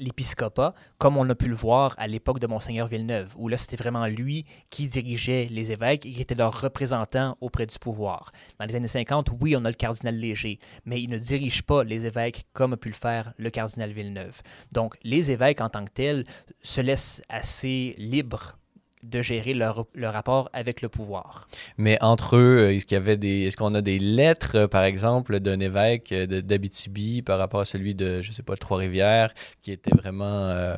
l'épiscopat, 0.01 0.75
comme 0.99 1.17
on 1.17 1.29
a 1.31 1.35
pu 1.35 1.47
le 1.47 1.55
voir 1.55 1.95
à 1.99 2.09
l'époque 2.09 2.41
de 2.41 2.47
Monseigneur 2.47 2.89
Villeneuve, 2.89 3.35
où 3.37 3.49
là, 3.49 3.57
c'était 3.57 3.77
vraiment 3.77 4.07
lui 4.07 4.45
qui 4.71 4.87
dirigeait 4.87 5.47
les 5.51 5.71
évêques 5.71 6.07
et 6.07 6.13
qui 6.13 6.21
était 6.21 6.35
leur 6.35 6.61
représentant 6.61 7.37
auprès 7.41 7.67
du 7.67 7.79
pouvoir. 7.79 8.33
Dans 8.59 8.67
les 8.67 8.75
années 8.75 8.89
50, 8.89 9.31
oui, 9.41 9.55
on 9.57 9.65
a 9.65 9.69
le 9.69 9.75
cardinal 9.75 10.17
Léger, 10.17 10.59
mais 10.85 11.01
il 11.01 11.11
ne 11.11 11.19
dirige 11.19 11.63
pas 11.63 11.85
les 11.85 12.07
évêques 12.07 12.47
comme 12.53 12.73
a 12.73 12.77
pu 12.77 12.89
le 12.89 12.95
faire 12.95 13.33
le 13.37 13.51
cardinal 13.51 13.93
Villeneuve. 13.93 14.43
Donc, 14.73 14.97
les 15.03 15.31
évêques 15.31 15.61
en 15.61 15.69
tant 15.69 15.85
que 15.85 15.93
tels 15.93 16.25
se 16.63 16.81
laissent 16.81 17.23
assez 17.29 17.95
libres 17.99 18.57
de 19.03 19.23
gérer 19.23 19.55
leur, 19.55 19.87
rapport 20.03 20.51
avec 20.53 20.83
le 20.83 20.89
pouvoir. 20.89 21.49
Mais 21.79 21.99
entre 22.01 22.37
eux, 22.37 22.71
est-ce 22.71 22.87
qu'il 22.87 22.97
y 22.97 23.01
avait 23.01 23.17
des, 23.17 23.43
est-ce 23.43 23.57
qu'on 23.57 23.75
a 23.75 23.81
des 23.81 23.99
lettres, 23.99 24.57
euh, 24.57 24.69
par 24.69 24.85
exemple, 24.85 25.41
d'un 25.41 25.61
évêque 25.61 26.13
euh, 26.13 26.27
d'Abitibi 26.27 27.23
par 27.23 27.39
rapport 27.39 27.61
à 27.61 27.65
celui 27.65 27.95
de, 27.95 28.21
je 28.21 28.33
sais 28.33 28.43
pas, 28.43 28.57
Trois-Rivières, 28.57 29.33
qui 29.63 29.73
était 29.73 29.95
vraiment 29.95 30.51
euh, 30.51 30.77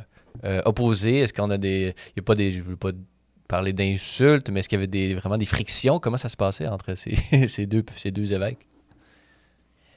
opposé? 0.64 1.18
Est-ce 1.18 1.32
qu'on 1.32 1.50
a 1.50 1.58
des, 1.58 1.94
il 2.10 2.12
y 2.16 2.20
a 2.20 2.22
pas 2.22 2.34
des, 2.34 2.52
je 2.52 2.62
veux 2.62 2.76
pas 2.76 2.92
parler 3.48 3.72
d'insultes, 3.72 4.50
mais 4.50 4.60
est-ce 4.60 4.68
qu'il 4.68 4.76
y 4.76 4.80
avait 4.80 4.86
des, 4.86 5.14
vraiment 5.14 5.36
des 5.36 5.44
frictions? 5.44 5.98
Comment 5.98 6.16
ça 6.16 6.28
se 6.28 6.36
passait 6.36 6.68
entre 6.68 6.94
ces, 6.94 7.16
ces 7.46 7.66
deux, 7.66 7.84
ces 7.96 8.10
deux 8.10 8.32
évêques? 8.32 8.66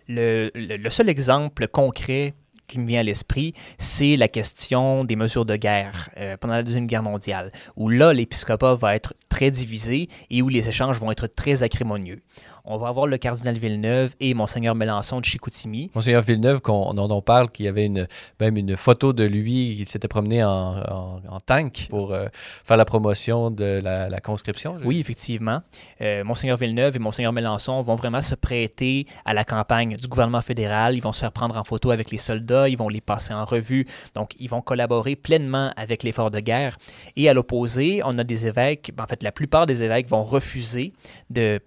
Le, 0.08 0.52
le, 0.54 0.90
seul 0.90 1.10
exemple 1.10 1.68
concret 1.68 2.36
qui 2.68 2.80
me 2.80 2.86
vient 2.86 3.00
à 3.00 3.04
l'esprit, 3.04 3.54
c'est 3.78 4.16
la 4.16 4.28
question 4.28 5.04
des 5.04 5.16
mesures 5.16 5.46
de 5.46 5.56
guerre 5.56 6.10
euh, 6.18 6.38
pendant 6.38 6.56
la 6.56 6.64
Deuxième 6.64 6.88
Guerre 6.88 7.04
mondiale, 7.04 7.52
où 7.76 7.90
là, 7.90 8.14
l'épiscopat 8.14 8.76
va 8.76 8.96
être 8.96 9.14
très 9.30 9.52
divisé 9.52 10.10
et 10.30 10.42
où 10.42 10.50
les 10.50 10.68
échanges 10.68 11.00
vont 11.00 11.12
être 11.12 11.28
très 11.28 11.64
acrimonieux 11.64 12.22
on 12.68 12.78
va 12.78 12.88
avoir 12.88 13.08
le 13.08 13.18
cardinal 13.18 13.58
Villeneuve 13.58 14.16
et 14.20 14.34
Monseigneur 14.34 14.76
Mélenchon 14.76 15.20
de 15.20 15.26
Chicoutimi. 15.26 15.92
Monseigneur 15.94 16.22
Villeneuve, 16.22 16.62
qu'on, 16.62 16.94
dont 16.94 17.10
on 17.10 17.22
parle, 17.22 17.50
qu'il 17.52 17.66
y 17.66 17.68
avait 17.68 17.86
une, 17.86 18.08
même 18.40 18.58
une 18.58 18.76
photo 18.76 19.14
de 19.14 19.24
lui, 19.24 19.76
il 19.80 19.86
s'était 19.86 20.08
promené 20.08 20.44
en, 20.44 21.22
tank 21.46 21.88
pour 21.90 22.14
euh, 22.14 22.28
faire 22.64 22.78
la 22.78 22.86
promotion 22.86 23.52
de 23.52 23.82
la, 23.84 24.20
conscription. 24.20 24.78
Oui, 24.84 25.00
effectivement. 25.00 25.62
Euh, 26.02 26.24
Monseigneur 26.24 26.58
Villeneuve 26.58 26.96
et 26.96 27.00
Monseigneur 27.00 27.34
Mélenchon 27.34 27.82
vont 27.82 27.96
vraiment 27.96 28.22
se 28.22 28.34
prêter 28.34 29.06
à 29.26 29.34
la 29.34 29.44
campagne 29.44 29.98
du 29.98 30.08
gouvernement 30.08 30.42
fédéral. 30.42 30.96
Ils 30.96 31.02
vont 31.02 31.12
se 31.12 31.20
faire 31.20 31.32
prendre 31.32 31.58
en 31.58 31.64
photo 31.64 31.92
avec 31.92 32.12
les 32.12 32.18
soldats, 32.18 32.68
ils 32.68 32.78
vont 32.78 32.90
les 32.90 33.02
passer 33.02 33.34
en 33.34 33.46
revue. 33.46 33.86
Donc, 34.16 34.32
ils 34.40 34.50
vont 34.50 34.62
collaborer 34.62 35.16
pleinement 35.16 35.72
avec 35.76 36.02
l'effort 36.04 36.32
de 36.32 36.40
guerre. 36.40 36.78
Et 37.16 37.30
à 37.30 37.34
l'opposé, 37.34 38.02
on 38.04 38.18
a 38.18 38.24
des 38.24 38.48
évêques, 38.48 38.92
en 39.00 39.06
fait, 39.06 39.22
la 39.22 39.32
plupart 39.32 39.66
des 39.66 39.84
évêques 39.84 40.10
vont 40.10 40.24
refuser 40.24 40.94
de 41.30 41.62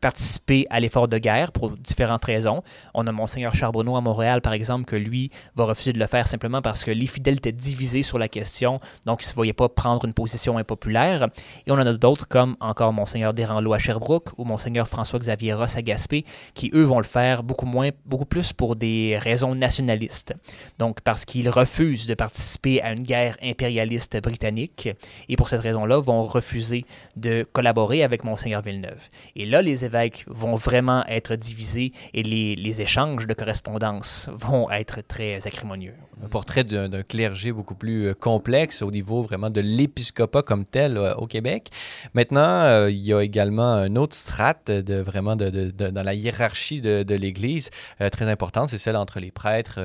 participer 0.00 0.66
à 0.70 0.80
l'effort 0.80 1.08
de 1.08 1.18
guerre 1.18 1.52
pour 1.52 1.76
différentes 1.76 2.24
raisons. 2.24 2.62
On 2.94 3.06
a 3.06 3.12
Monseigneur 3.12 3.54
Charbonneau 3.54 3.96
à 3.96 4.00
Montréal, 4.00 4.40
par 4.40 4.52
exemple, 4.52 4.84
que 4.84 4.96
lui 4.96 5.30
va 5.54 5.64
refuser 5.64 5.92
de 5.92 5.98
le 5.98 6.06
faire 6.06 6.26
simplement 6.26 6.62
parce 6.62 6.84
que 6.84 6.90
les 6.90 7.06
fidèles 7.06 7.36
étaient 7.36 7.52
divisés 7.52 8.02
sur 8.02 8.18
la 8.18 8.28
question, 8.28 8.80
donc 9.06 9.22
il 9.22 9.26
ne 9.26 9.30
se 9.30 9.34
voyait 9.34 9.52
pas 9.52 9.68
prendre 9.68 10.04
une 10.04 10.14
position 10.14 10.58
impopulaire. 10.58 11.28
Et 11.66 11.70
on 11.70 11.74
en 11.74 11.86
a 11.86 11.92
d'autres 11.92 12.28
comme 12.28 12.56
encore 12.60 12.92
Monseigneur 12.92 13.34
Desranleau 13.34 13.72
à 13.72 13.78
Sherbrooke 13.78 14.30
ou 14.38 14.44
Monseigneur 14.44 14.88
François-Xavier 14.88 15.54
Ross 15.54 15.76
à 15.76 15.82
Gaspé, 15.82 16.24
qui 16.54 16.70
eux 16.74 16.84
vont 16.84 16.98
le 16.98 17.04
faire 17.04 17.42
beaucoup 17.42 17.66
moins, 17.66 17.90
beaucoup 18.06 18.24
plus 18.24 18.52
pour 18.52 18.76
des 18.76 19.18
raisons 19.18 19.54
nationalistes. 19.54 20.34
Donc 20.78 21.00
parce 21.02 21.24
qu'ils 21.24 21.48
refusent 21.48 22.06
de 22.06 22.14
participer 22.14 22.80
à 22.82 22.92
une 22.92 23.02
guerre 23.02 23.36
impérialiste 23.42 24.20
britannique 24.22 24.88
et 25.28 25.36
pour 25.36 25.48
cette 25.48 25.60
raison-là 25.60 26.00
vont 26.00 26.22
refuser 26.22 26.84
de 27.16 27.46
collaborer 27.52 28.02
avec 28.02 28.24
Monseigneur 28.24 28.62
Villeneuve. 28.62 29.08
Et 29.36 29.46
là, 29.46 29.62
les 29.62 29.84
vont 30.26 30.54
vraiment 30.54 31.04
être 31.06 31.36
divisés 31.36 31.92
et 32.14 32.22
les, 32.22 32.80
échanges 32.80 33.26
de 33.26 33.34
correspondance 33.34 34.30
vont 34.32 34.70
être 34.70 35.02
très 35.02 35.46
acrimonieux. 35.46 35.94
Un 36.22 36.28
portrait 36.28 36.64
d'un 36.64 37.02
clergé 37.02 37.50
beaucoup 37.50 37.74
plus 37.74 38.08
euh, 38.08 38.14
complexe 38.14 38.82
au 38.82 38.90
niveau 38.90 39.22
vraiment 39.22 39.50
de 39.50 39.60
l'épiscopat 39.60 40.42
comme 40.42 40.64
tel 40.64 40.96
euh, 40.96 41.14
au 41.14 41.26
Québec. 41.26 41.70
Maintenant, 42.14 42.62
euh, 42.62 42.90
il 42.90 42.98
y 42.98 43.12
a 43.12 43.22
également 43.22 43.72
un 43.72 43.96
autre 43.96 44.14
strate 44.14 44.70
de, 44.70 44.94
vraiment 45.00 45.34
dans 45.34 46.02
la 46.04 46.14
hiérarchie 46.14 46.80
de, 46.80 47.14
l'Église 47.14 47.70
très 48.12 48.28
importante, 48.30 48.68
c'est 48.68 48.78
celle 48.78 48.96
entre 48.96 49.18
les 49.18 49.30
prêtres 49.30 49.78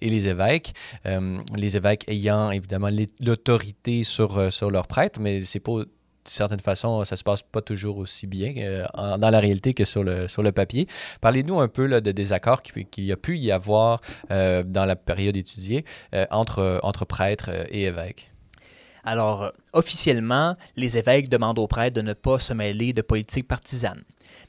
et 0.00 0.08
les 0.08 0.26
évêques. 0.26 0.72
les 1.04 1.76
évêques 1.76 2.04
ayant 2.08 2.50
évidemment 2.50 2.88
l'autorité 3.20 4.02
sur, 4.02 4.52
sur 4.52 4.70
leurs 4.70 4.86
prêtres, 4.86 5.20
mais 5.20 5.42
c'est 5.42 5.60
pas 5.60 5.82
certaine 6.30 6.60
façon, 6.60 7.04
ça 7.04 7.16
se 7.16 7.24
passe 7.24 7.42
pas 7.42 7.60
toujours 7.60 7.98
aussi 7.98 8.26
bien 8.26 8.54
euh, 8.56 8.86
dans 9.18 9.30
la 9.30 9.40
réalité 9.40 9.74
que 9.74 9.84
sur 9.84 10.04
le, 10.04 10.28
sur 10.28 10.42
le 10.42 10.52
papier. 10.52 10.86
Parlez-nous 11.20 11.60
un 11.60 11.68
peu 11.68 12.00
de 12.00 12.12
désaccords 12.12 12.62
qu'il 12.62 12.86
qui 12.86 13.12
a 13.12 13.16
pu 13.16 13.38
y 13.38 13.50
avoir 13.50 14.00
euh, 14.30 14.62
dans 14.62 14.84
la 14.84 14.96
période 14.96 15.36
étudiée 15.36 15.84
euh, 16.14 16.26
entre, 16.30 16.80
entre 16.82 17.04
prêtres 17.04 17.50
et 17.70 17.84
évêques. 17.84 18.30
Alors, 19.02 19.52
officiellement, 19.72 20.56
les 20.76 20.98
évêques 20.98 21.28
demandent 21.28 21.58
aux 21.58 21.66
prêtres 21.66 21.96
de 21.96 22.02
ne 22.02 22.12
pas 22.12 22.38
se 22.38 22.52
mêler 22.52 22.92
de 22.92 23.02
politique 23.02 23.48
partisane. 23.48 24.02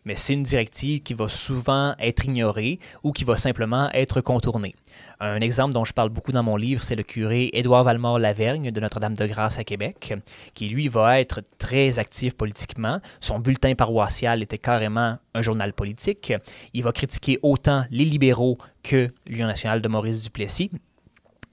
Mais 0.03 0.15
c'est 0.15 0.33
une 0.33 0.43
directive 0.43 1.01
qui 1.03 1.13
va 1.13 1.27
souvent 1.27 1.95
être 1.99 2.25
ignorée 2.25 2.79
ou 3.03 3.11
qui 3.11 3.23
va 3.23 3.37
simplement 3.37 3.89
être 3.93 4.19
contournée. 4.19 4.75
Un 5.23 5.39
exemple 5.39 5.71
dont 5.71 5.85
je 5.85 5.93
parle 5.93 6.09
beaucoup 6.09 6.31
dans 6.31 6.41
mon 6.41 6.55
livre, 6.55 6.81
c'est 6.81 6.95
le 6.95 7.03
curé 7.03 7.51
Édouard 7.53 7.83
Valmore-Lavergne 7.83 8.71
de 8.71 8.79
Notre-Dame-de-Grâce 8.79 9.59
à 9.59 9.63
Québec, 9.63 10.15
qui 10.55 10.67
lui 10.67 10.87
va 10.87 11.19
être 11.19 11.41
très 11.59 11.99
actif 11.99 12.33
politiquement. 12.33 12.99
Son 13.19 13.37
bulletin 13.37 13.75
paroissial 13.75 14.41
était 14.41 14.57
carrément 14.57 15.19
un 15.35 15.41
journal 15.43 15.73
politique. 15.73 16.33
Il 16.73 16.81
va 16.81 16.91
critiquer 16.91 17.37
autant 17.43 17.85
les 17.91 18.03
libéraux 18.03 18.57
que 18.81 19.13
l'Union 19.27 19.45
nationale 19.45 19.79
de 19.79 19.87
Maurice 19.87 20.23
Duplessis. 20.23 20.71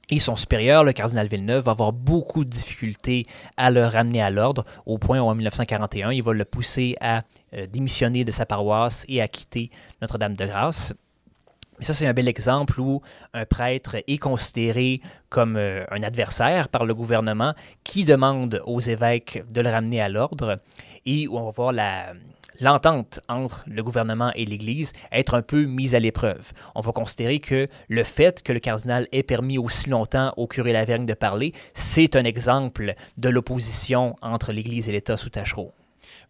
Et 0.09 0.19
son 0.19 0.35
supérieur, 0.35 0.83
le 0.83 0.95
cardinal 0.95 1.29
Villeneuve, 1.29 1.65
va 1.65 1.73
avoir 1.73 1.93
beaucoup 1.93 2.47
de 2.47 2.51
difficultés 2.51 3.27
à 3.59 3.71
le 3.71 3.85
ramener 3.85 4.23
à 4.23 4.31
l'ordre, 4.31 4.65
au 4.87 4.97
point 4.97 5.21
où 5.21 5.25
en 5.25 5.35
1941, 5.35 6.13
il 6.13 6.23
va 6.23 6.33
le 6.33 6.47
pousser 6.47 6.97
à 7.03 7.21
euh, 7.53 7.67
démissionner 7.67 8.25
de 8.25 8.31
sa 8.31 8.47
paroisse 8.47 9.05
et 9.09 9.21
à 9.21 9.29
quitter 9.29 9.71
Notre-Dame-de-Grâce. 10.01 10.95
Mais 11.79 11.85
ça, 11.85 11.95
c'est 11.95 12.07
un 12.07 12.13
bel 12.13 12.29
exemple 12.29 12.81
où 12.81 13.03
un 13.35 13.45
prêtre 13.45 13.97
est 14.07 14.19
considéré 14.19 15.01
comme 15.29 15.57
euh, 15.57 15.85
un 15.91 16.03
adversaire 16.03 16.69
par 16.69 16.85
le 16.85 16.95
gouvernement 16.95 17.55
qui 17.85 18.05
demande 18.05 18.63
aux 18.67 18.81
évêques 18.81 19.43
de 19.51 19.61
le 19.61 19.71
ramener 19.71 20.01
à 20.01 20.09
l'ordre. 20.09 20.61
et 21.07 21.27
où 21.29 21.39
on 21.39 21.45
va 21.45 21.51
voir 21.51 21.73
l'entente 22.61 23.21
entre 23.29 23.65
le 23.67 23.83
gouvernement 23.83 24.33
et 24.35 24.45
l'Église 24.45 24.93
être 25.13 25.35
un 25.35 25.43
peu 25.43 25.65
mise 25.65 25.95
à 25.95 26.01
l'épreuve. 26.01 26.53
On 26.75 26.81
va 26.81 26.93
considérer 26.93 27.39
que 27.39 27.69
le 27.89 28.05
fait 28.05 28.43
que 28.43 28.53
le 28.53 28.61
cardinal 28.61 29.07
ait 29.13 29.23
permis 29.23 29.59
aussi 29.59 29.91
longtemps 29.91 30.33
au 30.37 30.47
curé 30.47 30.73
Lavergne 30.73 31.07
de 31.07 31.15
parler, 31.15 31.53
c'est 31.75 32.17
un 32.17 32.25
exemple 32.25 32.95
de 33.17 33.29
l'opposition 33.29 34.17
entre 34.23 34.53
l'Église 34.53 34.89
et 34.89 34.93
l'État 34.93 35.17
sous 35.17 35.31
Tachereau. 35.31 35.73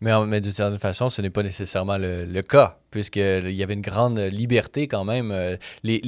Mais, 0.01 0.13
mais 0.27 0.41
d'une 0.41 0.53
certaine 0.53 0.79
façon, 0.79 1.09
ce 1.09 1.21
n'est 1.23 1.31
pas 1.31 1.43
nécessairement 1.43 1.97
le, 1.99 2.41
cas, 2.43 2.79
puisqu'il 2.91 3.51
y 3.51 3.63
avait 3.63 3.75
une 3.75 3.81
grande 3.81 4.19
liberté 4.19 4.87
quand 4.87 5.05
même. 5.05 5.33
Euh, 5.33 5.57
les, 5.83 6.01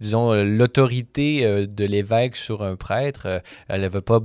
disons, 0.00 0.34
l'autorité 0.34 1.44
euh, 1.44 1.66
de 1.66 1.84
l'évêque 1.84 2.36
sur 2.36 2.62
un 2.62 2.76
prêtre, 2.76 3.22
euh, 3.26 3.40
elle 3.68 3.80
n'avait 3.80 4.02
pas 4.02 4.20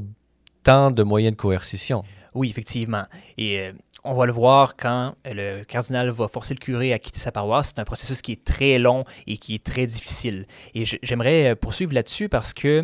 tant 0.63 0.91
de 0.91 1.03
moyens 1.03 1.35
de 1.35 1.41
coercition. 1.41 2.03
Oui, 2.33 2.49
effectivement. 2.49 3.05
Et 3.37 3.71
on 4.03 4.13
va 4.13 4.25
le 4.25 4.33
voir 4.33 4.75
quand 4.75 5.15
le 5.25 5.63
cardinal 5.63 6.09
va 6.09 6.27
forcer 6.27 6.53
le 6.53 6.59
curé 6.59 6.91
à 6.91 6.99
quitter 6.99 7.19
sa 7.19 7.31
paroisse. 7.31 7.67
C'est 7.73 7.79
un 7.79 7.85
processus 7.85 8.21
qui 8.21 8.33
est 8.33 8.43
très 8.43 8.79
long 8.79 9.05
et 9.27 9.37
qui 9.37 9.55
est 9.55 9.63
très 9.63 9.85
difficile. 9.85 10.45
Et 10.73 10.83
j'aimerais 10.85 11.55
poursuivre 11.55 11.93
là-dessus 11.93 12.29
parce 12.29 12.53
que 12.53 12.83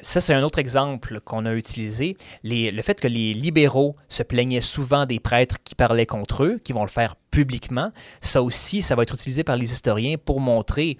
ça, 0.00 0.20
c'est 0.20 0.34
un 0.34 0.42
autre 0.42 0.58
exemple 0.58 1.20
qu'on 1.20 1.46
a 1.46 1.54
utilisé. 1.54 2.16
le 2.42 2.82
fait 2.82 3.00
que 3.00 3.08
les 3.08 3.32
libéraux 3.32 3.96
se 4.08 4.22
plaignaient 4.22 4.60
souvent 4.60 5.06
des 5.06 5.20
prêtres 5.20 5.56
qui 5.62 5.74
parlaient 5.74 6.06
contre 6.06 6.44
eux, 6.44 6.60
qui 6.62 6.72
vont 6.72 6.82
le 6.82 6.88
faire 6.88 7.14
publiquement, 7.30 7.90
ça 8.20 8.42
aussi, 8.42 8.82
ça 8.82 8.96
va 8.96 9.04
être 9.04 9.14
utilisé 9.14 9.44
par 9.44 9.56
les 9.56 9.72
historiens 9.72 10.16
pour 10.22 10.40
montrer 10.40 10.98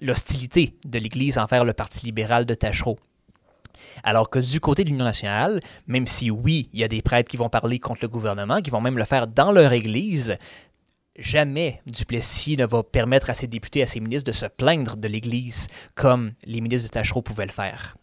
l'hostilité 0.00 0.74
de 0.84 0.98
l'Église 0.98 1.38
envers 1.38 1.64
le 1.64 1.74
Parti 1.74 2.06
libéral 2.06 2.46
de 2.46 2.54
Tachereau. 2.54 2.98
Alors 4.04 4.30
que 4.30 4.38
du 4.38 4.58
côté 4.58 4.84
de 4.84 4.88
l'Union 4.88 5.04
nationale, 5.04 5.60
même 5.86 6.06
si 6.06 6.30
oui, 6.30 6.70
il 6.72 6.80
y 6.80 6.84
a 6.84 6.88
des 6.88 7.02
prêtres 7.02 7.30
qui 7.30 7.36
vont 7.36 7.50
parler 7.50 7.78
contre 7.78 8.00
le 8.02 8.08
gouvernement, 8.08 8.60
qui 8.62 8.70
vont 8.70 8.80
même 8.80 8.96
le 8.96 9.04
faire 9.04 9.26
dans 9.26 9.52
leur 9.52 9.72
Église, 9.72 10.36
jamais 11.16 11.80
Duplessis 11.86 12.56
ne 12.56 12.66
va 12.66 12.82
permettre 12.82 13.30
à 13.30 13.34
ses 13.34 13.46
députés, 13.46 13.82
à 13.82 13.86
ses 13.86 14.00
ministres 14.00 14.26
de 14.26 14.36
se 14.36 14.46
plaindre 14.46 14.96
de 14.96 15.08
l'Église 15.08 15.68
comme 15.94 16.32
les 16.44 16.60
ministres 16.60 16.88
de 16.88 16.92
Tachereau 16.92 17.22
pouvaient 17.22 17.46
le 17.46 17.52
faire. 17.52 17.96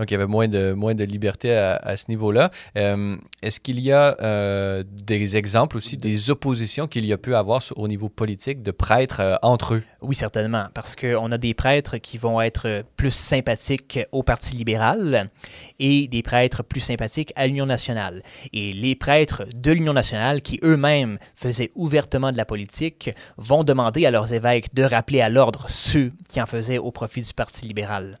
Donc, 0.00 0.10
il 0.10 0.14
y 0.14 0.16
avait 0.16 0.26
moins 0.26 0.48
de, 0.48 0.72
moins 0.72 0.94
de 0.94 1.04
liberté 1.04 1.54
à, 1.54 1.94
ce 1.94 2.06
niveau-là. 2.08 2.50
Euh, 2.78 3.18
est-ce 3.42 3.60
qu'il 3.60 3.78
y 3.80 3.92
a 3.92 4.16
euh, 4.22 4.82
des 4.82 5.36
exemples 5.36 5.76
aussi 5.76 5.98
des 5.98 6.30
oppositions 6.30 6.86
qu'il 6.86 7.04
y 7.04 7.12
a 7.12 7.18
pu 7.18 7.34
avoir 7.34 7.60
au 7.76 7.86
niveau 7.86 8.08
politique 8.08 8.62
de 8.62 8.70
prêtres 8.70 9.20
euh, 9.20 9.36
entre 9.42 9.74
eux? 9.74 9.82
Oui, 10.00 10.14
certainement, 10.14 10.64
parce 10.72 10.96
qu'on 10.96 11.30
a 11.30 11.36
des 11.36 11.52
prêtres 11.52 11.98
qui 11.98 12.16
vont 12.16 12.40
être 12.40 12.82
plus 12.96 13.10
sympathiques 13.10 13.98
au 14.10 14.22
Parti 14.22 14.56
libéral 14.56 15.28
et 15.78 16.08
des 16.08 16.22
prêtres 16.22 16.64
plus 16.64 16.80
sympathiques 16.80 17.34
à 17.36 17.46
l'Union 17.46 17.66
nationale. 17.66 18.22
Et 18.54 18.72
les 18.72 18.94
prêtres 18.94 19.44
de 19.54 19.70
l'Union 19.70 19.92
nationale, 19.92 20.40
qui 20.40 20.60
eux-mêmes 20.62 21.18
faisaient 21.34 21.72
ouvertement 21.74 22.32
de 22.32 22.38
la 22.38 22.46
politique, 22.46 23.10
vont 23.36 23.64
demander 23.64 24.06
à 24.06 24.10
leurs 24.10 24.32
évêques 24.32 24.74
de 24.74 24.82
rappeler 24.82 25.20
à 25.20 25.28
l'ordre 25.28 25.68
ceux 25.68 26.10
qui 26.26 26.40
en 26.40 26.46
faisaient 26.46 26.78
au 26.78 26.90
profit 26.90 27.20
du 27.20 27.34
Parti 27.34 27.66
libéral 27.66 28.18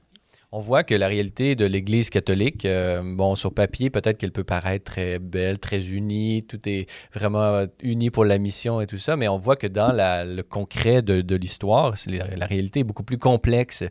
on 0.52 0.58
voit 0.58 0.82
que 0.82 0.94
la 0.94 1.06
réalité 1.06 1.54
de 1.54 1.64
l'Église 1.64 2.10
catholique, 2.10 2.64
euh, 2.64 3.02
bon, 3.04 3.36
sur 3.36 3.54
papier, 3.54 3.88
peut-être 3.88 4.18
qu'elle 4.18 4.32
peut 4.32 4.44
paraître 4.44 4.84
très 4.84 5.20
belle, 5.20 5.60
très 5.60 5.90
unie, 5.90 6.42
tout 6.42 6.58
est 6.68 6.86
vraiment 7.14 7.66
uni 7.82 8.10
pour 8.10 8.24
la 8.24 8.38
mission 8.38 8.80
et 8.80 8.86
tout 8.86 8.98
ça, 8.98 9.16
mais 9.16 9.28
on 9.28 9.38
voit 9.38 9.54
que 9.54 9.68
dans 9.68 9.92
le 9.92 10.42
concret 10.42 11.02
de, 11.02 11.36
l'histoire, 11.36 11.94
la, 12.08 12.46
réalité 12.46 12.80
est 12.80 12.84
beaucoup 12.84 13.04
plus 13.04 13.18
complexe. 13.18 13.84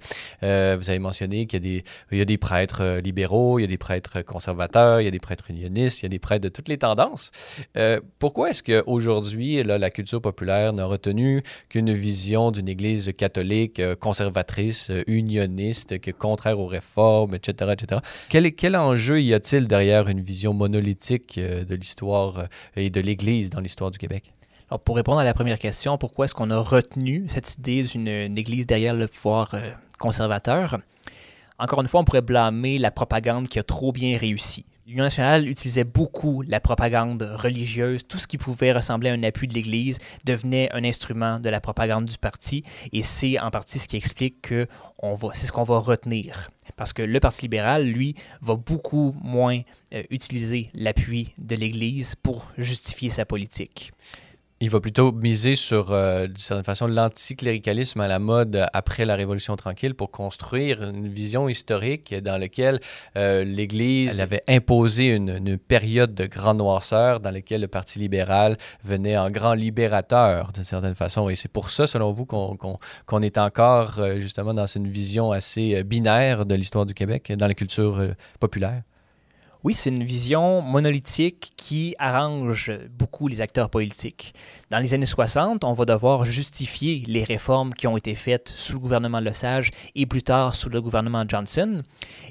Euh, 0.44 0.76
vous 0.78 0.90
avez 0.90 1.00
mentionné 1.00 1.46
qu'il 1.46 1.66
y, 2.12 2.22
a 2.22 2.26
des 2.26 2.38
prêtres 2.38 2.82
euh, 2.84 3.02
libéraux, 3.02 3.60
il 3.60 3.62
y 3.62 3.66
a 3.66 3.68
des 3.68 3.78
prêtres 3.78 4.22
conservateurs, 4.22 5.00
il 5.00 5.06
y 5.06 5.08
a 5.08 5.12
des 5.12 5.20
prêtres 5.20 5.50
unionistes, 5.50 6.02
il 6.02 6.04
y 6.04 6.08
a 6.08 6.10
des 6.10 6.20
prêtres 6.20 6.44
de 6.44 6.50
toutes 6.50 6.68
les 6.68 6.78
tendances. 6.78 7.32
pourquoi 8.20 8.50
est-ce 8.50 8.64
qu'aujourd'hui, 8.64 9.64
la 9.64 9.90
culture 9.90 10.22
populaire 10.22 10.74
n'a 10.74 10.86
retenu 10.86 11.42
qu'une 11.70 11.94
vision 11.94 12.52
d'une 12.52 12.68
Église 12.68 13.14
catholique 13.18 13.82
conservatrice, 14.00 14.92
unioniste, 15.08 16.00
que 16.00 16.12
aux 16.58 16.68
réformes, 16.68 17.36
etc. 17.36 17.72
etc. 17.74 18.02
Quel, 18.30 18.54
quel 18.56 18.76
enjeu 18.76 19.22
y 19.22 19.34
a-t-il 19.34 19.68
derrière 19.68 20.08
une 20.08 20.22
vision 20.22 20.54
monolithique 20.54 21.38
euh, 21.38 21.64
de 21.66 21.76
l'histoire 21.76 22.40
euh, 22.40 22.46
et 22.76 22.90
de 22.90 23.02
l'Église 23.02 23.50
dans 23.50 23.60
l'histoire 23.60 23.92
du 23.92 23.98
Québec? 23.98 24.32
Pour 24.86 24.96
répondre 24.96 25.20
à 25.20 25.24
la 25.24 25.34
première 25.34 25.58
question, 25.58 25.98
pourquoi 25.98 26.26
est-ce 26.26 26.36
qu'on 26.36 26.52
a 26.52 26.60
retenu 26.60 27.26
cette 27.28 27.56
idée 27.58 27.84
d'une 27.84 28.38
Église 28.38 28.68
derrière 28.68 28.94
le 28.94 29.08
pouvoir 29.08 29.54
euh, 29.56 29.72
conservateur? 29.98 30.78
Encore 31.58 31.82
une 31.82 31.88
fois, 31.88 32.02
on 32.02 32.04
pourrait 32.04 32.22
blâmer 32.22 32.78
la 32.78 32.92
propagande 32.92 33.48
qui 33.48 33.58
a 33.58 33.64
trop 33.64 33.92
bien 33.92 34.18
réussi. 34.18 34.66
L'Union 34.90 35.04
nationale 35.04 35.48
utilisait 35.48 35.84
beaucoup 35.84 36.42
la 36.42 36.60
propagande 36.60 37.22
religieuse. 37.22 38.02
Tout 38.08 38.18
ce 38.18 38.26
qui 38.26 38.40
pouvait 38.40 38.72
ressembler 38.72 39.12
à 39.12 39.14
un 39.14 39.22
appui 39.22 39.48
de 39.48 39.54
l'Église 39.54 40.00
devenait 40.26 40.68
un 40.74 40.84
instrument 40.84 41.40
de 41.40 41.48
la 41.52 41.62
propagande 41.62 42.06
du 42.06 42.18
parti. 42.18 42.64
Et 42.92 43.04
c'est 43.04 43.38
en 43.38 43.52
partie 43.52 43.78
ce 43.78 43.88
qui 43.88 43.98
explique 43.98 44.42
que 44.42 44.66
c'est 45.34 45.46
ce 45.46 45.52
qu'on 45.52 45.62
va 45.62 45.78
retenir. 45.78 46.50
Parce 46.76 46.94
que 46.94 47.04
le 47.04 47.20
Parti 47.20 47.44
libéral, 47.44 47.86
lui, 47.86 48.16
va 48.42 48.56
beaucoup 48.56 49.16
moins 49.22 49.62
euh, 49.94 50.02
utiliser 50.10 50.72
l'appui 50.74 51.36
de 51.38 51.56
l'Église 51.56 52.16
pour 52.16 52.52
justifier 52.58 53.12
sa 53.12 53.26
politique. 53.26 53.92
Il 54.62 54.70
va 54.70 54.82
plutôt 54.82 55.14
miser 55.14 55.56
sur, 55.56 55.94
euh, 55.94 56.28
d'une 56.28 56.36
certaine 56.36 56.66
façon, 56.66 56.86
l'anticléricalisme 56.86 58.02
à 58.02 58.10
la 58.10 58.20
mode 58.20 58.68
après 58.74 59.06
la 59.06 59.16
Révolution 59.16 59.56
tranquille 59.56 59.96
pour 59.96 60.12
construire 60.12 60.84
une 60.84 61.08
vision 61.08 61.48
historique 61.48 62.14
dans 62.14 62.38
laquelle 62.38 62.82
euh, 63.16 63.46
l'Église 63.46 64.20
avait 64.20 64.42
imposé 64.50 65.16
une, 65.16 65.58
période 65.58 66.14
de 66.14 66.26
grande 66.26 66.58
noirceur 66.58 67.22
dans 67.22 67.32
laquelle 67.32 67.62
le 67.62 67.70
Parti 67.70 68.00
libéral 68.00 68.58
venait 68.84 69.18
en 69.18 69.32
grand 69.32 69.54
libérateur, 69.54 70.52
d'une 70.52 70.66
certaine 70.66 70.96
façon. 70.96 71.30
Et 71.30 71.36
c'est 71.36 71.52
pour 71.52 71.70
ça, 71.70 71.88
selon 71.88 72.12
vous, 72.12 72.26
qu'on 72.26 73.22
est 73.22 73.38
encore 73.38 74.00
euh, 74.00 74.20
justement 74.20 74.54
dans 74.54 74.68
une 74.68 74.90
vision 74.90 75.32
assez 75.32 75.86
binaire 75.86 76.46
de 76.46 76.56
l'histoire 76.56 76.86
du 76.86 76.94
Québec, 76.94 77.32
dans 77.32 77.48
la 77.48 77.54
culture 77.54 78.06
populaire? 78.42 78.84
Oui, 79.66 79.74
c'est 79.74 79.90
une 79.90 80.06
vision 80.06 80.62
monolithique 80.62 81.52
qui 81.58 81.94
arrange 82.00 82.72
beaucoup 82.98 83.28
les 83.28 83.42
acteurs 83.42 83.70
politiques. 83.70 84.34
Dans 84.70 84.80
les 84.80 84.94
années 84.94 85.06
60, 85.06 85.66
on 85.66 85.74
va 85.74 85.84
devoir 85.84 86.24
justifier 86.24 87.04
les 87.08 87.26
réformes 87.26 87.74
qui 87.74 87.86
ont 87.86 87.98
été 87.98 88.16
faites 88.16 88.54
sous 88.56 88.72
le 88.72 88.80
gouvernement 88.80 89.20
Lesage 89.20 89.72
et 89.96 90.06
plus 90.06 90.24
tard 90.24 90.56
sous 90.56 90.70
le 90.70 90.82
gouvernement 90.82 91.26
Johnson. 91.28 91.84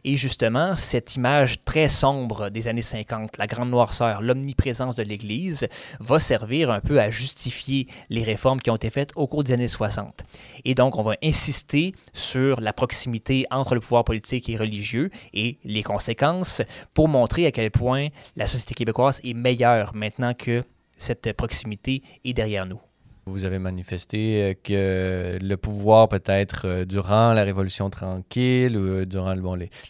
Et 0.05 0.17
justement, 0.17 0.75
cette 0.75 1.17
image 1.17 1.61
très 1.67 1.91
sombre 1.91 2.49
des 2.49 2.67
années 2.67 2.81
50, 2.81 3.37
la 3.37 3.47
grande 3.47 3.69
noirceur, 3.69 4.23
l'omniprésence 4.23 4.97
de 4.97 5.03
l'Église, 5.03 5.69
va 6.01 6.21
servir 6.21 6.71
un 6.71 6.81
peu 6.81 6.99
à 6.99 7.11
justifier 7.11 7.89
les 8.09 8.23
réformes 8.23 8.61
qui 8.61 8.71
ont 8.71 8.77
été 8.77 8.89
faites 8.89 9.11
au 9.17 9.27
cours 9.27 9.45
des 9.45 9.53
années 9.53 9.69
60. 9.69 10.25
Et 10.65 10.75
donc, 10.75 10.97
on 10.97 11.03
va 11.03 11.17
insister 11.23 11.93
sur 12.15 12.63
la 12.63 12.73
proximité 12.73 13.45
entre 13.51 13.75
le 13.75 13.81
pouvoir 13.81 14.05
politique 14.05 14.49
et 14.49 14.57
religieux 14.57 15.11
et 15.35 15.59
les 15.65 15.83
conséquences 15.83 16.63
pour 16.95 17.07
montrer 17.09 17.18
à 17.25 17.51
quel 17.53 17.71
point 17.71 18.09
la 18.37 18.47
société 18.47 18.75
québécoise 18.75 19.21
est 19.25 19.35
meilleure 19.35 19.95
maintenant 19.95 20.35
que 20.35 20.63
cette 20.97 21.33
proximité 21.33 22.03
est 22.25 22.33
derrière 22.33 22.67
nous. 22.67 22.81
Vous 23.29 23.45
avez 23.45 23.59
manifesté 23.59 24.43
euh, 24.43 24.55
que 24.63 25.39
le 25.41 25.57
pouvoir, 25.57 26.09
peut-être 26.09 26.67
euh, 26.67 26.85
durant 26.85 27.33
la 27.33 27.45
Révolution 27.45 27.91
tranquille 27.91 28.77
ou 28.77 28.81
euh, 28.81 29.05
durant 29.05 29.35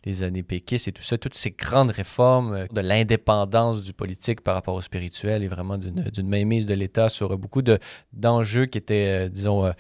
les, 0.05 0.23
années 0.23 0.43
péquistes 0.43 0.89
et 0.89 0.93
tout 0.93 1.03
ça, 1.03 1.17
toutes 1.19 1.35
ces 1.35 1.53
grandes 1.53 1.91
réformes 1.91 2.67
de 2.73 2.81
l'indépendance 2.81 3.83
du 3.83 3.93
politique 3.93 4.41
par 4.41 4.55
rapport 4.55 4.75
au 4.75 4.81
spirituel 4.81 5.45
et 5.45 5.49
vraiment 5.49 5.79
d'une 5.79 6.29
mainmise 6.29 6.67
de 6.67 6.75
l'État 6.75 7.09
sur 7.09 7.37
beaucoup 7.39 7.63
d'enjeux 8.13 8.67
qui 8.67 8.79
étaient, 8.79 9.29
disons, 9.29 9.73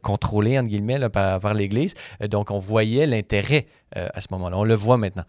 contrôlés, 0.00 0.58
entre 0.58 0.68
guillemets, 0.68 1.10
par, 1.10 1.40
par 1.40 1.54
l'Église. 1.54 1.94
Donc, 2.30 2.50
on 2.50 2.58
voyait 2.58 3.06
l'intérêt 3.06 3.66
à 3.94 4.20
ce 4.20 4.28
moment-là. 4.30 4.56
On 4.56 4.64
le 4.64 4.74
voit 4.74 4.96
maintenant. 4.96 5.24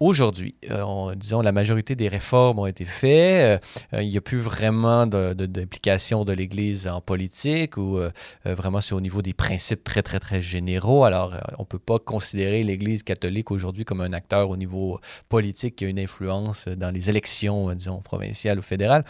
Aujourd'hui, 0.00 0.54
euh, 0.70 1.14
disons, 1.14 1.40
la 1.40 1.52
majorité 1.52 1.94
des 1.94 2.08
réformes 2.08 2.58
ont 2.58 2.66
été 2.66 2.84
faites. 2.84 3.62
Euh, 3.92 4.02
il 4.02 4.08
n'y 4.08 4.16
a 4.16 4.20
plus 4.20 4.38
vraiment 4.38 5.06
d'implication 5.06 6.24
de, 6.24 6.32
l'Église 6.32 6.88
en 6.88 7.00
politique 7.00 7.76
ou 7.76 7.98
euh, 7.98 8.10
vraiment 8.44 8.80
c'est 8.80 8.94
au 8.94 9.00
niveau 9.00 9.22
des 9.22 9.34
principes 9.34 9.84
très, 9.84 10.02
très, 10.02 10.18
très 10.18 10.42
généraux. 10.42 11.04
Alors, 11.04 11.34
on 11.58 11.62
ne 11.62 11.66
peut 11.66 11.78
pas 11.78 11.98
considérer 11.98 12.64
l'Église 12.64 13.02
catholique 13.02 13.50
aujourd'hui 13.50 13.84
comme 13.84 14.00
un 14.00 14.12
acteur 14.12 14.50
au 14.50 14.56
niveau 14.56 15.00
politique 15.28 15.76
qui 15.76 15.84
a 15.84 15.88
une 15.88 16.00
influence 16.00 16.66
dans 16.66 16.90
les 16.90 17.08
élections, 17.08 17.72
disons, 17.72 18.00
provinciales 18.00 18.58
ou 18.58 18.62
fédérales. 18.62 19.04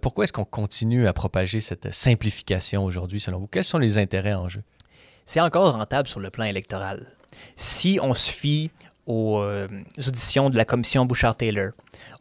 Pourquoi 0.00 0.24
est-ce 0.24 0.32
qu'on 0.32 0.44
continue 0.44 1.06
à 1.06 1.12
propager 1.12 1.60
cette 1.60 1.92
simplification 1.92 2.84
aujourd'hui, 2.84 3.20
selon 3.20 3.38
vous? 3.38 3.46
Quels 3.46 3.64
sont 3.64 3.78
les 3.78 3.98
intérêts 3.98 4.34
en 4.34 4.48
jeu? 4.48 4.62
C'est 5.24 5.40
encore 5.40 5.72
rentable 5.72 6.08
sur 6.08 6.20
le 6.20 6.30
plan 6.30 6.44
électoral. 6.44 7.06
Si 7.56 7.98
on 8.02 8.14
se 8.14 8.30
fie 8.30 8.70
aux, 9.06 9.38
euh, 9.40 9.68
auditions 10.06 10.50
de 10.50 10.56
la 10.56 10.64
commission 10.64 11.06
Bouchard-Taylor, 11.06 11.70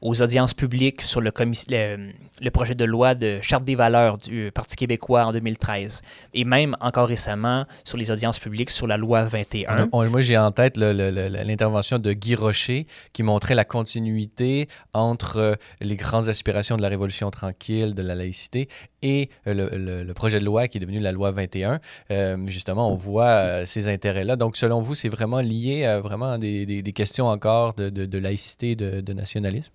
aux 0.02 0.22
audiences 0.22 0.54
publiques 0.54 1.02
sur 1.02 1.22
le, 1.22 1.32
le, 1.70 2.12
projet 2.52 2.76
de 2.76 2.86
loi 2.86 3.16
de 3.16 3.40
charte 3.42 3.64
des 3.64 3.76
valeurs 3.76 4.18
du 4.18 4.52
Parti 4.54 4.76
québécois 4.76 5.26
en 5.26 5.32
2013, 5.32 6.02
et 6.34 6.46
même 6.46 6.76
encore 6.82 7.08
récemment 7.08 7.66
sur 7.84 7.98
les 7.98 8.12
audiences 8.12 8.40
publiques 8.40 8.72
sur 8.72 8.88
la 8.88 8.98
loi 8.98 9.24
21. 9.24 9.90
moi, 9.92 10.22
j'ai 10.22 10.38
en 10.38 10.52
tête 10.52 10.78
l'intervention 10.78 12.00
de 12.00 12.14
Guy 12.14 12.36
Rocher 12.36 12.88
qui 13.14 13.24
montrait 13.24 13.56
la 13.56 13.66
continuité 13.66 14.68
entre 14.94 15.38
euh, 15.38 15.56
les 15.82 15.96
grandes 15.96 16.30
aspirations 16.30 16.78
de 16.78 16.82
la 16.82 16.90
Révolution 16.90 17.30
tranquille, 17.32 17.94
de 17.94 18.02
la 18.02 18.16
laïcité, 18.16 18.68
et 19.02 19.30
euh, 19.48 20.04
le, 20.04 20.14
projet 20.14 20.40
de 20.40 20.46
loi 20.46 20.68
qui 20.68 20.78
est 20.78 20.82
devenu 20.82 21.00
la 21.00 21.12
loi 21.12 21.32
21. 21.32 21.80
justement, 22.48 22.92
on 22.92 22.96
voit 22.96 23.66
ces 23.66 23.88
intérêts-là. 23.88 24.36
Donc, 24.36 24.58
selon 24.58 24.82
vous, 24.82 24.96
c'est 24.96 25.10
vraiment 25.10 25.42
lié 25.42 25.86
à 25.86 26.00
vraiment 26.00 26.38
des 26.38 26.94
questions 26.96 27.28
encore 27.28 27.74
de, 27.74 27.90
de, 27.90 28.18
laïcité, 28.18 28.76
de, 28.76 29.02
de 29.02 29.14
nationalisme? 29.14 29.72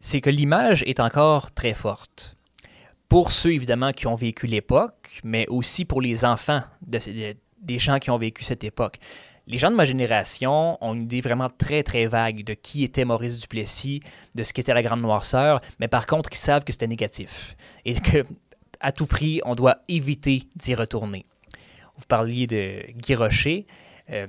C'est 0.00 0.20
que 0.20 0.30
l'image 0.30 0.82
est 0.86 1.00
encore 1.00 1.52
très 1.52 1.74
forte. 1.74 2.36
Pour 3.08 3.32
ceux, 3.32 3.52
évidemment, 3.52 3.92
qui 3.92 4.06
ont 4.06 4.14
vécu 4.14 4.46
l'époque, 4.46 5.20
mais 5.24 5.46
aussi 5.48 5.84
pour 5.84 6.02
les 6.02 6.24
enfants 6.24 6.62
de, 6.86 6.98
des 7.60 7.78
gens 7.78 7.98
qui 7.98 8.10
ont 8.10 8.18
vécu 8.18 8.44
cette 8.44 8.64
époque. 8.64 8.98
Les 9.46 9.56
gens 9.56 9.70
de 9.70 9.76
ma 9.76 9.86
génération 9.86 10.76
ont 10.84 10.94
une 10.94 11.04
idée 11.04 11.22
vraiment 11.22 11.48
très, 11.48 11.82
très 11.82 12.06
vague 12.06 12.44
de 12.44 12.52
qui 12.52 12.84
était 12.84 13.06
Maurice 13.06 13.40
Duplessis, 13.40 14.00
de 14.34 14.42
ce 14.42 14.52
qu'était 14.52 14.74
la 14.74 14.82
Grande 14.82 15.00
Noirceur, 15.00 15.62
mais 15.80 15.88
par 15.88 16.06
contre, 16.06 16.28
ils 16.32 16.36
savent 16.36 16.64
que 16.64 16.72
c'était 16.72 16.86
négatif 16.86 17.56
et 17.86 17.94
que, 17.94 18.26
à 18.80 18.92
tout 18.92 19.06
prix, 19.06 19.40
on 19.46 19.54
doit 19.54 19.78
éviter 19.88 20.42
d'y 20.54 20.74
retourner. 20.74 21.24
Vous 21.96 22.04
parliez 22.06 22.46
de 22.46 22.82
Guy 22.92 23.14
Rocher. 23.14 23.66
Euh, 24.10 24.26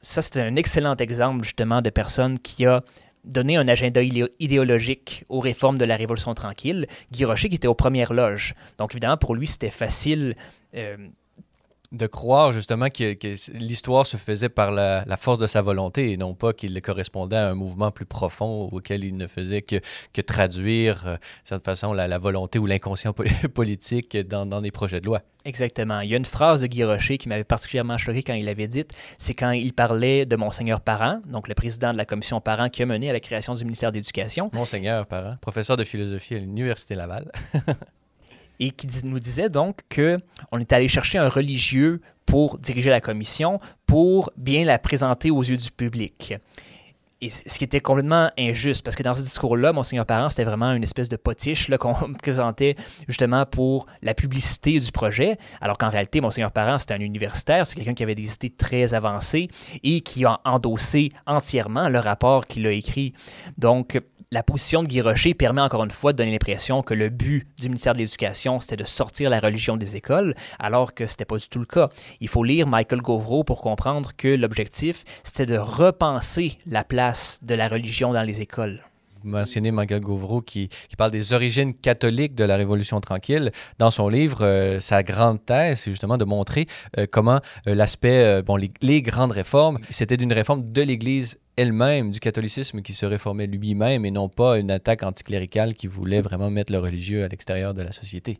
ça, 0.00 0.22
c'est 0.22 0.40
un 0.40 0.56
excellent 0.56 0.96
exemple 0.96 1.44
justement 1.44 1.82
de 1.82 1.90
personne 1.90 2.38
qui 2.38 2.64
a 2.64 2.82
donné 3.28 3.56
un 3.56 3.68
agenda 3.68 4.00
idéologique 4.02 5.24
aux 5.28 5.40
réformes 5.40 5.78
de 5.78 5.84
la 5.84 5.96
Révolution 5.96 6.34
tranquille. 6.34 6.86
Guy 7.12 7.24
Rocher 7.24 7.48
qui 7.48 7.56
était 7.56 7.68
aux 7.68 7.74
premières 7.74 8.12
loges. 8.12 8.54
Donc 8.78 8.92
évidemment, 8.92 9.16
pour 9.16 9.34
lui, 9.34 9.46
c'était 9.46 9.70
facile. 9.70 10.34
Euh, 10.74 10.96
de 11.92 12.06
croire 12.06 12.52
justement 12.52 12.88
que, 12.90 13.16
l'histoire 13.58 14.06
se 14.06 14.16
faisait 14.16 14.48
par 14.48 14.70
la, 14.70 15.04
force 15.16 15.38
de 15.38 15.46
sa 15.46 15.62
volonté 15.62 16.12
et 16.12 16.16
non 16.16 16.34
pas 16.34 16.52
qu'il 16.52 16.80
correspondait 16.82 17.36
à 17.36 17.48
un 17.48 17.54
mouvement 17.54 17.90
plus 17.90 18.04
profond 18.04 18.68
auquel 18.70 19.04
il 19.04 19.16
ne 19.16 19.26
faisait 19.26 19.62
que, 19.62 19.76
que 20.12 20.20
traduire, 20.20 21.06
euh, 21.06 21.14
de 21.14 21.20
cette 21.44 21.64
façon, 21.64 21.92
la, 21.92 22.18
volonté 22.18 22.58
ou 22.58 22.66
l'inconscient 22.66 23.14
politique 23.54 24.16
dans, 24.16 24.44
dans, 24.44 24.60
des 24.60 24.70
projets 24.70 25.00
de 25.00 25.06
loi. 25.06 25.22
Exactement. 25.44 26.00
Il 26.00 26.10
y 26.10 26.14
a 26.14 26.18
une 26.18 26.24
phrase 26.24 26.60
de 26.60 26.66
Guy 26.66 26.84
Rocher 26.84 27.16
qui 27.16 27.28
m'avait 27.28 27.44
particulièrement 27.44 27.96
choqué 27.96 28.22
quand 28.22 28.34
il 28.34 28.44
l'avait 28.44 28.68
dite, 28.68 28.92
c'est 29.16 29.34
quand 29.34 29.52
il 29.52 29.72
parlait 29.72 30.26
de 30.26 30.36
Monseigneur 30.36 30.80
Parent, 30.80 31.20
donc 31.26 31.48
le 31.48 31.54
président 31.54 31.92
de 31.92 31.96
la 31.96 32.04
commission 32.04 32.40
Parent 32.40 32.68
qui 32.68 32.82
a 32.82 32.86
mené 32.86 33.08
à 33.08 33.12
la 33.12 33.20
création 33.20 33.54
du 33.54 33.64
ministère 33.64 33.92
d'éducation. 33.92 34.50
Monseigneur 34.52 35.06
Parent, 35.06 35.36
professeur 35.40 35.76
de 35.76 35.84
philosophie 35.84 36.34
à 36.34 36.38
l'Université 36.38 36.94
Laval. 36.94 37.30
et 38.60 38.70
qui 38.70 38.86
nous 39.04 39.20
disait 39.20 39.48
donc 39.48 39.80
qu'on 39.94 40.58
est 40.58 40.72
allé 40.72 40.88
chercher 40.88 41.18
un 41.18 41.28
religieux 41.28 42.00
pour 42.26 42.58
diriger 42.58 42.90
la 42.90 43.00
commission, 43.00 43.58
pour 43.86 44.30
bien 44.36 44.64
la 44.64 44.78
présenter 44.78 45.30
aux 45.30 45.42
yeux 45.42 45.56
du 45.56 45.70
public. 45.70 46.34
Et 47.20 47.30
ce 47.30 47.58
qui 47.58 47.64
était 47.64 47.80
complètement 47.80 48.28
injuste, 48.38 48.84
parce 48.84 48.94
que 48.94 49.02
dans 49.02 49.14
ce 49.14 49.22
discours-là, 49.22 49.72
Monseigneur 49.72 50.06
Parent, 50.06 50.28
c'était 50.28 50.44
vraiment 50.44 50.72
une 50.72 50.84
espèce 50.84 51.08
de 51.08 51.16
potiche 51.16 51.68
qu'on 51.76 52.12
présentait 52.22 52.76
justement 53.08 53.44
pour 53.44 53.86
la 54.02 54.14
publicité 54.14 54.78
du 54.78 54.92
projet, 54.92 55.36
alors 55.60 55.78
qu'en 55.78 55.88
réalité, 55.88 56.20
Monseigneur 56.20 56.52
Parent, 56.52 56.78
c'était 56.78 56.94
un 56.94 57.00
universitaire, 57.00 57.66
c'est 57.66 57.74
quelqu'un 57.74 57.94
qui 57.94 58.04
avait 58.04 58.14
des 58.14 58.34
idées 58.34 58.50
très 58.50 58.94
avancées 58.94 59.48
et 59.82 60.00
qui 60.02 60.24
a 60.24 60.38
endossé 60.44 61.10
entièrement 61.26 61.88
le 61.88 61.98
rapport 61.98 62.46
qu'il 62.46 62.64
a 62.68 62.70
écrit. 62.70 63.14
Donc, 63.56 64.00
la 64.30 64.42
position 64.42 64.82
de 64.82 64.88
Guy 64.88 65.00
Rocher 65.00 65.32
permet 65.32 65.62
encore 65.62 65.84
une 65.84 65.90
fois 65.90 66.12
de 66.12 66.18
donner 66.18 66.32
l'impression 66.32 66.82
que 66.82 66.92
le 66.92 67.08
but 67.08 67.46
du 67.58 67.68
ministère 67.68 67.94
de 67.94 67.98
l'Éducation, 67.98 68.60
c'était 68.60 68.76
de 68.76 68.84
sortir 68.84 69.30
la 69.30 69.40
religion 69.40 69.78
des 69.78 69.96
écoles, 69.96 70.34
alors 70.58 70.92
que 70.92 71.06
ce 71.06 71.14
n'était 71.14 71.24
pas 71.24 71.38
du 71.38 71.48
tout 71.48 71.58
le 71.58 71.64
cas. 71.64 71.88
Il 72.20 72.28
faut 72.28 72.44
lire 72.44 72.66
Michael 72.66 73.00
Govreau 73.00 73.42
pour 73.42 73.62
comprendre 73.62 74.12
que 74.16 74.28
l'objectif, 74.28 75.04
c'était 75.22 75.46
de 75.46 75.58
repenser 75.58 76.58
la 76.66 76.84
place 76.84 77.40
de 77.42 77.54
la 77.54 77.68
religion 77.68 78.12
dans 78.12 78.22
les 78.22 78.42
écoles 78.42 78.82
vous 79.22 79.30
mentionnez 79.30 79.70
Michael 79.70 80.00
Govreau 80.00 80.40
qui, 80.40 80.68
parle 80.96 81.10
des 81.10 81.32
origines 81.32 81.74
catholiques 81.74 82.34
de 82.34 82.44
la 82.44 82.56
Révolution 82.56 83.00
tranquille. 83.00 83.52
Dans 83.78 83.90
son 83.90 84.08
livre, 84.08 84.44
euh, 84.44 84.80
sa 84.80 85.02
grande 85.02 85.44
thèse, 85.44 85.80
c'est 85.80 85.90
justement 85.90 86.16
de 86.16 86.24
montrer 86.24 86.66
euh, 86.98 87.06
comment 87.10 87.40
euh, 87.66 87.74
l'aspect, 87.74 88.42
bon, 88.42 88.56
les, 88.56 89.02
grandes 89.02 89.32
réformes, 89.32 89.78
c'était 89.90 90.16
d'une 90.16 90.32
réforme 90.32 90.72
de 90.72 90.82
l'Église 90.82 91.38
elle-même, 91.56 92.10
du 92.10 92.20
catholicisme 92.20 92.82
qui 92.82 92.92
se 92.92 93.06
réformait 93.06 93.46
lui-même 93.46 94.04
et 94.04 94.10
non 94.10 94.28
pas 94.28 94.58
une 94.58 94.70
attaque 94.70 95.02
anticléricale 95.02 95.74
qui 95.74 95.86
voulait 95.86 96.20
vraiment 96.20 96.50
mettre 96.50 96.72
le 96.72 96.78
religieux 96.78 97.24
à 97.24 97.28
l'extérieur 97.28 97.74
de 97.74 97.82
la 97.82 97.92
société. 97.92 98.38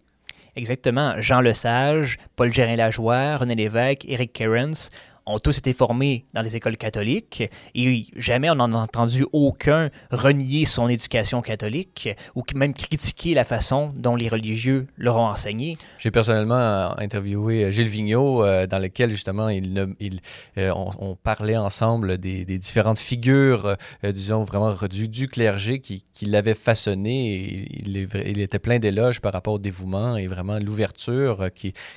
Exactement. 0.57 1.15
Jean 1.21 1.41
Lesage, 1.41 2.19
Paul 2.35 2.53
Gérin-Lajoie, 2.53 3.37
René 3.37 3.55
Lévesque, 3.55 4.05
Eric 4.09 4.33
Kerens 4.33 4.91
ont 5.29 5.39
tous 5.39 5.59
été 5.59 5.73
formés 5.73 6.25
dans 6.33 6.43
les 6.43 6.57
écoles 6.57 6.77
catholiques 6.77 7.45
et 7.75 8.07
jamais 8.17 8.51
on 8.51 8.57
n'en 8.57 8.73
a 8.73 8.79
entendu 8.79 9.27
aucun 9.33 9.91
renier 10.11 10.65
son 10.65 10.89
éducation 10.89 11.43
catholique 11.43 12.09
ou 12.35 12.43
même 12.55 12.73
critiquer 12.75 13.35
la 13.35 13.45
façon 13.45 13.93
dont 13.97 14.17
les 14.17 14.29
religieux 14.29 14.87
leur 14.97 15.17
ont 15.17 15.27
enseigné. 15.27 15.77
J'ai 15.99 16.11
personnellement 16.11 16.57
euh, 16.57 16.89
interviewé 16.99 17.65
euh, 17.65 17.71
Gilles 17.71 17.89
Vigneault 17.89 18.43
euh, 18.43 18.67
dans 18.67 18.79
lequel 18.79 19.11
justement 19.11 19.49
il, 19.49 19.95
il 20.01 20.21
on, 20.57 21.17
parlait 21.17 21.57
ensemble 21.57 22.19
des, 22.19 22.45
différentes 22.45 22.99
figures, 22.99 23.77
disons 24.03 24.45
vraiment 24.45 24.75
du, 24.91 25.29
clergé 25.29 25.81
qui, 25.81 26.03
qui 26.13 26.27
l'avaient 26.27 26.55
façonné. 26.55 27.67
Il, 27.85 28.41
était 28.41 28.59
plein 28.59 28.79
d'éloges 28.79 29.21
par 29.21 29.33
rapport 29.33 29.55
au 29.55 29.59
dévouement 29.59 30.17
et 30.17 30.27
vraiment 30.27 30.59
l'ouverture 30.59 31.49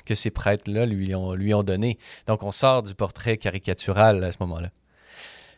que 0.04 0.14
ces 0.14 0.30
prêtres-là 0.30 0.86
lui 0.86 1.14
ont, 1.14 1.32
lui 1.32 1.54
ont 1.54 1.62
donné. 1.62 1.98
Donc 2.26 2.42
on 2.42 2.50
sort 2.50 2.82
du 2.82 2.94
portrait 2.94 3.21
très 3.22 3.36
caricatural 3.36 4.24
à 4.24 4.32
ce 4.32 4.38
moment-là. 4.40 4.70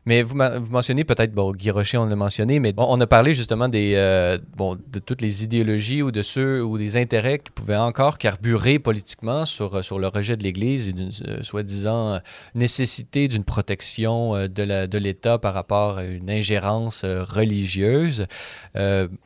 Mais 0.07 0.23
vous, 0.23 0.37
mentionnez 0.37 1.05
peut-être, 1.05 1.33
bon, 1.33 1.53
Guy 1.53 1.71
Rocher, 1.71 1.97
on 1.97 2.05
l'a 2.05 2.17
mentionné, 2.17 2.59
mais 2.59 2.75
on 2.77 3.01
a 3.01 3.07
parlé 3.07 3.33
justement 3.33 3.69
des, 3.69 3.95
euh, 3.97 4.39
bon, 4.55 4.77
de 4.77 4.99
toutes 4.99 5.23
les 5.23 5.45
idéologies 5.45 6.03
ou 6.03 6.11
de 6.11 6.23
ceux 6.23 6.63
ou 6.63 6.77
des 6.77 6.99
intérêts 6.99 7.39
qui 7.39 7.51
pouvaient 7.51 7.77
encore 7.77 8.19
carburer 8.19 8.79
politiquement 8.79 9.47
sur, 9.47 9.83
sur 9.83 9.99
le 9.99 10.09
rejet 10.09 10.37
de 10.37 10.43
l'Église 10.43 10.89
et 10.89 10.93
d'une 10.93 11.11
euh, 11.27 11.43
soi-disant 11.43 12.21
nécessité 12.55 13.29
d'une 13.29 13.45
protection 13.45 14.37
euh, 14.37 14.47
de 14.49 14.99
l'État 14.99 15.39
par 15.39 15.55
rapport 15.55 15.99
à 15.99 16.05
une 16.05 16.31
ingérence 16.31 17.05
religieuse, 17.05 18.27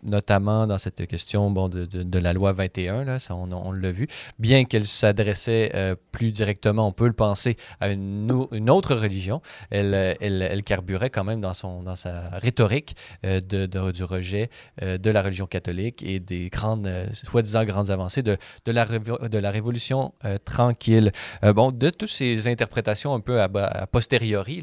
notamment 0.05 0.67
dans 0.67 0.79
cette 0.79 1.07
question 1.07 1.51
bon, 1.51 1.69
de, 1.69 1.87
de, 1.87 2.19
la 2.19 2.33
loi 2.33 2.53
21, 2.53 3.05
là, 3.05 3.19
ça, 3.19 3.35
on, 3.35 3.51
on 3.53 3.73
l'a 3.73 3.91
vu, 3.91 4.07
bien 4.39 4.65
qu'elle 4.65 4.85
s'adressait 4.85 5.73
plus 6.13 6.33
directement, 6.33 6.87
on 6.87 6.93
peut 6.93 7.07
le 7.07 7.13
penser, 7.13 7.57
à 7.81 7.89
une, 7.89 8.47
une 8.53 8.71
autre 8.71 8.95
religion, 8.95 9.41
elle, 9.71 10.17
elle, 10.21 10.43
elle 10.43 10.63
carburait 10.69 11.09
quand 11.09 11.25
même 11.25 11.41
dans, 11.41 11.55
son, 11.55 11.83
dans 11.83 11.97
sa 11.97 12.29
rhétorique 12.33 12.95
euh, 13.25 13.41
de, 13.41 13.67
du 13.91 14.05
rejet 14.05 14.51
euh, 14.83 14.99
de 14.99 15.11
la 15.11 15.23
religion 15.23 15.47
catholique 15.47 16.03
et 16.03 16.21
des 16.21 16.51
grandes, 16.51 16.87
euh, 16.87 17.07
soi-disant 17.15 17.65
grandes 17.65 17.89
avancées 17.89 18.23
de, 18.23 18.37
de, 18.67 18.73
la, 18.73 18.85
de 18.85 19.39
la 19.39 19.51
Révolution 19.51 20.13
tranquille. 20.45 21.11
bon, 21.43 21.73
de 21.73 21.89
toutes 21.89 22.11
ces 22.11 22.49
interprétations 22.49 23.15
un 23.15 23.21
peu 23.21 23.41
à 23.41 23.49
posteriori, 23.87 24.63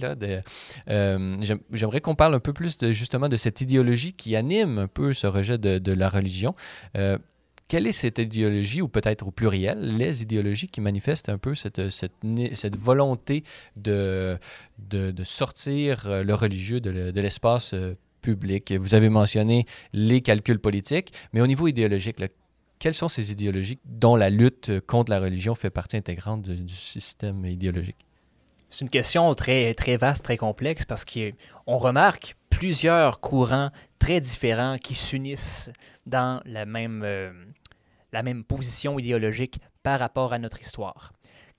j'aimerais 0.87 2.01
qu'on 2.01 2.15
parle 2.15 2.35
un 2.35 2.39
peu 2.39 2.53
plus 2.53 2.77
de, 2.77 2.91
justement 2.91 3.27
de 3.27 3.37
cette 3.37 3.61
idéologie 3.61 4.13
qui 4.13 4.35
anime 4.35 4.77
un 4.77 4.87
peu 4.87 5.11
ce 5.13 5.25
rejet 5.25 5.57
de 5.57 5.93
la 5.93 6.09
religion 6.09 6.53
quelle 7.67 7.87
est 7.87 7.91
cette 7.91 8.19
idéologie, 8.19 8.81
ou 8.81 8.87
peut-être 8.87 9.27
au 9.27 9.31
pluriel, 9.31 9.97
les 9.97 10.21
idéologies 10.21 10.67
qui 10.67 10.81
manifestent 10.81 11.29
un 11.29 11.37
peu 11.37 11.55
cette, 11.55 11.89
cette, 11.89 12.75
volonté 12.75 13.43
de, 13.75 14.37
de, 14.77 15.23
sortir 15.23 16.23
le 16.23 16.33
religieux 16.33 16.79
de, 16.79 17.19
l'espace 17.19 17.73
euh, 17.73 17.95
public? 18.21 18.71
Vous 18.73 18.93
avez 18.93 19.09
mentionné 19.09 19.65
les 19.93 20.21
calculs 20.21 20.59
politiques, 20.59 21.11
mais 21.33 21.41
au 21.41 21.47
niveau 21.47 21.67
idéologique, 21.67 22.17
quelles 22.77 22.93
sont 22.93 23.07
ces 23.07 23.31
idéologies 23.31 23.79
dont 23.85 24.15
la 24.15 24.29
lutte 24.29 24.79
contre 24.81 25.11
la 25.11 25.19
religion 25.19 25.55
fait 25.55 25.69
partie 25.69 25.97
intégrante 25.97 26.43
du, 26.43 26.73
système 26.73 27.45
idéologique? 27.45 28.05
C'est 28.69 28.81
une 28.81 28.89
question 28.89 29.33
très, 29.33 29.73
très 29.73 29.97
vaste, 29.97 30.23
très 30.23 30.37
complexe, 30.37 30.85
parce 30.85 31.05
qu'on 31.05 31.77
remarque 31.77 32.35
plusieurs 32.49 33.21
courants 33.21 33.71
très 33.99 34.21
différents 34.21 34.77
qui 34.77 34.95
s'unissent 34.95 35.71
dans 36.05 36.41
la 36.45 36.65
même, 36.65 37.01
euh, 37.03 37.31
la 38.15 38.23
même 38.23 38.45
position 38.45 38.97
idéologique 38.97 39.59
par 39.83 39.99
rapport 39.99 40.31
à 40.31 40.39
notre 40.39 40.61
histoire. 40.61 41.11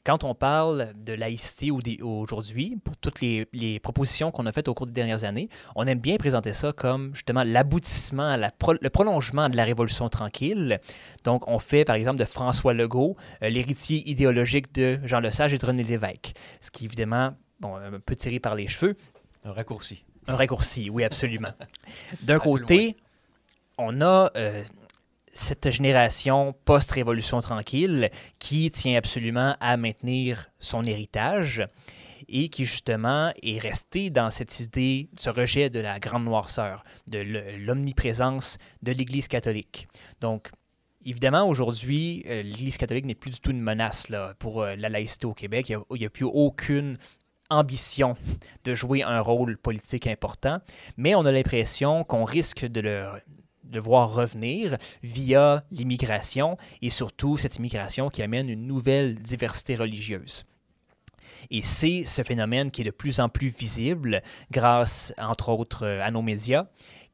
Quand 0.05 0.25
on 0.25 0.35
parle 0.35 0.93
de 0.95 1.13
laïcité 1.13 1.71
aujourd'hui, 1.71 2.79
pour 2.83 2.97
toutes 2.97 3.21
les, 3.21 3.47
les 3.53 3.79
propositions 3.79 4.31
qu'on 4.31 4.47
a 4.47 4.53
faites 4.53 4.69
au 4.69 4.75
cours 4.75 4.87
des 4.87 4.93
dernières 4.93 5.25
années, 5.25 5.49
on 5.75 5.87
aime 5.87 5.99
bien 5.99 6.17
présenter 6.17 6.53
ça 6.53 6.73
comme 6.73 7.13
justement 7.13 7.43
l'aboutissement, 7.45 8.37
le 8.37 8.89
prolongement 8.89 9.49
de 9.49 9.57
la 9.57 9.65
Révolution 9.65 10.09
tranquille. 10.09 10.81
Donc, 11.25 11.47
on 11.49 11.59
fait 11.59 11.85
par 11.85 11.97
exemple 11.97 12.19
de 12.19 12.25
François 12.25 12.73
Legault 12.73 13.17
euh, 13.43 13.49
l'héritier 13.49 14.09
idéologique 14.09 14.73
de 14.73 15.01
Jean 15.05 15.21
Lesage 15.21 15.53
et 15.53 15.59
de 15.59 15.67
René 15.67 15.83
Lévesque, 15.83 16.33
ce 16.61 16.71
qui 16.71 16.85
évidemment, 16.87 17.35
bon, 17.61 17.75
un 17.77 17.99
peu 17.99 18.15
tiré 18.15 18.39
par 18.39 18.55
les 18.55 18.69
cheveux, 18.69 18.97
Un 19.45 19.53
raccourci. 19.53 20.05
Un 20.29 20.37
raccourci, 20.37 20.89
oui, 20.89 21.05
absolument. 21.05 21.53
D'un 22.23 22.39
côté, 22.39 22.97
on 23.77 24.01
a 24.01 24.31
euh, 24.37 24.63
cette 25.37 25.71
génération 25.71 26.55
post-révolution 26.65 27.41
tranquille 27.41 28.11
qui 28.39 28.71
tient 28.71 28.97
absolument 28.97 29.55
à 29.61 29.77
maintenir 29.77 30.51
son 30.59 30.83
héritage 30.85 31.67
et 32.29 32.49
qui 32.49 32.65
justement 32.65 33.33
est 33.43 33.59
resté 33.59 34.11
dans 34.11 34.31
cette 34.31 34.59
idée, 34.61 35.11
ce 35.17 35.31
rejet 35.31 35.71
de 35.71 35.79
la 35.79 36.01
grande 36.01 36.25
noirceur, 36.25 36.85
de 37.07 37.19
l'omniprésence 37.59 38.59
de 38.83 38.93
l'Église 38.93 39.29
catholique. 39.29 39.89
Donc, 40.21 40.51
évidemment, 41.05 41.47
aujourd'hui, 41.47 42.25
euh, 42.27 42.43
l'Église 42.43 42.79
catholique 42.79 43.05
n'est 43.05 43.15
plus 43.15 43.31
du 43.31 43.41
tout 43.41 43.51
une 43.51 43.61
menace 43.61 44.09
là, 44.09 44.35
pour 44.39 44.63
euh, 44.63 44.75
la 44.75 44.89
laïcité 44.89 45.27
au 45.27 45.35
Québec. 45.35 45.69
Il 45.69 45.99
n'y 45.99 46.07
a, 46.07 46.11
plus 46.11 46.25
aucune 46.25 46.97
ambition 47.51 48.17
de 48.65 48.75
jouer 48.75 49.03
un 49.03 49.21
rôle 49.21 49.57
politique 49.57 50.07
important, 50.07 50.59
mais 50.97 51.15
on 51.15 51.25
a 51.27 51.31
l'impression 51.31 52.03
qu'on 52.03 52.25
risque 52.25 52.67
de 52.67 52.81
le, 52.81 53.09
de 53.67 53.81
voir 53.81 54.15
revenir 54.15 54.77
via 55.03 55.65
l'immigration 55.71 56.57
et 56.83 56.91
surtout 56.91 57.37
cette 57.37 57.57
immigration 57.57 58.09
qui 58.09 58.23
amène 58.23 58.49
une 58.49 58.67
nouvelle 58.67 59.17
diversité 59.17 59.77
religieuse. 59.77 60.45
Et 61.51 61.63
c'est 61.63 62.03
ce 62.05 62.23
phénomène 62.23 62.71
qui 62.71 62.83
est 62.83 62.85
de 62.85 62.91
plus 62.91 63.21
en 63.21 63.29
plus 63.29 63.49
visible 63.49 64.23
grâce, 64.51 65.15
entre 65.19 65.51
autres, 65.51 65.87
à 65.87 66.11
nos 66.11 66.23
médias, 66.23 66.67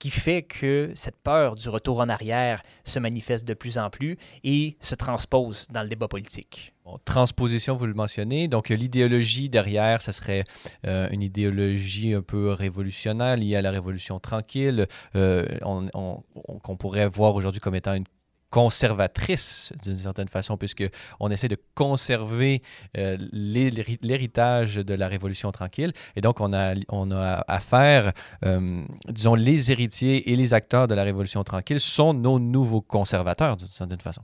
qui 0.03 0.11
fait 0.11 0.43
que 0.43 0.91
cette 0.97 1.15
peur 1.23 1.55
du 1.55 1.69
retour 1.69 2.01
en 2.01 2.09
arrière 2.09 2.61
se 2.83 2.99
manifeste 2.99 3.47
de 3.47 3.55
plus 3.55 3.79
en 3.79 3.89
plus 3.89 4.19
et 4.43 4.77
se 4.81 4.97
transpose 4.97 5.69
dans 5.71 5.85
le 5.85 5.89
débat 5.89 6.09
politique. 6.09 6.75
transposition, 7.05 7.77
vous 7.77 7.87
le 7.87 7.95
mentionnez. 7.95 8.49
Donc, 8.49 8.71
l'idéologie 8.71 9.49
derrière, 9.49 10.03
ce 10.03 10.11
serait 10.11 10.43
euh, 10.89 11.09
une 11.13 11.23
idéologie 11.23 12.15
un 12.15 12.23
peu 12.23 12.51
révolutionnaire 12.51 13.37
liée 13.37 13.55
à 13.55 13.63
la 13.63 13.71
Révolution 13.71 14.19
tranquille, 14.19 14.89
euh, 15.15 15.47
qu'on 15.61 16.77
pourrait 16.77 17.07
voir 17.07 17.37
aujourd'hui 17.37 17.61
comme 17.61 17.77
étant 17.77 17.95
une 17.95 18.07
conservatrice 18.53 19.73
d'une 19.83 19.97
certaine 19.97 20.29
façon, 20.29 20.59
puisqu'on 20.59 21.31
essaie 21.31 21.49
de 21.49 21.57
conserver 21.75 22.63
euh, 22.99 23.17
l'héritage 23.33 24.77
de 24.77 24.93
la 24.93 25.09
Révolution 25.09 25.51
tranquille. 25.53 25.95
Et 26.17 26.21
donc, 26.21 26.39
on 26.41 26.53
a, 26.53 26.75
on 26.91 27.11
a 27.11 27.43
affaire, 27.49 28.13
euh, 28.45 28.85
disons, 29.09 29.35
les 29.35 29.73
héritiers 29.73 30.31
et 30.31 30.37
les 30.37 30.53
acteurs 30.53 30.87
de 30.87 30.95
la 30.95 31.03
Révolution 31.03 31.43
tranquille 31.45 31.81
sont 31.81 32.13
nos 32.13 32.39
nouveaux 32.39 32.83
conservateurs 32.83 33.57
d'une 33.57 33.69
certaine 33.69 34.01
façon. 34.01 34.21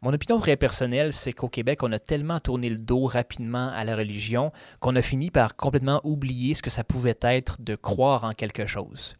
Mon 0.00 0.12
opinion 0.12 0.40
très 0.40 0.56
personnelle, 0.56 1.12
c'est 1.12 1.32
qu'au 1.32 1.48
Québec, 1.48 1.84
on 1.84 1.92
a 1.92 2.00
tellement 2.00 2.40
tourné 2.40 2.68
le 2.68 2.78
dos 2.78 3.06
rapidement 3.06 3.68
à 3.68 3.84
la 3.84 3.94
religion 3.94 4.50
qu'on 4.80 4.96
a 4.96 5.02
fini 5.02 5.30
par 5.30 5.54
complètement 5.54 6.00
oublier 6.02 6.54
ce 6.54 6.62
que 6.62 6.70
ça 6.70 6.82
pouvait 6.82 7.18
être 7.22 7.62
de 7.62 7.76
croire 7.76 8.24
en 8.24 8.32
quelque 8.32 8.66
chose. 8.66 9.14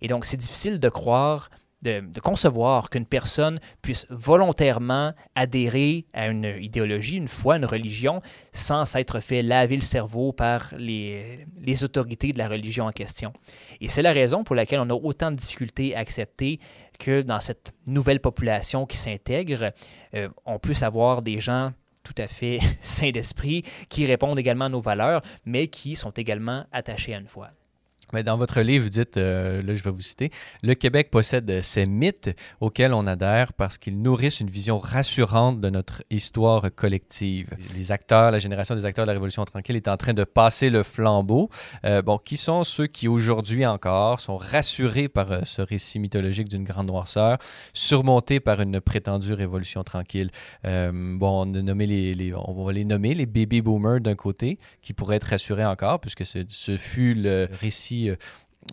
Et 0.00 0.06
donc, 0.06 0.24
c'est 0.24 0.36
difficile 0.36 0.78
de 0.78 0.88
croire 0.88 1.50
de, 1.82 2.02
concevoir 2.20 2.90
qu'une 2.90 3.06
personne 3.06 3.60
puisse 3.82 4.06
volontairement 4.10 5.12
adhérer 5.34 6.06
à 6.12 6.28
une 6.28 6.56
idéologie, 6.60 7.16
une 7.16 7.28
foi, 7.28 7.56
une 7.56 7.64
religion, 7.64 8.20
sans 8.52 8.84
s'être 8.84 9.20
fait 9.20 9.42
laver 9.42 9.76
le 9.76 9.82
cerveau 9.82 10.32
par 10.32 10.72
les, 10.76 11.46
autorités 11.82 12.32
de 12.32 12.38
la 12.38 12.48
religion 12.48 12.86
en 12.86 12.92
question. 12.92 13.32
Et 13.80 13.88
c'est 13.88 14.02
la 14.02 14.12
raison 14.12 14.42
pour 14.42 14.56
laquelle 14.56 14.80
on 14.80 14.90
a 14.90 14.94
autant 14.94 15.30
de 15.30 15.36
difficultés 15.36 15.94
à 15.94 16.00
accepter 16.00 16.58
que 16.98 17.22
dans 17.22 17.40
cette 17.40 17.72
nouvelle 17.86 18.20
population 18.20 18.86
qui 18.86 18.96
s'intègre, 18.96 19.72
euh, 20.14 20.28
on 20.44 20.58
puisse 20.58 20.82
avoir 20.82 21.20
des 21.20 21.38
gens 21.38 21.72
tout 22.02 22.14
à 22.20 22.26
fait 22.26 22.58
sains 22.80 23.10
d'esprit 23.10 23.62
qui 23.88 24.06
répondent 24.06 24.38
également 24.38 24.64
à 24.64 24.70
nos 24.70 24.80
valeurs, 24.80 25.22
mais 25.44 25.68
qui 25.68 25.94
sont 25.94 26.10
également 26.10 26.64
attachés 26.72 27.14
à 27.14 27.18
une 27.18 27.28
foi. 27.28 27.50
Mais 28.12 28.22
dans 28.22 28.38
votre 28.38 28.60
livre, 28.62 28.84
vous 28.84 28.90
dites, 28.90 29.18
euh, 29.18 29.62
là 29.62 29.74
je 29.74 29.82
vais 29.82 29.90
vous 29.90 30.00
citer, 30.00 30.30
le 30.62 30.74
Québec 30.74 31.10
possède 31.10 31.60
ces 31.62 31.84
mythes 31.84 32.30
auxquels 32.60 32.94
on 32.94 33.06
adhère 33.06 33.52
parce 33.52 33.76
qu'ils 33.76 34.00
nourrissent 34.00 34.40
une 34.40 34.48
vision 34.48 34.78
rassurante 34.78 35.60
de 35.60 35.68
notre 35.68 36.02
histoire 36.10 36.66
collective. 36.74 37.50
Les 37.74 37.92
acteurs, 37.92 38.30
la 38.30 38.38
génération 38.38 38.74
des 38.74 38.86
acteurs 38.86 39.04
de 39.04 39.08
la 39.08 39.12
Révolution 39.12 39.44
tranquille 39.44 39.76
est 39.76 39.88
en 39.88 39.96
train 39.98 40.14
de 40.14 40.24
passer 40.24 40.70
le 40.70 40.82
flambeau. 40.82 41.50
Euh, 41.84 42.00
bon, 42.00 42.16
qui 42.18 42.38
sont 42.38 42.64
ceux 42.64 42.86
qui 42.86 43.08
aujourd'hui 43.08 43.66
encore 43.66 44.20
sont 44.20 44.38
rassurés 44.38 45.08
par 45.08 45.30
euh, 45.30 45.40
ce 45.44 45.60
récit 45.60 45.98
mythologique 45.98 46.48
d'une 46.48 46.64
grande 46.64 46.86
noirceur, 46.86 47.36
surmonté 47.74 48.40
par 48.40 48.60
une 48.60 48.80
prétendue 48.80 49.34
Révolution 49.34 49.84
tranquille? 49.84 50.30
bon, 50.64 51.46
on, 51.46 51.52
les, 51.52 52.32
on 52.34 52.64
va 52.64 52.72
les 52.72 52.84
nommer 52.84 53.14
les 53.14 53.26
baby 53.26 53.60
boomers 53.60 54.00
d'un 54.00 54.14
côté, 54.14 54.58
qui 54.82 54.92
pourraient 54.92 55.16
être 55.16 55.24
rassurés 55.24 55.64
encore, 55.64 56.00
puisque 56.00 56.24
ce 56.24 56.76
fut 56.76 57.14
le 57.14 57.48
récit 57.60 57.97
euh, 58.06 58.16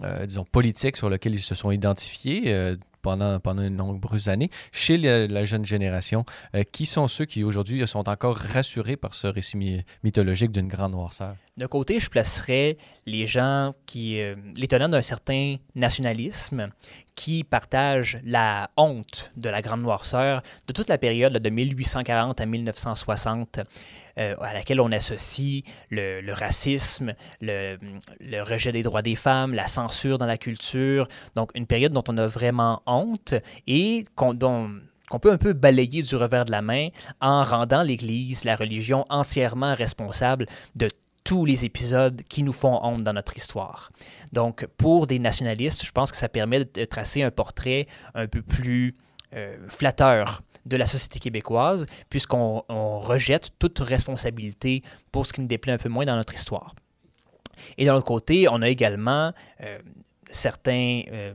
euh, 0.04 0.26
disons, 0.26 0.46
politiques 0.46 0.98
sur 0.98 1.10
lequel 1.10 1.36
ils 1.36 1.42
se 1.42 1.56
sont 1.56 1.72
identifiés 1.72 2.44
euh, 2.48 2.76
pendant, 3.02 3.40
pendant 3.40 3.64
de 3.64 3.70
nombreuses 3.70 4.30
années 4.30 4.50
chez 4.72 4.98
la 4.98 5.46
jeune 5.46 5.64
génération, 5.64 6.26
qui 6.72 6.88
sont 6.88 7.08
ceux 7.08 7.26
qui 7.26 7.44
aujourd'hui 7.44 7.88
sont 7.88 8.10
encore 8.10 8.36
rassurés 8.36 8.98
par 8.98 9.14
ce 9.14 9.28
récit 9.28 9.84
mythologique 10.04 10.50
d'une 10.50 10.68
grande 10.68 10.94
noirceur? 10.94 11.36
De 11.56 11.68
côté, 11.68 12.00
je 12.00 12.10
placerais 12.10 12.78
les 13.06 13.28
gens 13.28 13.76
qui, 13.86 14.20
les 14.58 14.68
tenants 14.68 14.90
d'un 14.90 15.04
certain 15.04 15.58
nationalisme, 15.76 16.72
qui 17.14 17.44
partagent 17.44 18.18
la 18.26 18.72
honte 18.76 19.32
de 19.38 19.50
la 19.50 19.62
grande 19.62 19.84
noirceur 19.84 20.42
de 20.68 20.74
toute 20.74 20.90
la 20.90 20.98
période 20.98 21.38
de 21.38 21.50
1840 21.52 22.42
à 22.42 22.46
1960. 22.48 23.60
Euh, 24.18 24.34
à 24.40 24.54
laquelle 24.54 24.80
on 24.80 24.94
associe 24.94 25.64
le, 25.90 26.32
racisme, 26.32 27.14
le, 27.42 27.78
rejet 28.44 28.72
des 28.72 28.82
droits 28.82 29.02
des 29.02 29.16
femmes, 29.16 29.54
la 29.54 29.68
censure 29.68 30.18
dans 30.18 30.26
la 30.26 30.38
culture. 30.38 31.10
Donc, 31.36 31.52
une 31.54 31.68
période 31.68 31.92
dont 31.92 32.04
on 32.08 32.18
a 32.18 32.26
vraiment 32.26 32.82
honte 32.86 33.34
et 33.68 34.06
qu'on 34.16 34.34
peut 34.34 35.32
un 35.32 35.38
peu 35.38 35.52
balayer 35.52 36.02
du 36.02 36.16
revers 36.16 36.46
de 36.46 36.52
la 36.52 36.62
main 36.62 36.88
en 37.20 37.44
rendant 37.44 37.84
l'Église, 37.84 38.46
la 38.46 38.56
religion, 38.56 39.04
entièrement 39.10 39.76
responsable 39.76 40.46
de 40.78 40.90
tous 41.26 41.44
les 41.44 41.66
épisodes 41.66 42.22
qui 42.30 42.44
nous 42.44 42.54
font 42.54 42.80
honte 42.84 43.04
dans 43.04 43.14
notre 43.14 43.36
histoire. 43.36 43.92
Donc, 44.32 44.66
pour 44.78 45.08
des 45.08 45.20
nationalistes, 45.20 45.86
je 45.86 45.92
pense 45.92 46.14
que 46.14 46.18
ça 46.18 46.30
permet 46.30 46.64
de 46.64 46.86
tracer 46.86 47.22
un 47.22 47.32
portrait 47.32 47.88
un 48.14 48.28
peu 48.28 48.42
plus 48.42 48.96
euh, 49.34 49.58
flatteur 49.68 50.42
de 50.66 50.78
la 50.78 50.86
société 50.86 51.20
québécoise, 51.20 51.86
puisqu'on 52.10 52.64
rejette 52.70 53.52
toute 53.60 53.80
responsabilité 53.80 54.84
pour 55.12 55.26
ce 55.26 55.34
qui 55.34 55.42
nous 55.42 55.48
déplaît 55.48 55.74
un 55.74 55.78
peu 55.78 55.90
moins 55.90 56.06
dans 56.06 56.16
notre 56.16 56.34
histoire. 56.34 56.74
Et 57.78 57.86
d'un 57.86 57.96
autre 57.96 58.06
côté, 58.06 58.48
on 58.50 58.62
a 58.62 58.70
également 58.70 59.32
euh, 59.62 59.80
certains 60.30 61.02
euh, 61.12 61.34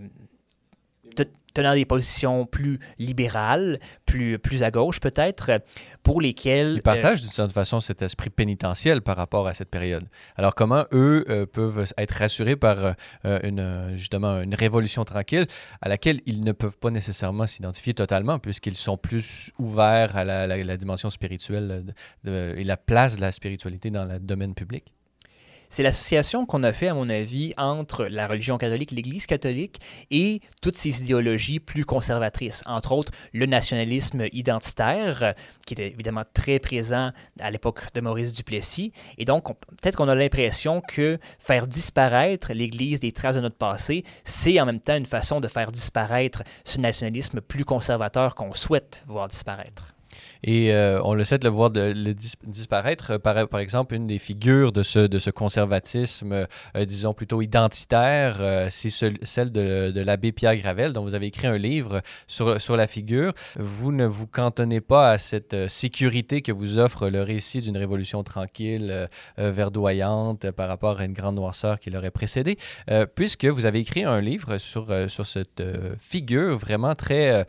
tenant 1.55 1.75
des 1.75 1.85
positions 1.85 2.47
plus 2.47 2.79
libérales, 2.99 3.79
plus, 4.07 4.39
plus 4.39 4.63
à 4.63 4.71
gauche 4.71 5.01
peut-être, 5.01 5.61
pour 6.03 6.21
lesquels... 6.21 6.75
Ils 6.77 6.83
partagent 6.83 7.21
d'une 7.21 7.31
certaine 7.31 7.53
façon 7.53 7.81
cet 7.81 8.03
esprit 8.03 8.31
pénitentiel 8.31 9.03
par 9.03 9.17
rapport 9.17 9.47
à 9.47 9.55
cette 9.55 9.71
période. 9.71 10.05
Alors 10.37 10.55
comment 10.55 10.85
eux 10.93 11.25
euh, 11.29 11.47
peuvent 11.47 11.93
être 11.97 12.13
rassurés 12.13 12.57
par 12.57 12.95
euh, 13.25 13.41
une, 13.43 13.97
justement 13.97 14.41
une 14.41 14.55
révolution 14.55 15.05
tranquille 15.05 15.47
à 15.81 15.89
laquelle 15.89 16.21
ils 16.27 16.45
ne 16.45 16.53
peuvent 16.53 16.79
pas 16.79 16.91
nécessairement 16.91 17.47
s'identifier 17.47 17.95
totalement 17.95 18.39
puisqu'ils 18.39 18.77
sont 18.77 18.97
plus 18.97 19.51
ouverts 19.59 20.17
à 20.17 20.25
la, 20.25 20.77
dimension 20.77 21.11
spirituelle 21.11 21.95
et 22.27 22.65
la 22.65 22.77
place 22.77 23.17
de 23.17 23.21
la 23.21 23.33
spiritualité 23.33 23.91
dans 23.91 24.05
le 24.05 24.19
domaine 24.19 24.55
public? 24.55 24.93
C'est 25.71 25.85
l'association 25.85 26.47
qu'on 26.47 26.65
a 26.65 26.73
fait, 26.73 26.89
à 26.89 26.95
mon 26.95 27.09
avis, 27.09 27.55
entre 27.57 28.05
la 28.07 28.27
religion 28.27 28.59
catholique, 28.59 28.91
l'Église 28.91 29.27
catholique 29.27 29.79
et 30.11 30.41
toutes 30.63 30.75
ces 30.75 31.05
idéologies 31.05 31.61
plus 31.61 31.85
conservatrices. 31.85 32.65
Entre 32.67 32.91
autres, 32.91 33.13
le 33.33 33.47
nationalisme 33.47 34.27
identitaire, 34.33 35.35
qui 35.65 35.75
était 35.75 35.87
évidemment 35.87 36.25
très 36.35 36.59
présent 36.59 37.13
à 37.39 37.51
l'époque 37.53 37.83
de 37.95 38.01
Maurice 38.01 38.33
Duplessis. 38.33 38.93
Et 39.17 39.25
donc, 39.25 39.45
peut-être 39.47 39.95
qu'on 39.95 40.09
a 40.09 40.15
l'impression 40.17 40.81
que 40.81 41.19
faire 41.39 41.69
disparaître 41.69 42.53
l'Église 42.53 42.99
des 42.99 43.13
traces 43.13 43.37
de 43.37 43.41
notre 43.41 43.57
passé, 43.57 44.05
c'est 44.25 44.61
en 44.61 44.67
même 44.67 44.81
temps 44.81 44.97
une 44.97 45.07
façon 45.07 45.39
de 45.39 45.47
faire 45.47 45.71
disparaître 45.71 46.43
ce 46.65 46.81
nationalisme 46.81 47.41
plus 47.41 47.65
conservateur 47.65 48.35
qu'on 48.35 48.55
souhaite 48.55 49.05
voir 49.07 49.29
disparaître. 49.29 49.95
Et 50.43 50.73
euh, 50.73 51.01
on 51.05 51.15
le 51.15 51.25
sait 51.25 51.39
de 51.39 51.45
le 51.45 51.51
voir 51.51 51.71
disparaître. 51.71 53.19
Par, 53.19 53.49
par, 53.49 53.61
exemple, 53.61 53.95
une 53.95 54.07
des 54.07 54.19
figures 54.19 54.73
de 54.73 54.83
ce, 54.83 55.01
de 55.01 55.19
ce 55.19 55.31
conservatisme, 55.31 56.47
euh, 56.77 56.85
disons 56.85 57.15
plutôt 57.15 57.43
identitaire, 57.43 58.39
euh, 58.41 58.67
c'est 58.71 58.91
celle 58.91 59.53
de, 59.53 59.91
de 59.91 60.01
l'abbé 60.01 60.33
Pierre 60.33 60.57
Gravel, 60.57 60.93
dont 60.93 61.03
vous 61.03 61.15
avez 61.15 61.27
écrit 61.27 61.47
un 61.47 61.59
livre 61.59 62.01
sur, 62.27 62.61
sur 62.61 62.77
la 62.77 62.87
figure. 62.87 63.33
Vous 63.59 63.93
ne 63.93 64.07
vous 64.07 64.27
cantonnez 64.27 64.81
pas 64.81 65.13
à 65.13 65.19
cette 65.19 65.69
sécurité 65.69 66.43
que 66.43 66.53
vous 66.53 66.79
offre 66.79 67.09
le 67.09 67.23
récit 67.23 67.61
d'une 67.61 67.77
révolution 67.77 68.23
tranquille, 68.23 69.09
verdoyante, 69.37 70.51
par 70.51 70.69
rapport 70.69 71.01
à 71.01 71.05
une 71.05 71.13
grande 71.13 71.37
noirceur 71.37 71.79
qui 71.79 71.91
l'aurait 71.91 72.11
précédée, 72.11 72.57
puisque 73.15 73.45
vous 73.45 73.67
avez 73.67 73.81
écrit 73.81 74.05
un 74.05 74.21
livre 74.21 74.59
sur, 74.59 74.89
sur 75.09 75.27
cette 75.27 75.63
figure 75.99 76.57
vraiment 76.59 76.95
très, 76.95 77.47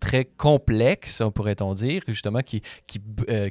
très 0.00 0.24
complexe, 0.24 1.22
pourrait-on 1.34 1.74
dire 1.74 2.02
justement, 2.12 2.40
qui, 2.40 2.62
qui, 2.86 3.00
euh, 3.28 3.50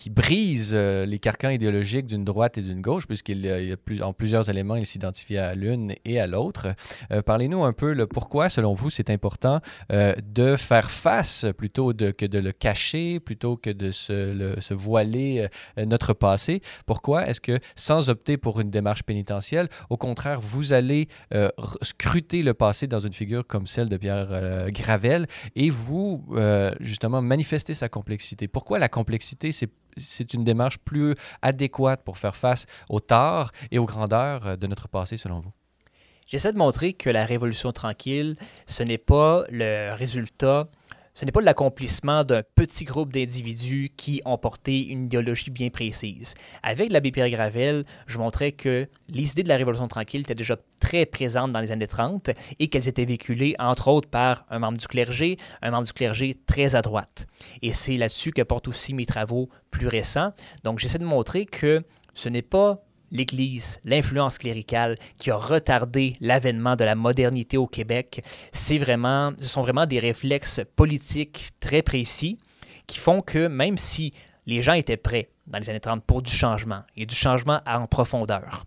qui 0.00 0.08
brise 0.08 0.74
les 0.74 1.18
carcans 1.18 1.50
idéologiques 1.50 2.06
d'une 2.06 2.24
droite 2.24 2.56
et 2.56 2.62
d'une 2.62 2.80
gauche, 2.80 3.06
puisqu'il 3.06 3.44
y 3.44 3.72
a 3.72 4.12
plusieurs 4.14 4.48
éléments, 4.48 4.76
il 4.76 4.86
s'identifie 4.86 5.36
à 5.36 5.54
l'une 5.54 5.94
et 6.06 6.18
à 6.18 6.26
l'autre. 6.26 6.68
Parlez-nous 7.26 7.64
un 7.64 7.74
peu 7.74 7.92
le 7.92 8.06
pourquoi, 8.06 8.48
selon 8.48 8.72
vous, 8.72 8.88
c'est 8.88 9.10
important 9.10 9.60
de 9.90 10.56
faire 10.56 10.90
face 10.90 11.44
plutôt 11.58 11.92
que 11.92 12.24
de 12.24 12.38
le 12.38 12.52
cacher, 12.52 13.20
plutôt 13.20 13.58
que 13.58 13.68
de 13.68 13.90
se 13.90 14.72
voiler 14.72 15.48
notre 15.76 16.14
passé. 16.14 16.62
Pourquoi 16.86 17.28
est-ce 17.28 17.42
que, 17.42 17.58
sans 17.74 18.08
opter 18.08 18.38
pour 18.38 18.58
une 18.58 18.70
démarche 18.70 19.02
pénitentielle, 19.02 19.68
au 19.90 19.98
contraire, 19.98 20.40
vous 20.40 20.72
allez 20.72 21.08
scruter 21.82 22.42
le 22.42 22.54
passé 22.54 22.86
dans 22.86 23.00
une 23.00 23.12
figure 23.12 23.46
comme 23.46 23.66
celle 23.66 23.90
de 23.90 23.98
Pierre 23.98 24.70
Gravel 24.70 25.26
et 25.56 25.68
vous, 25.68 26.24
justement, 26.80 27.20
manifester 27.20 27.74
sa 27.74 27.90
complexité? 27.90 28.48
Pourquoi 28.48 28.78
la 28.78 28.88
complexité, 28.88 29.52
c'est 29.52 29.68
une 30.34 30.44
démarche 30.44 30.78
plus 30.78 31.14
adéquate 31.42 32.02
pour 32.04 32.18
faire 32.18 32.36
face 32.36 32.66
aux 32.88 33.00
torts 33.00 33.52
et 33.70 33.78
aux 33.78 33.86
grandeurs 33.86 34.56
de 34.56 34.66
notre 34.66 34.88
passé, 34.88 35.16
selon 35.16 35.40
vous? 35.40 35.52
J'essaie 36.26 36.52
de 36.52 36.58
montrer 36.58 36.92
que 36.92 37.10
la 37.10 37.24
Révolution 37.24 37.72
tranquille, 37.72 38.36
ce 38.66 38.84
n'est 38.84 38.98
pas 38.98 39.44
le 39.50 39.92
résultat 39.94 40.68
ce 41.14 41.24
n'est 41.24 41.32
pas 41.32 41.40
l'accomplissement 41.40 42.24
d'un 42.24 42.42
petit 42.54 42.84
groupe 42.84 43.12
d'individus 43.12 43.90
qui 43.96 44.22
ont 44.24 44.38
porté 44.38 44.88
une 44.88 45.04
idéologie 45.04 45.50
bien 45.50 45.70
précise. 45.70 46.34
Avec 46.62 46.92
l'abbé 46.92 47.10
Pierre 47.10 47.30
Gravel, 47.30 47.84
je 48.06 48.18
montrais 48.18 48.52
que 48.52 48.88
les 49.08 49.32
idées 49.32 49.42
de 49.42 49.48
la 49.48 49.56
Révolution 49.56 49.88
tranquille 49.88 50.20
étaient 50.20 50.34
déjà 50.34 50.56
très 50.80 51.06
présentes 51.06 51.52
dans 51.52 51.60
les 51.60 51.72
années 51.72 51.86
30 51.86 52.30
et 52.58 52.68
qu'elles 52.68 52.88
étaient 52.88 53.04
véhiculées, 53.04 53.54
entre 53.58 53.88
autres, 53.88 54.08
par 54.08 54.44
un 54.50 54.58
membre 54.58 54.78
du 54.78 54.86
clergé, 54.86 55.36
un 55.62 55.70
membre 55.70 55.86
du 55.86 55.92
clergé 55.92 56.38
très 56.46 56.74
à 56.74 56.82
droite. 56.82 57.26
Et 57.62 57.72
c'est 57.72 57.96
là-dessus 57.96 58.32
que 58.32 58.42
portent 58.42 58.68
aussi 58.68 58.94
mes 58.94 59.06
travaux 59.06 59.48
plus 59.70 59.88
récents. 59.88 60.32
Donc, 60.64 60.78
j'essaie 60.78 60.98
de 60.98 61.04
montrer 61.04 61.44
que 61.44 61.82
ce 62.14 62.28
n'est 62.28 62.42
pas 62.42 62.82
l'Église, 63.10 63.80
l'influence 63.84 64.38
cléricale 64.38 64.96
qui 65.18 65.30
a 65.30 65.36
retardé 65.36 66.14
l'avènement 66.20 66.76
de 66.76 66.84
la 66.84 66.94
modernité 66.94 67.56
au 67.56 67.66
Québec, 67.66 68.22
c'est 68.52 68.78
vraiment, 68.78 69.32
ce 69.38 69.46
sont 69.46 69.62
vraiment 69.62 69.86
des 69.86 69.98
réflexes 69.98 70.60
politiques 70.76 71.50
très 71.60 71.82
précis 71.82 72.38
qui 72.86 72.98
font 72.98 73.20
que 73.20 73.46
même 73.46 73.78
si 73.78 74.12
les 74.46 74.62
gens 74.62 74.72
étaient 74.72 74.96
prêts 74.96 75.30
dans 75.46 75.58
les 75.58 75.70
années 75.70 75.80
30 75.80 76.04
pour 76.04 76.22
du 76.22 76.32
changement 76.32 76.82
et 76.96 77.06
du 77.06 77.14
changement 77.14 77.60
en 77.66 77.86
profondeur, 77.86 78.64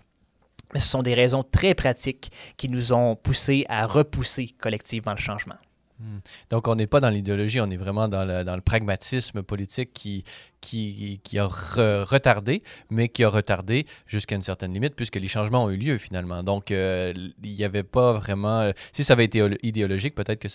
ce 0.76 0.88
sont 0.88 1.04
des 1.04 1.14
raisons 1.14 1.44
très 1.44 1.76
pratiques 1.76 2.32
qui 2.58 2.70
nous 2.70 2.94
ont 2.94 3.16
poussés 3.16 3.66
à 3.70 3.86
repousser 3.86 4.56
collectivement 4.60 5.14
le 5.14 5.20
changement. 5.20 5.56
Hmm. 6.04 6.20
Donc, 6.50 6.68
on 6.68 6.76
n'est 6.76 6.88
pas 6.88 7.00
dans 7.00 7.10
l'idéologie, 7.10 7.62
on 7.62 7.70
est 7.70 7.78
vraiment 7.78 8.10
dans 8.10 8.26
le, 8.26 8.62
pragmatisme 8.62 9.42
politique 9.42 9.94
qui, 9.94 10.26
qui, 10.60 11.40
a 11.40 11.48
retardé, 11.48 12.62
mais 12.90 13.08
qui 13.08 13.24
a 13.24 13.30
retardé 13.30 13.86
jusqu'à 14.06 14.36
une 14.36 14.42
certaine 14.42 14.74
limite, 14.74 14.96
puisque 14.96 15.16
les 15.16 15.30
changements 15.30 15.64
ont 15.64 15.70
eu 15.70 15.78
lieu 15.78 15.98
finalement. 15.98 16.44
Donc, 16.44 16.72
euh, 16.72 17.14
il 17.42 17.54
n'y 17.54 17.64
avait 17.64 17.84
pas 17.84 18.12
vraiment. 18.12 18.60
Euh, 18.60 18.72
si 18.92 19.06
ça 19.06 19.14
avait 19.14 19.24
été 19.24 19.46
idéologique, 19.64 20.14
peut-être 20.14 20.40
que 20.40 20.48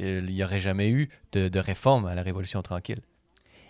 euh, 0.00 0.20
n'y 0.22 0.42
aurait 0.42 0.60
jamais 0.60 0.88
eu 0.88 1.10
de, 1.32 1.58
réforme 1.58 2.06
à 2.06 2.14
la 2.14 2.22
Révolution 2.22 2.62
tranquille. 2.62 3.00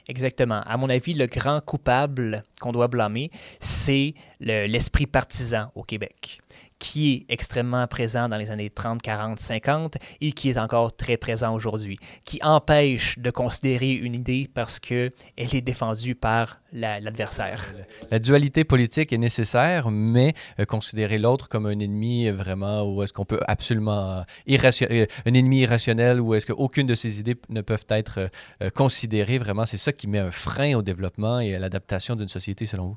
Exactement. 0.07 0.61
À 0.67 0.77
mon 0.77 0.89
avis, 0.89 1.15
le 1.15 1.27
grand 1.27 1.61
coupable 1.61 2.45
qu'on 2.61 2.71
doit 2.71 2.89
blâmer, 2.89 3.31
c'est 3.59 4.15
l'esprit 4.41 5.07
partisan 5.07 5.73
au 5.75 5.83
Québec 5.83 6.41
qui 6.79 7.13
est 7.13 7.33
extrêmement 7.33 7.87
présent 7.87 8.29
dans 8.29 8.37
les 8.37 8.51
années 8.51 8.71
30, 8.71 9.03
40, 9.03 9.39
50 9.39 9.99
et 10.21 10.33
qui 10.33 10.51
est 10.51 10.59
encore 10.59 10.95
très 10.97 11.17
présent 11.17 11.55
aujourd'hui, 11.55 11.97
qui 12.25 12.39
empêche 12.43 13.19
de 13.19 13.31
considérer 13.31 13.93
une 13.93 14.15
idée 14.15 14.49
parce 14.53 14.79
qu'elle 14.79 15.13
est 15.37 15.61
défendue 15.61 16.15
par 16.15 16.61
l'adversaire. 16.73 17.75
La, 18.11 18.19
dualité 18.19 18.65
politique 18.65 19.13
est 19.13 19.19
nécessaire, 19.19 19.91
mais 19.91 20.35
euh, 20.61 20.65
considérer 20.65 21.19
l'autre 21.19 21.49
comme 21.49 21.67
un 21.67 21.79
ennemi 21.79 22.29
vraiment, 22.31 22.83
ou 22.83 23.03
est-ce 23.03 23.13
qu'on 23.13 23.25
peut 23.25 23.41
absolument... 23.47 24.23
Euh, 24.49 25.07
un 25.27 25.35
ennemi 25.35 25.61
irrationnel, 25.61 26.21
ou 26.21 26.35
est-ce 26.35 26.47
qu'aucune 26.47 26.87
de 26.87 26.95
ces 26.95 27.21
idées 27.21 27.37
ne 27.49 27.61
peuvent 27.63 27.87
être 27.89 28.31
euh, 28.63 28.71
considérées, 28.71 29.39
vraiment, 29.39 29.67
c'est 29.67 29.79
ça 29.79 29.93
qui 29.93 30.07
met 30.07 30.19
un 30.19 30.31
frein 30.31 30.75
au 30.75 30.83
développement 30.83 31.41
et 31.41 31.55
à 31.55 31.59
l'adaptation 31.59 32.17
d'une 32.17 32.29
société, 32.29 32.67
selon 32.67 32.89
vous? 32.89 32.97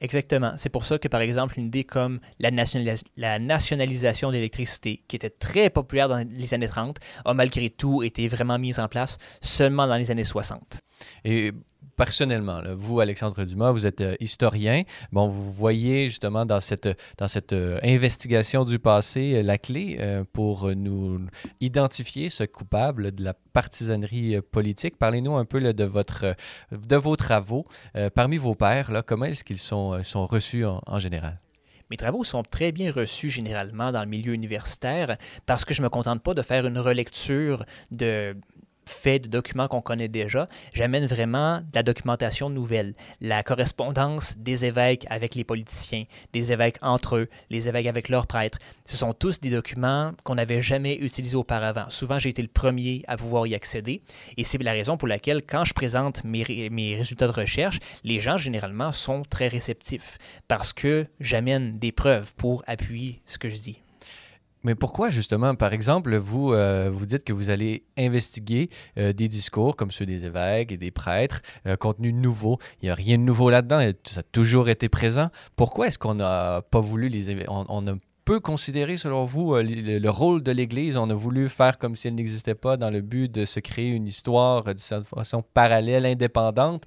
Exactement. 0.00 0.52
C'est 0.56 0.68
pour 0.68 0.84
ça 0.84 0.98
que, 0.98 1.08
par 1.08 1.20
exemple, 1.20 1.58
une 1.58 1.66
idée 1.66 1.84
comme 1.84 2.20
la, 2.38 2.50
nationalisation 2.50 4.28
de 4.28 4.34
l'électricité, 4.34 5.02
qui 5.08 5.16
était 5.16 5.30
très 5.30 5.70
populaire 5.70 6.08
dans 6.08 6.24
les 6.28 6.54
années 6.54 6.68
30, 6.68 6.96
a 7.24 7.34
malgré 7.34 7.68
tout 7.68 8.02
été 8.02 8.28
vraiment 8.28 8.58
mise 8.58 8.78
en 8.78 8.88
place 8.88 9.18
seulement 9.40 9.86
dans 9.88 9.96
les 9.96 10.10
années 10.10 10.24
60. 10.24 10.80
Et 11.24 11.52
personnellement, 11.98 12.62
vous, 12.74 13.00
Alexandre 13.00 13.44
Dumas, 13.44 13.72
vous 13.72 13.84
êtes 13.84 14.00
euh, 14.00 14.14
historien. 14.20 14.84
Bon, 15.10 15.26
vous 15.26 15.52
voyez 15.52 16.06
justement 16.06 16.46
dans 16.46 16.60
cette, 16.60 16.88
dans 17.18 17.26
cette 17.26 17.52
euh, 17.52 17.80
investigation 17.82 18.64
du 18.64 18.78
passé 18.78 19.34
euh, 19.34 19.42
la 19.42 19.58
clé 19.58 19.98
pour 20.32 20.70
nous 20.76 21.20
identifier 21.60 22.30
ce 22.30 22.44
coupable 22.44 23.12
de 23.12 23.24
la 23.24 23.34
partisanerie 23.34 24.40
politique. 24.40 24.96
Parlez-nous 24.96 25.36
un 25.36 25.44
peu 25.44 25.60
de, 25.60 25.84
votre, 25.84 26.36
de 26.70 26.96
vos 26.96 27.16
travaux. 27.16 27.64
parmi 28.14 28.36
vos 28.36 28.54
pairs, 28.54 29.02
comment 29.04 29.24
est-ce 29.24 29.42
qu'ils 29.42 29.58
sont, 29.58 30.00
sont 30.04 30.26
reçus 30.26 30.64
en 30.64 30.98
général? 31.00 31.40
Mes 31.90 31.96
travaux 31.96 32.22
sont 32.22 32.42
très 32.42 32.70
bien 32.70 32.92
reçus 32.92 33.30
généralement 33.30 33.92
dans 33.92 34.02
le 34.02 34.08
milieu 34.08 34.34
universitaire 34.34 35.16
parce 35.46 35.64
que 35.64 35.72
je 35.72 35.80
ne 35.80 35.86
me 35.86 35.88
contente 35.88 36.22
pas 36.22 36.34
de 36.34 36.42
faire 36.42 36.66
une 36.66 36.78
relecture 36.78 37.64
de 37.90 38.36
fait 38.88 39.18
de 39.18 39.28
documents 39.28 39.68
qu'on 39.68 39.80
connaît 39.80 40.08
déjà, 40.08 40.48
j'amène 40.74 41.06
vraiment 41.06 41.58
de 41.58 41.66
la 41.74 41.82
documentation 41.82 42.50
nouvelle, 42.50 42.94
la 43.20 43.42
correspondance 43.42 44.36
des 44.38 44.64
évêques 44.64 45.06
avec 45.10 45.34
les 45.34 45.44
politiciens, 45.44 46.04
des 46.32 46.52
évêques 46.52 46.78
entre 46.82 47.16
eux, 47.16 47.28
les 47.50 47.68
évêques 47.68 47.86
avec 47.86 48.08
leurs 48.08 48.26
prêtres. 48.26 48.58
Ce 48.84 48.96
sont 48.96 49.12
tous 49.12 49.40
des 49.40 49.50
documents 49.50 50.12
qu'on 50.24 50.34
n'avait 50.34 50.62
jamais 50.62 50.96
utilisés 50.96 51.36
auparavant. 51.36 51.90
Souvent, 51.90 52.18
j'ai 52.18 52.30
été 52.30 52.42
le 52.42 52.48
premier 52.48 53.04
à 53.06 53.16
pouvoir 53.16 53.46
y 53.46 53.54
accéder 53.54 54.02
et 54.36 54.44
c'est 54.44 54.62
la 54.62 54.72
raison 54.72 54.96
pour 54.96 55.08
laquelle, 55.08 55.42
quand 55.42 55.64
je 55.64 55.74
présente 55.74 56.24
mes, 56.24 56.68
mes 56.70 56.96
résultats 56.96 57.26
de 57.26 57.32
recherche, 57.32 57.78
les 58.04 58.20
gens 58.20 58.36
généralement 58.36 58.92
sont 58.92 59.22
très 59.28 59.48
réceptifs 59.48 60.18
parce 60.48 60.72
que 60.72 61.06
j'amène 61.20 61.78
des 61.78 61.92
preuves 61.92 62.34
pour 62.34 62.62
appuyer 62.66 63.22
ce 63.26 63.38
que 63.38 63.48
je 63.48 63.56
dis. 63.56 63.82
Mais 64.64 64.74
pourquoi 64.74 65.10
justement, 65.10 65.54
par 65.54 65.72
exemple, 65.72 66.16
vous, 66.16 66.52
euh, 66.52 66.90
vous 66.92 67.06
dites 67.06 67.24
que 67.24 67.32
vous 67.32 67.50
allez 67.50 67.84
investiguer 67.96 68.70
euh, 68.96 69.12
des 69.12 69.28
discours 69.28 69.76
comme 69.76 69.90
ceux 69.90 70.06
des 70.06 70.24
évêques 70.24 70.72
et 70.72 70.76
des 70.76 70.90
prêtres, 70.90 71.42
euh, 71.66 71.76
contenu 71.76 72.12
nouveau. 72.12 72.58
Il 72.82 72.86
n'y 72.86 72.90
a 72.90 72.94
rien 72.94 73.18
de 73.18 73.22
nouveau 73.22 73.50
là-dedans, 73.50 73.80
ça 74.04 74.20
a 74.20 74.22
toujours 74.24 74.68
été 74.68 74.88
présent. 74.88 75.30
Pourquoi 75.56 75.86
est-ce 75.86 75.98
qu'on 75.98 76.16
n'a 76.16 76.62
pas 76.70 76.80
voulu 76.80 77.08
les... 77.08 77.48
On, 77.48 77.64
on 77.68 77.86
a 77.86 77.94
peu 78.24 78.40
considéré, 78.40 78.98
selon 78.98 79.24
vous, 79.24 79.54
le, 79.56 79.98
le 79.98 80.10
rôle 80.10 80.42
de 80.42 80.52
l'Église? 80.52 80.98
On 80.98 81.08
a 81.08 81.14
voulu 81.14 81.48
faire 81.48 81.78
comme 81.78 81.96
si 81.96 82.08
elle 82.08 82.14
n'existait 82.14 82.54
pas 82.54 82.76
dans 82.76 82.90
le 82.90 83.00
but 83.00 83.32
de 83.32 83.46
se 83.46 83.58
créer 83.58 83.88
une 83.88 84.06
histoire 84.06 84.64
de 84.64 84.78
façon 84.78 85.42
parallèle, 85.54 86.04
indépendante. 86.04 86.84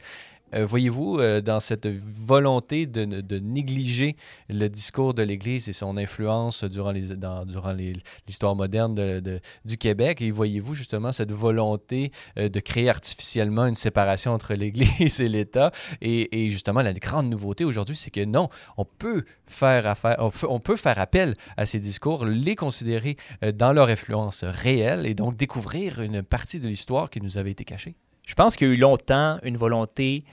Euh, 0.53 0.65
voyez-vous, 0.65 1.19
euh, 1.19 1.41
dans 1.41 1.59
cette 1.59 1.87
volonté 1.87 2.85
de, 2.85 3.05
négliger 3.39 4.15
le 4.49 4.67
discours 4.67 5.13
de 5.13 5.23
l'Église 5.23 5.69
et 5.69 5.73
son 5.73 5.97
influence 5.97 6.63
durant, 6.63 6.91
les, 6.91 7.15
durant 7.45 7.73
l'histoire 7.73 8.55
moderne 8.55 8.93
de, 8.95 9.39
du 9.65 9.77
Québec, 9.77 10.21
et 10.21 10.31
voyez-vous 10.31 10.73
justement 10.73 11.11
cette 11.11 11.31
volonté 11.31 12.11
euh, 12.37 12.49
de 12.49 12.59
créer 12.59 12.89
artificiellement 12.89 13.65
une 13.65 13.75
séparation 13.75 14.33
entre 14.33 14.53
l'Église 14.61 15.21
et 15.21 15.29
l'État, 15.29 15.71
et, 16.01 16.49
justement 16.49 16.81
la 16.81 16.93
grande 16.93 17.29
nouveauté 17.29 17.63
aujourd'hui, 17.63 17.95
c'est 17.95 18.11
que 18.11 18.25
non, 18.25 18.49
on 18.77 18.85
peut 18.85 19.23
faire 19.45 19.85
affaire, 19.87 20.17
on 20.47 20.59
peut, 20.59 20.75
faire 20.75 20.99
appel 20.99 21.35
à 21.57 21.65
ces 21.65 21.79
discours, 21.79 22.25
les 22.25 22.55
considérer 22.55 23.17
dans 23.53 23.73
leur 23.73 23.89
influence 23.89 24.43
réelle, 24.43 25.05
et 25.05 25.13
donc 25.13 25.35
découvrir 25.35 26.01
une 26.01 26.23
partie 26.23 26.59
de 26.59 26.67
l'histoire 26.67 27.09
qui 27.09 27.21
nous 27.21 27.37
avait 27.37 27.51
été 27.51 27.63
cachée. 27.63 27.95
Je 28.25 28.35
pense 28.35 28.55
qu'il 28.55 28.67
y 28.67 28.71
a 28.71 28.73
eu 28.73 28.77
longtemps 28.77 29.37
une 29.43 29.57
volonté 29.57 30.23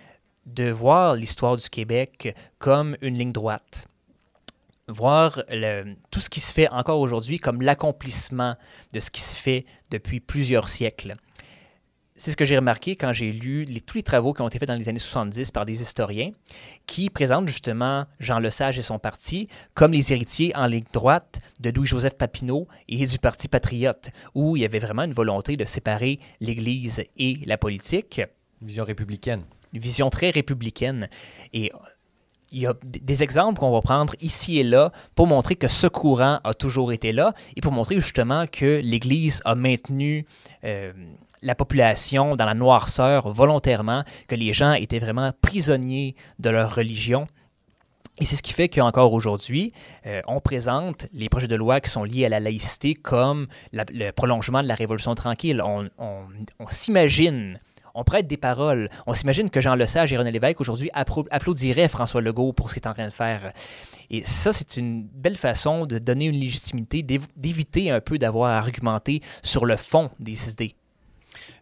de 0.55 0.70
voir 0.70 1.14
l'histoire 1.14 1.57
du 1.57 1.68
Québec 1.68 2.34
comme 2.59 2.96
une 3.01 3.18
ligne 3.18 3.32
droite. 3.32 3.86
Voir 4.88 5.42
tout 6.11 6.20
ce 6.20 6.30
qui 6.30 6.40
se 6.40 6.53
fait 6.53 6.68
encore 6.70 7.01
aujourd'hui 7.01 7.38
comme 7.38 7.61
l'accomplissement 7.61 8.57
de 8.94 9.01
ce 9.01 9.11
qui 9.11 9.20
se 9.20 9.36
fait 9.36 9.66
depuis 9.90 10.20
plusieurs 10.20 10.68
siècles. 10.68 11.16
C'est 12.20 12.32
ce 12.32 12.36
que 12.36 12.44
j'ai 12.44 12.57
remarqué 12.57 12.96
quand 12.96 13.12
j'ai 13.12 13.30
lu 13.30 13.64
tous 13.86 13.99
les 13.99 14.03
travaux 14.03 14.32
qui 14.32 14.42
ont 14.42 14.49
été 14.49 14.59
faits 14.59 14.66
dans 14.66 14.74
les 14.74 14.88
années 14.88 14.99
70 14.99 15.53
par 15.53 15.64
des 15.64 15.82
historiens 15.82 16.32
qui 16.86 17.11
présentent 17.11 17.46
justement 17.46 18.07
Jean 18.18 18.40
Lesage 18.40 18.76
et 18.76 18.82
son 18.82 18.99
parti 18.99 19.49
comme 19.74 19.92
les 19.92 20.12
héritiers 20.12 20.51
en 20.57 20.66
ligne 20.66 20.84
droite 20.92 21.40
de 21.61 21.70
Louis-Joseph 21.70 22.14
Papineau 22.14 22.66
et 22.88 23.07
du 23.07 23.18
Parti 23.20 23.46
patriote, 23.46 24.11
où 24.34 24.57
il 24.57 24.62
y 24.62 24.64
avait 24.64 24.80
vraiment 24.80 25.05
une 25.05 25.12
volonté 25.12 25.57
de 25.57 25.64
séparer 25.64 26.18
l'Église 26.40 27.05
et 27.18 27.38
la 27.46 27.57
politique. 27.57 28.20
Vision 28.62 28.84
républicaine 28.84 29.44
une 29.72 29.80
vision 29.80 30.10
très 30.10 30.30
républicaine. 30.30 31.08
Et 31.52 31.72
il 32.50 32.60
y 32.60 32.66
a 32.66 32.74
des 32.82 33.22
exemples 33.22 33.60
qu'on 33.60 33.70
va 33.70 33.80
prendre 33.80 34.14
ici 34.20 34.58
et 34.58 34.62
là 34.62 34.90
pour 35.14 35.26
montrer 35.26 35.56
que 35.56 35.68
ce 35.68 35.86
courant 35.86 36.40
a 36.44 36.54
toujours 36.54 36.92
été 36.92 37.12
là 37.12 37.34
et 37.56 37.60
pour 37.60 37.72
montrer 37.72 37.96
justement 37.96 38.46
que 38.46 38.80
l'Église 38.82 39.42
a 39.44 39.54
maintenu 39.54 40.24
euh, 40.64 40.92
la 41.42 41.54
population 41.54 42.36
dans 42.36 42.46
la 42.46 42.54
noirceur 42.54 43.28
volontairement, 43.28 44.02
que 44.26 44.34
les 44.34 44.52
gens 44.52 44.72
étaient 44.72 44.98
vraiment 44.98 45.32
prisonniers 45.40 46.16
de 46.38 46.50
leur 46.50 46.74
religion. 46.74 47.26
Et 48.20 48.24
c'est 48.24 48.34
ce 48.34 48.42
qui 48.42 48.52
fait 48.52 48.68
qu'encore 48.68 49.12
aujourd'hui, 49.12 49.72
euh, 50.06 50.20
on 50.26 50.40
présente 50.40 51.06
les 51.12 51.28
projets 51.28 51.46
de 51.46 51.54
loi 51.54 51.80
qui 51.80 51.88
sont 51.88 52.02
liés 52.02 52.24
à 52.24 52.28
la 52.28 52.40
laïcité 52.40 52.94
comme 52.94 53.46
le 53.72 54.10
prolongement 54.10 54.62
de 54.62 54.66
la 54.66 54.74
Révolution 54.74 55.14
tranquille. 55.14 55.62
On, 55.62 55.88
s'imagine, 56.68 57.58
on 57.99 58.05
prête 58.05 58.28
des 58.28 58.36
paroles, 58.36 58.88
on 59.09 59.14
s'imagine 59.14 59.51
que 59.51 59.61
Jean 59.61 59.74
Lesage 59.74 60.12
et 60.12 60.16
René 60.16 60.30
Lévesque 60.30 60.61
aujourd'hui 60.61 60.88
applaudiraient 60.92 61.88
François 61.88 62.20
Legault 62.20 62.53
pour 62.53 62.70
ce 62.70 62.74
qu'il 62.74 62.84
est 62.84 62.88
en 62.88 62.94
train 62.94 63.07
de 63.07 63.12
faire. 63.12 63.53
Et 64.09 64.22
ça, 64.24 64.53
c'est 64.53 64.76
une 64.76 65.03
belle 65.03 65.36
façon 65.36 65.84
de 65.84 65.99
donner 65.99 66.26
une 66.26 66.38
légitimité, 66.38 67.03
d'éviter 67.03 67.90
un 67.90 68.01
peu 68.01 68.16
d'avoir 68.16 68.51
à 68.51 68.59
argumenter 68.59 69.20
sur 69.42 69.66
le 69.66 69.76
fond 69.76 70.11
des 70.20 70.51
idées. 70.51 70.74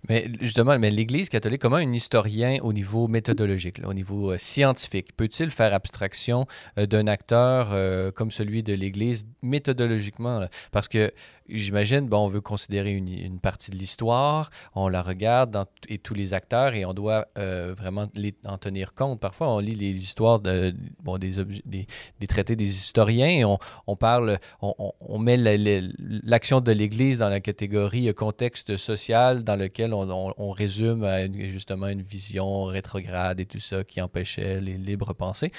Mais 0.09 0.31
justement, 0.41 0.79
mais 0.79 0.91
l'Église 0.91 1.29
catholique, 1.29 1.61
comment 1.61 1.77
un 1.77 1.93
historien 1.93 2.59
au 2.63 2.73
niveau 2.73 3.09
méthodologique, 3.09 3.81
au 3.85 3.95
niveau 3.95 4.33
euh, 4.33 4.39
scientifique, 4.39 5.17
peut-il 5.17 5.51
faire 5.51 5.75
abstraction 5.75 6.47
euh, 6.79 6.87
d'un 6.87 7.07
acteur 7.07 7.71
euh, 7.73 8.13
comme 8.13 8.31
celui 8.31 8.63
de 8.63 8.73
l'Église 8.75 9.27
méthodologiquement? 9.43 10.47
Parce 10.71 10.89
que 10.89 11.13
j'imagine, 11.49 12.09
bon, 12.09 12.25
on 12.25 12.29
veut 12.29 12.41
considérer 12.41 12.93
une, 12.93 13.39
partie 13.41 13.71
de 13.71 13.77
l'histoire, 13.77 14.51
on 14.75 14.89
la 14.89 15.03
regarde 15.03 15.65
et 15.89 15.99
tous 15.99 16.15
les 16.15 16.35
acteurs 16.35 16.75
et 16.75 16.85
on 16.85 16.95
doit 16.95 17.29
vraiment 17.37 18.09
les, 18.15 18.35
en 18.45 18.59
tenir 18.59 18.95
compte. 18.95 19.21
Parfois, 19.21 19.55
on 19.55 19.59
lit 19.59 19.75
les 19.75 19.91
histoires 19.91 20.41
de, 20.41 20.75
bon, 21.03 21.19
des, 21.19 21.45
des, 21.65 22.27
traités 22.27 22.57
des 22.57 22.69
historiens 22.69 23.29
et 23.29 23.45
on, 23.45 23.59
on 23.87 23.97
parle, 23.97 24.39
on, 24.63 24.75
on 25.01 25.19
met 25.19 25.37
l'action 25.37 26.61
de 26.61 26.73
l'Église 26.73 27.19
dans 27.19 27.29
la 27.29 27.41
catégorie 27.41 28.13
contexte 28.15 28.77
social 28.77 29.45
dans 29.45 29.57
lequel 29.57 29.95
on, 29.95 30.51
résume 30.51 31.05
à 31.05 31.31
justement 31.49 31.89
une 31.89 32.03
vision 32.03 32.65
rétrograde 32.65 33.41
et 33.41 33.47
tout 33.47 33.61
ça 33.61 33.85
qui 33.85 34.01
empêchait 34.01 34.61
les 34.61 34.79
libres 34.79 35.13
pensées. 35.13 35.53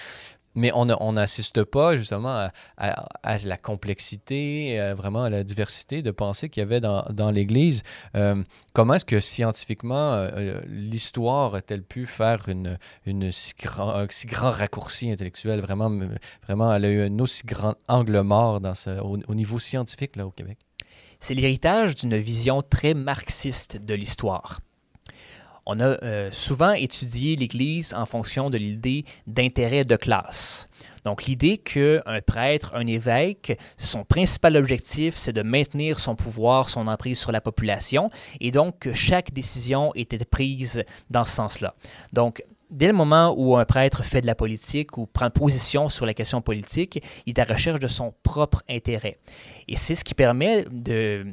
Mais 0.55 0.71
on 0.73 1.13
n'assiste 1.13 1.63
pas 1.63 1.97
justement 1.97 2.49
à, 2.77 3.37
la 3.43 3.57
complexité, 3.57 4.79
euh, 4.79 4.95
vraiment 4.95 5.23
à 5.23 5.29
la 5.29 5.43
diversité 5.43 6.01
de 6.01 6.11
pensées 6.11 6.49
qu'il 6.49 6.61
y 6.61 6.63
avait 6.63 6.79
dans, 6.79 7.31
l'Église. 7.31 7.83
Euh, 8.15 8.43
comment 8.73 8.95
est-ce 8.95 9.05
que 9.05 9.19
scientifiquement 9.19 10.13
euh, 10.13 10.59
l'histoire 10.67 11.53
a-t-elle 11.55 11.83
pu 11.83 12.05
faire 12.05 12.45
un 12.49 13.27
si 13.29 14.27
grand 14.27 14.51
raccourci 14.51 15.11
intellectuel? 15.11 15.59
Vraiment, 15.59 15.91
vraiment, 16.45 16.73
elle 16.73 16.85
a 16.85 16.89
eu 16.89 17.01
un 17.01 17.19
aussi 17.19 17.45
grand 17.45 17.75
angle 17.87 18.19
mort 18.21 18.59
au, 19.03 19.35
niveau 19.35 19.59
scientifique 19.59 20.17
au 20.17 20.31
Québec. 20.31 20.57
C'est 21.19 21.33
l'héritage 21.33 21.95
d'une 21.95 22.17
vision 22.17 22.61
très 22.61 22.93
marxiste 22.93 23.77
de 23.77 23.93
l'histoire. 23.93 24.59
On 25.69 25.81
a 25.81 26.01
euh, 26.01 26.29
souvent 26.31 26.71
étudié 26.71 27.35
l'Église 27.35 27.93
en 27.93 28.05
fonction 28.05 28.49
de 28.49 28.57
l'idée 28.57 29.03
d'intérêt 29.27 29.83
de 29.83 29.97
classe. 29.97 30.69
Donc 31.03 31.25
l'idée 31.25 31.57
qu'un 31.57 32.21
prêtre, 32.25 32.71
un 32.73 32.87
évêque, 32.87 33.59
son 33.77 34.05
principal 34.05 34.55
objectif, 34.55 35.17
c'est 35.17 35.33
de 35.33 35.41
maintenir 35.41 35.99
son 35.99 36.15
pouvoir, 36.15 36.69
son 36.69 36.87
emprise 36.87 37.19
sur 37.19 37.33
la 37.33 37.41
population, 37.41 38.09
et 38.39 38.51
donc 38.51 38.79
que 38.79 38.93
chaque 38.93 39.33
décision 39.33 39.91
était 39.93 40.23
prise 40.23 40.85
dans 41.09 41.25
ce 41.25 41.35
sens-là. 41.35 41.75
Donc 42.13 42.43
dès 42.69 42.87
le 42.87 42.93
moment 42.93 43.35
où 43.37 43.57
un 43.57 43.65
prêtre 43.65 44.05
fait 44.05 44.21
de 44.21 44.25
la 44.25 44.35
politique 44.35 44.97
ou 44.97 45.05
prend 45.05 45.29
position 45.29 45.89
sur 45.89 46.05
la 46.05 46.13
question 46.13 46.41
politique, 46.41 47.03
il 47.25 47.31
est 47.31 47.39
à 47.39 47.45
la 47.45 47.53
recherche 47.55 47.81
de 47.81 47.87
son 47.87 48.13
propre 48.23 48.63
intérêt. 48.69 49.17
Et 49.67 49.75
c'est 49.75 49.95
ce 49.95 50.05
qui 50.05 50.13
permet 50.13 50.65
de 50.71 51.25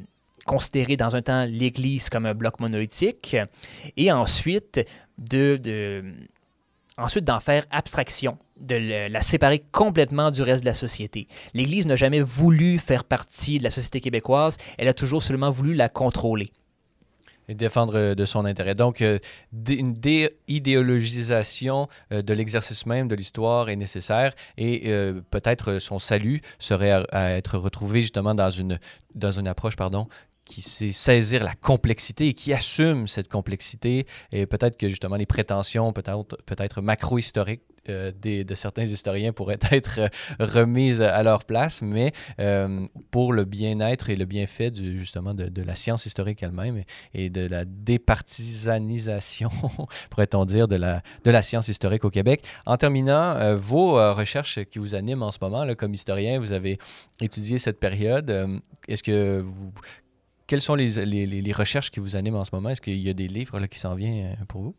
considérer 0.45 0.95
dans 0.95 1.15
un 1.15 1.21
temps 1.21 1.45
l'Église 1.45 2.09
comme 2.09 2.25
un 2.25 2.33
bloc 2.33 2.59
monolithique 2.59 3.35
et 3.97 4.11
ensuite 4.11 4.79
de, 5.17 6.03
ensuite 6.97 7.25
d'en 7.25 7.39
faire 7.39 7.65
abstraction, 7.71 8.37
de 8.59 9.07
la 9.09 9.21
séparer 9.21 9.61
complètement 9.71 10.31
du 10.31 10.41
reste 10.41 10.63
de 10.63 10.69
la 10.69 10.73
société. 10.73 11.27
L'Église 11.53 11.87
n'a 11.87 11.95
jamais 11.95 12.21
voulu 12.21 12.77
faire 12.77 13.03
partie 13.03 13.57
de 13.57 13.63
la 13.63 13.69
société 13.69 13.99
québécoise, 13.99 14.57
elle 14.77 14.87
a 14.87 14.93
toujours 14.93 15.23
seulement 15.23 15.49
voulu 15.49 15.73
la 15.73 15.89
contrôler. 15.89 16.51
Et 17.47 17.53
défendre 17.53 17.95
euh, 17.95 18.15
de 18.15 18.25
son 18.25 18.43
intérêt. 18.45 18.73
Donc, 18.73 19.01
euh, 19.01 19.19
une 19.69 19.93
déidéologisation 19.93 21.87
euh, 22.11 22.23
de 22.23 22.33
l'exercice 22.33 22.87
même 22.87 23.07
de 23.07 23.13
l'histoire 23.13 23.69
est 23.69 23.75
nécessaire 23.75 24.33
et 24.57 24.91
peut-être 25.29 25.77
son 25.79 25.99
salut 25.99 26.41
serait 26.59 27.05
à, 27.11 27.31
être 27.31 27.57
retrouvé 27.57 28.01
justement 28.01 28.33
dans 28.33 28.49
une, 28.49 28.79
dans 29.13 29.31
une 29.31 29.47
approche 29.47 29.75
pardon, 29.75 30.07
qui 30.45 30.61
sait 30.61 30.91
saisir 30.91 31.43
la 31.43 31.55
complexité 31.55 32.27
et 32.27 32.33
qui 32.33 32.53
assume 32.53 33.07
cette 33.07 33.27
complexité. 33.27 34.05
Et 34.31 34.45
peut-être 34.45 34.77
que 34.77 34.87
justement 34.89 35.15
les 35.15 35.25
prétentions, 35.25 35.91
peut-être 35.91 36.75
peut 36.75 36.81
macro-historiques 36.81 37.63
euh, 37.89 38.11
de 38.23 38.55
certains 38.55 38.83
historiens 38.83 39.31
pourraient 39.31 39.59
être 39.71 39.99
euh, 39.99 40.07
remises 40.39 41.03
à 41.03 41.21
leur 41.21 41.45
place, 41.45 41.83
mais 41.83 42.13
euh, 42.39 42.87
pour 43.11 43.31
le 43.31 43.45
bien-être 43.45 44.09
et 44.09 44.15
le 44.15 44.25
bienfait 44.25 44.71
justement 44.73 45.35
de, 45.35 45.61
la 45.61 45.75
science 45.75 46.07
historique 46.07 46.41
elle-même 46.41 46.83
et, 47.13 47.29
de 47.29 47.47
la 47.47 47.63
départisanisation, 47.65 49.51
pourrait-on 50.09 50.45
dire, 50.45 50.67
de 50.67 50.77
la, 50.77 51.03
de 51.23 51.31
la 51.31 51.41
science 51.43 51.67
historique 51.67 52.05
au 52.05 52.09
Québec. 52.09 52.43
En 52.65 52.77
terminant, 52.77 53.55
vos 53.55 53.93
recherches 54.13 54.63
qui 54.65 54.79
vous 54.79 54.95
animent 54.95 55.23
en 55.23 55.31
ce 55.31 55.37
moment, 55.41 55.63
là, 55.63 55.75
comme 55.75 55.93
historien, 55.93 56.39
vous 56.39 56.53
avez 56.53 56.79
étudié 57.21 57.57
cette 57.59 57.79
période. 57.79 58.61
Est-ce 58.87 59.03
que 59.03 59.41
vous, 59.41 59.71
quelles 60.47 60.61
sont 60.61 60.75
les, 60.75 61.53
recherches 61.53 61.91
qui 61.91 61.99
vous 61.99 62.15
animent 62.15 62.35
en 62.35 62.45
ce 62.45 62.51
moment? 62.53 62.69
Est-ce 62.69 62.81
qu'il 62.81 62.99
y 62.99 63.09
a 63.09 63.13
des 63.13 63.27
livres 63.27 63.59
là, 63.59 63.67
qui 63.67 63.79
s'en 63.79 63.95
viennent 63.95 64.37
pour 64.47 64.61
vous? 64.61 64.75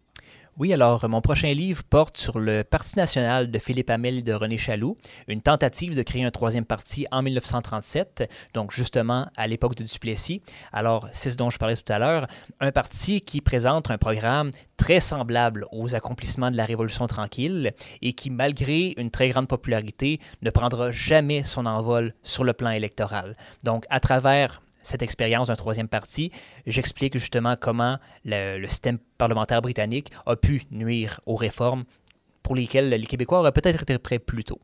Oui, 0.58 0.72
alors 0.72 1.06
mon 1.06 1.20
prochain 1.20 1.52
livre 1.52 1.84
porte 1.84 2.16
sur 2.16 2.38
le 2.38 2.64
Parti 2.64 2.96
national 2.96 3.50
de 3.50 3.58
Philippe 3.58 3.90
Hamel 3.90 4.16
et 4.16 4.22
de 4.22 4.32
René 4.32 4.56
Chaloux, 4.56 4.96
une 5.28 5.42
tentative 5.42 5.94
de 5.94 6.02
créer 6.02 6.24
un 6.24 6.30
troisième 6.30 6.64
parti 6.64 7.06
en 7.10 7.20
1937, 7.20 8.26
donc 8.54 8.72
justement 8.72 9.26
à 9.36 9.46
l'époque 9.48 9.74
de 9.74 9.84
Duplessis. 9.84 10.40
Alors, 10.72 11.08
c'est 11.12 11.28
ce 11.28 11.36
dont 11.36 11.50
je 11.50 11.58
parlais 11.58 11.76
tout 11.76 11.92
à 11.92 11.98
l'heure, 11.98 12.26
un 12.60 12.72
parti 12.72 13.20
qui 13.20 13.42
présente 13.42 13.90
un 13.90 13.98
programme 13.98 14.50
très 14.78 14.98
semblable 14.98 15.66
aux 15.72 15.94
accomplissements 15.94 16.50
de 16.50 16.56
la 16.56 16.64
Révolution 16.64 17.06
tranquille 17.06 17.74
et 18.00 18.14
qui, 18.14 18.30
malgré 18.30 18.94
une 18.96 19.10
très 19.10 19.28
grande 19.28 19.48
popularité, 19.48 20.20
ne 20.40 20.48
prendra 20.48 20.90
jamais 20.90 21.44
son 21.44 21.66
envol 21.66 22.14
sur 22.22 22.44
le 22.44 22.54
plan 22.54 22.70
électoral. 22.70 23.36
Donc, 23.62 23.84
à 23.90 24.00
travers 24.00 24.62
cette 24.86 25.02
expérience 25.02 25.48
d'un 25.48 25.56
troisième 25.56 25.88
parti, 25.88 26.30
j'explique 26.66 27.14
justement 27.14 27.56
comment 27.60 27.98
le, 28.24 28.66
système 28.66 28.98
parlementaire 29.18 29.62
britannique 29.62 30.10
a 30.26 30.36
pu 30.36 30.62
nuire 30.70 31.20
aux 31.26 31.36
réformes 31.36 31.84
pour 32.42 32.54
lesquelles 32.54 32.88
les 32.90 33.06
Québécois 33.06 33.40
auraient 33.40 33.52
peut-être 33.52 33.82
été 33.82 33.98
prêts 33.98 34.18
plus 34.18 34.44
tôt. 34.44 34.60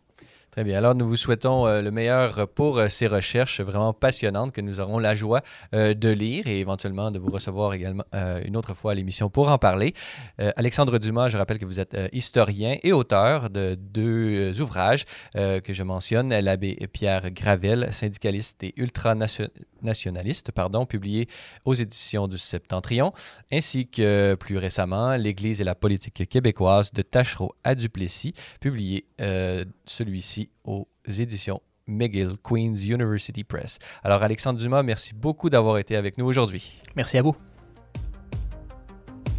Très 0.53 0.65
bien. 0.65 0.77
Alors, 0.77 0.95
nous 0.95 1.09
vous 1.09 1.17
souhaitons 1.17 1.67
euh, 1.67 1.81
le 1.81 1.91
meilleur 1.91 2.47
pour 2.47 2.77
euh, 2.77 2.89
ces 2.89 3.07
recherches 3.07 3.63
vraiment 3.63 3.95
passionnantes 3.95 4.53
que 4.53 4.61
nous 4.61 4.81
aurons 4.81 4.99
la 4.99 5.15
joie 5.15 5.41
euh, 5.75 5.95
de 5.95 6.11
lire 6.11 6.47
et 6.47 6.61
éventuellement 6.61 7.11
de 7.11 7.19
vous 7.19 7.31
recevoir 7.31 7.73
également 7.73 8.05
une 8.45 8.59
autre 8.59 8.75
fois 8.75 8.93
à 8.93 8.95
l'émission 8.95 9.31
pour 9.31 9.51
en 9.51 9.57
parler. 9.57 9.95
Alexandre 10.39 10.99
Dumas, 10.99 11.31
je 11.31 11.39
rappelle 11.39 11.59
que 11.59 11.65
vous 11.65 11.81
êtes 11.81 11.97
historien 12.13 12.77
et 12.83 12.93
auteur 12.93 13.49
de 13.49 13.75
deux 13.75 14.61
ouvrages 14.61 15.05
que 15.35 15.73
je 15.73 15.83
mentionne, 15.83 16.29
L'abbé 16.39 16.77
Pierre 16.93 17.31
Gravel, 17.31 17.89
syndicaliste 17.91 18.63
et 18.63 18.75
ultranationaliste, 18.77 19.72
pardon, 20.55 20.87
publié 20.87 21.29
aux 21.65 21.75
éditions 21.75 22.29
du 22.29 22.39
Septentrion, 22.39 23.13
ainsi 23.53 23.89
que 23.89 24.37
plus 24.39 24.59
récemment, 24.59 25.17
L'Église 25.17 25.61
et 25.61 25.65
la 25.65 25.75
politique 25.75 26.29
québécoise 26.29 26.93
de 26.93 27.03
Tachereau 27.03 27.55
à 27.65 27.75
Duplessis, 27.75 28.35
publié 28.61 29.07
celui-ci 29.87 30.51
aux 30.65 30.89
éditions 31.07 31.61
McGill, 31.87 32.37
Queen's 32.43 32.85
University 32.85 33.45
Press. 33.45 33.79
Alors 34.03 34.23
Alexandre 34.23 34.59
Dumas, 34.59 34.83
merci 34.83 35.15
beaucoup 35.15 35.51
d'avoir 35.51 35.79
été 35.79 35.97
avec 35.97 36.19
nous 36.19 36.27
aujourd'hui. 36.27 36.79
Merci 36.97 37.19
à 37.19 37.23
vous. 37.23 37.37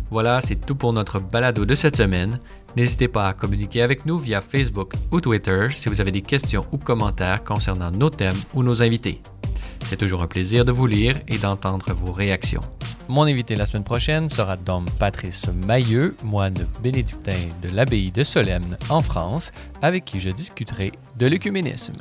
Voilà, 0.10 0.41
c'est 0.41 0.56
tout 0.56 0.76
pour 0.76 0.94
notre 0.94 1.20
balado 1.20 1.66
de 1.66 1.74
cette 1.74 1.98
semaine. 1.98 2.39
N'hésitez 2.76 3.08
pas 3.08 3.30
à 3.30 3.34
communiquer 3.34 3.82
avec 3.82 4.06
nous 4.06 4.18
via 4.18 4.41
Facebook 4.41 4.94
ou 5.12 5.22
Twitter 5.22 5.68
si 5.74 5.89
vous 5.89 6.02
avez 6.02 6.12
des 6.12 6.22
questions 6.22 6.66
ou 6.72 6.78
commentaires 6.78 7.44
concernant 7.44 7.91
nos 7.91 8.10
thèmes 8.10 8.39
ou 8.54 8.62
nos 8.62 8.84
invités. 8.84 9.22
C'est 9.86 9.97
toujours 9.97 10.23
un 10.23 10.27
plaisir 10.27 10.65
de 10.65 10.71
vous 10.71 10.88
lire 10.88 11.19
et 11.27 11.38
d'entendre 11.38 11.93
vos 11.93 12.11
réactions. 12.11 12.61
Mon 13.09 13.23
invité 13.23 13.55
la 13.55 13.65
semaine 13.65 13.84
prochaine 13.84 14.29
sera 14.29 14.55
Dom 14.55 14.86
Patrice 14.97 15.47
Mailleux, 15.49 16.15
moine 16.23 16.67
bénédictin 16.81 17.38
de 17.61 17.69
l'abbaye 17.69 18.11
de 18.11 18.23
Solesmes 18.23 18.77
en 18.89 19.01
France, 19.01 19.51
avec 19.81 20.05
qui 20.05 20.19
je 20.19 20.29
discuterai 20.29 20.93
de 21.17 21.27
l'œcuménisme. 21.27 21.97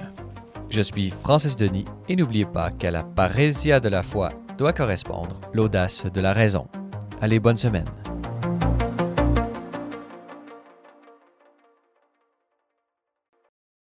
Je 0.70 0.80
suis 0.80 1.10
Francis 1.10 1.56
Denis 1.56 1.84
et 2.08 2.16
n'oubliez 2.16 2.46
pas 2.46 2.70
qu'à 2.70 2.90
la 2.90 3.02
parésia 3.02 3.80
de 3.80 3.88
la 3.88 4.02
foi 4.02 4.30
doit 4.56 4.72
correspondre 4.72 5.40
l'audace 5.52 6.06
de 6.06 6.20
la 6.20 6.32
raison. 6.32 6.68
Allez, 7.20 7.40
bonne 7.40 7.56
semaine. 7.56 7.84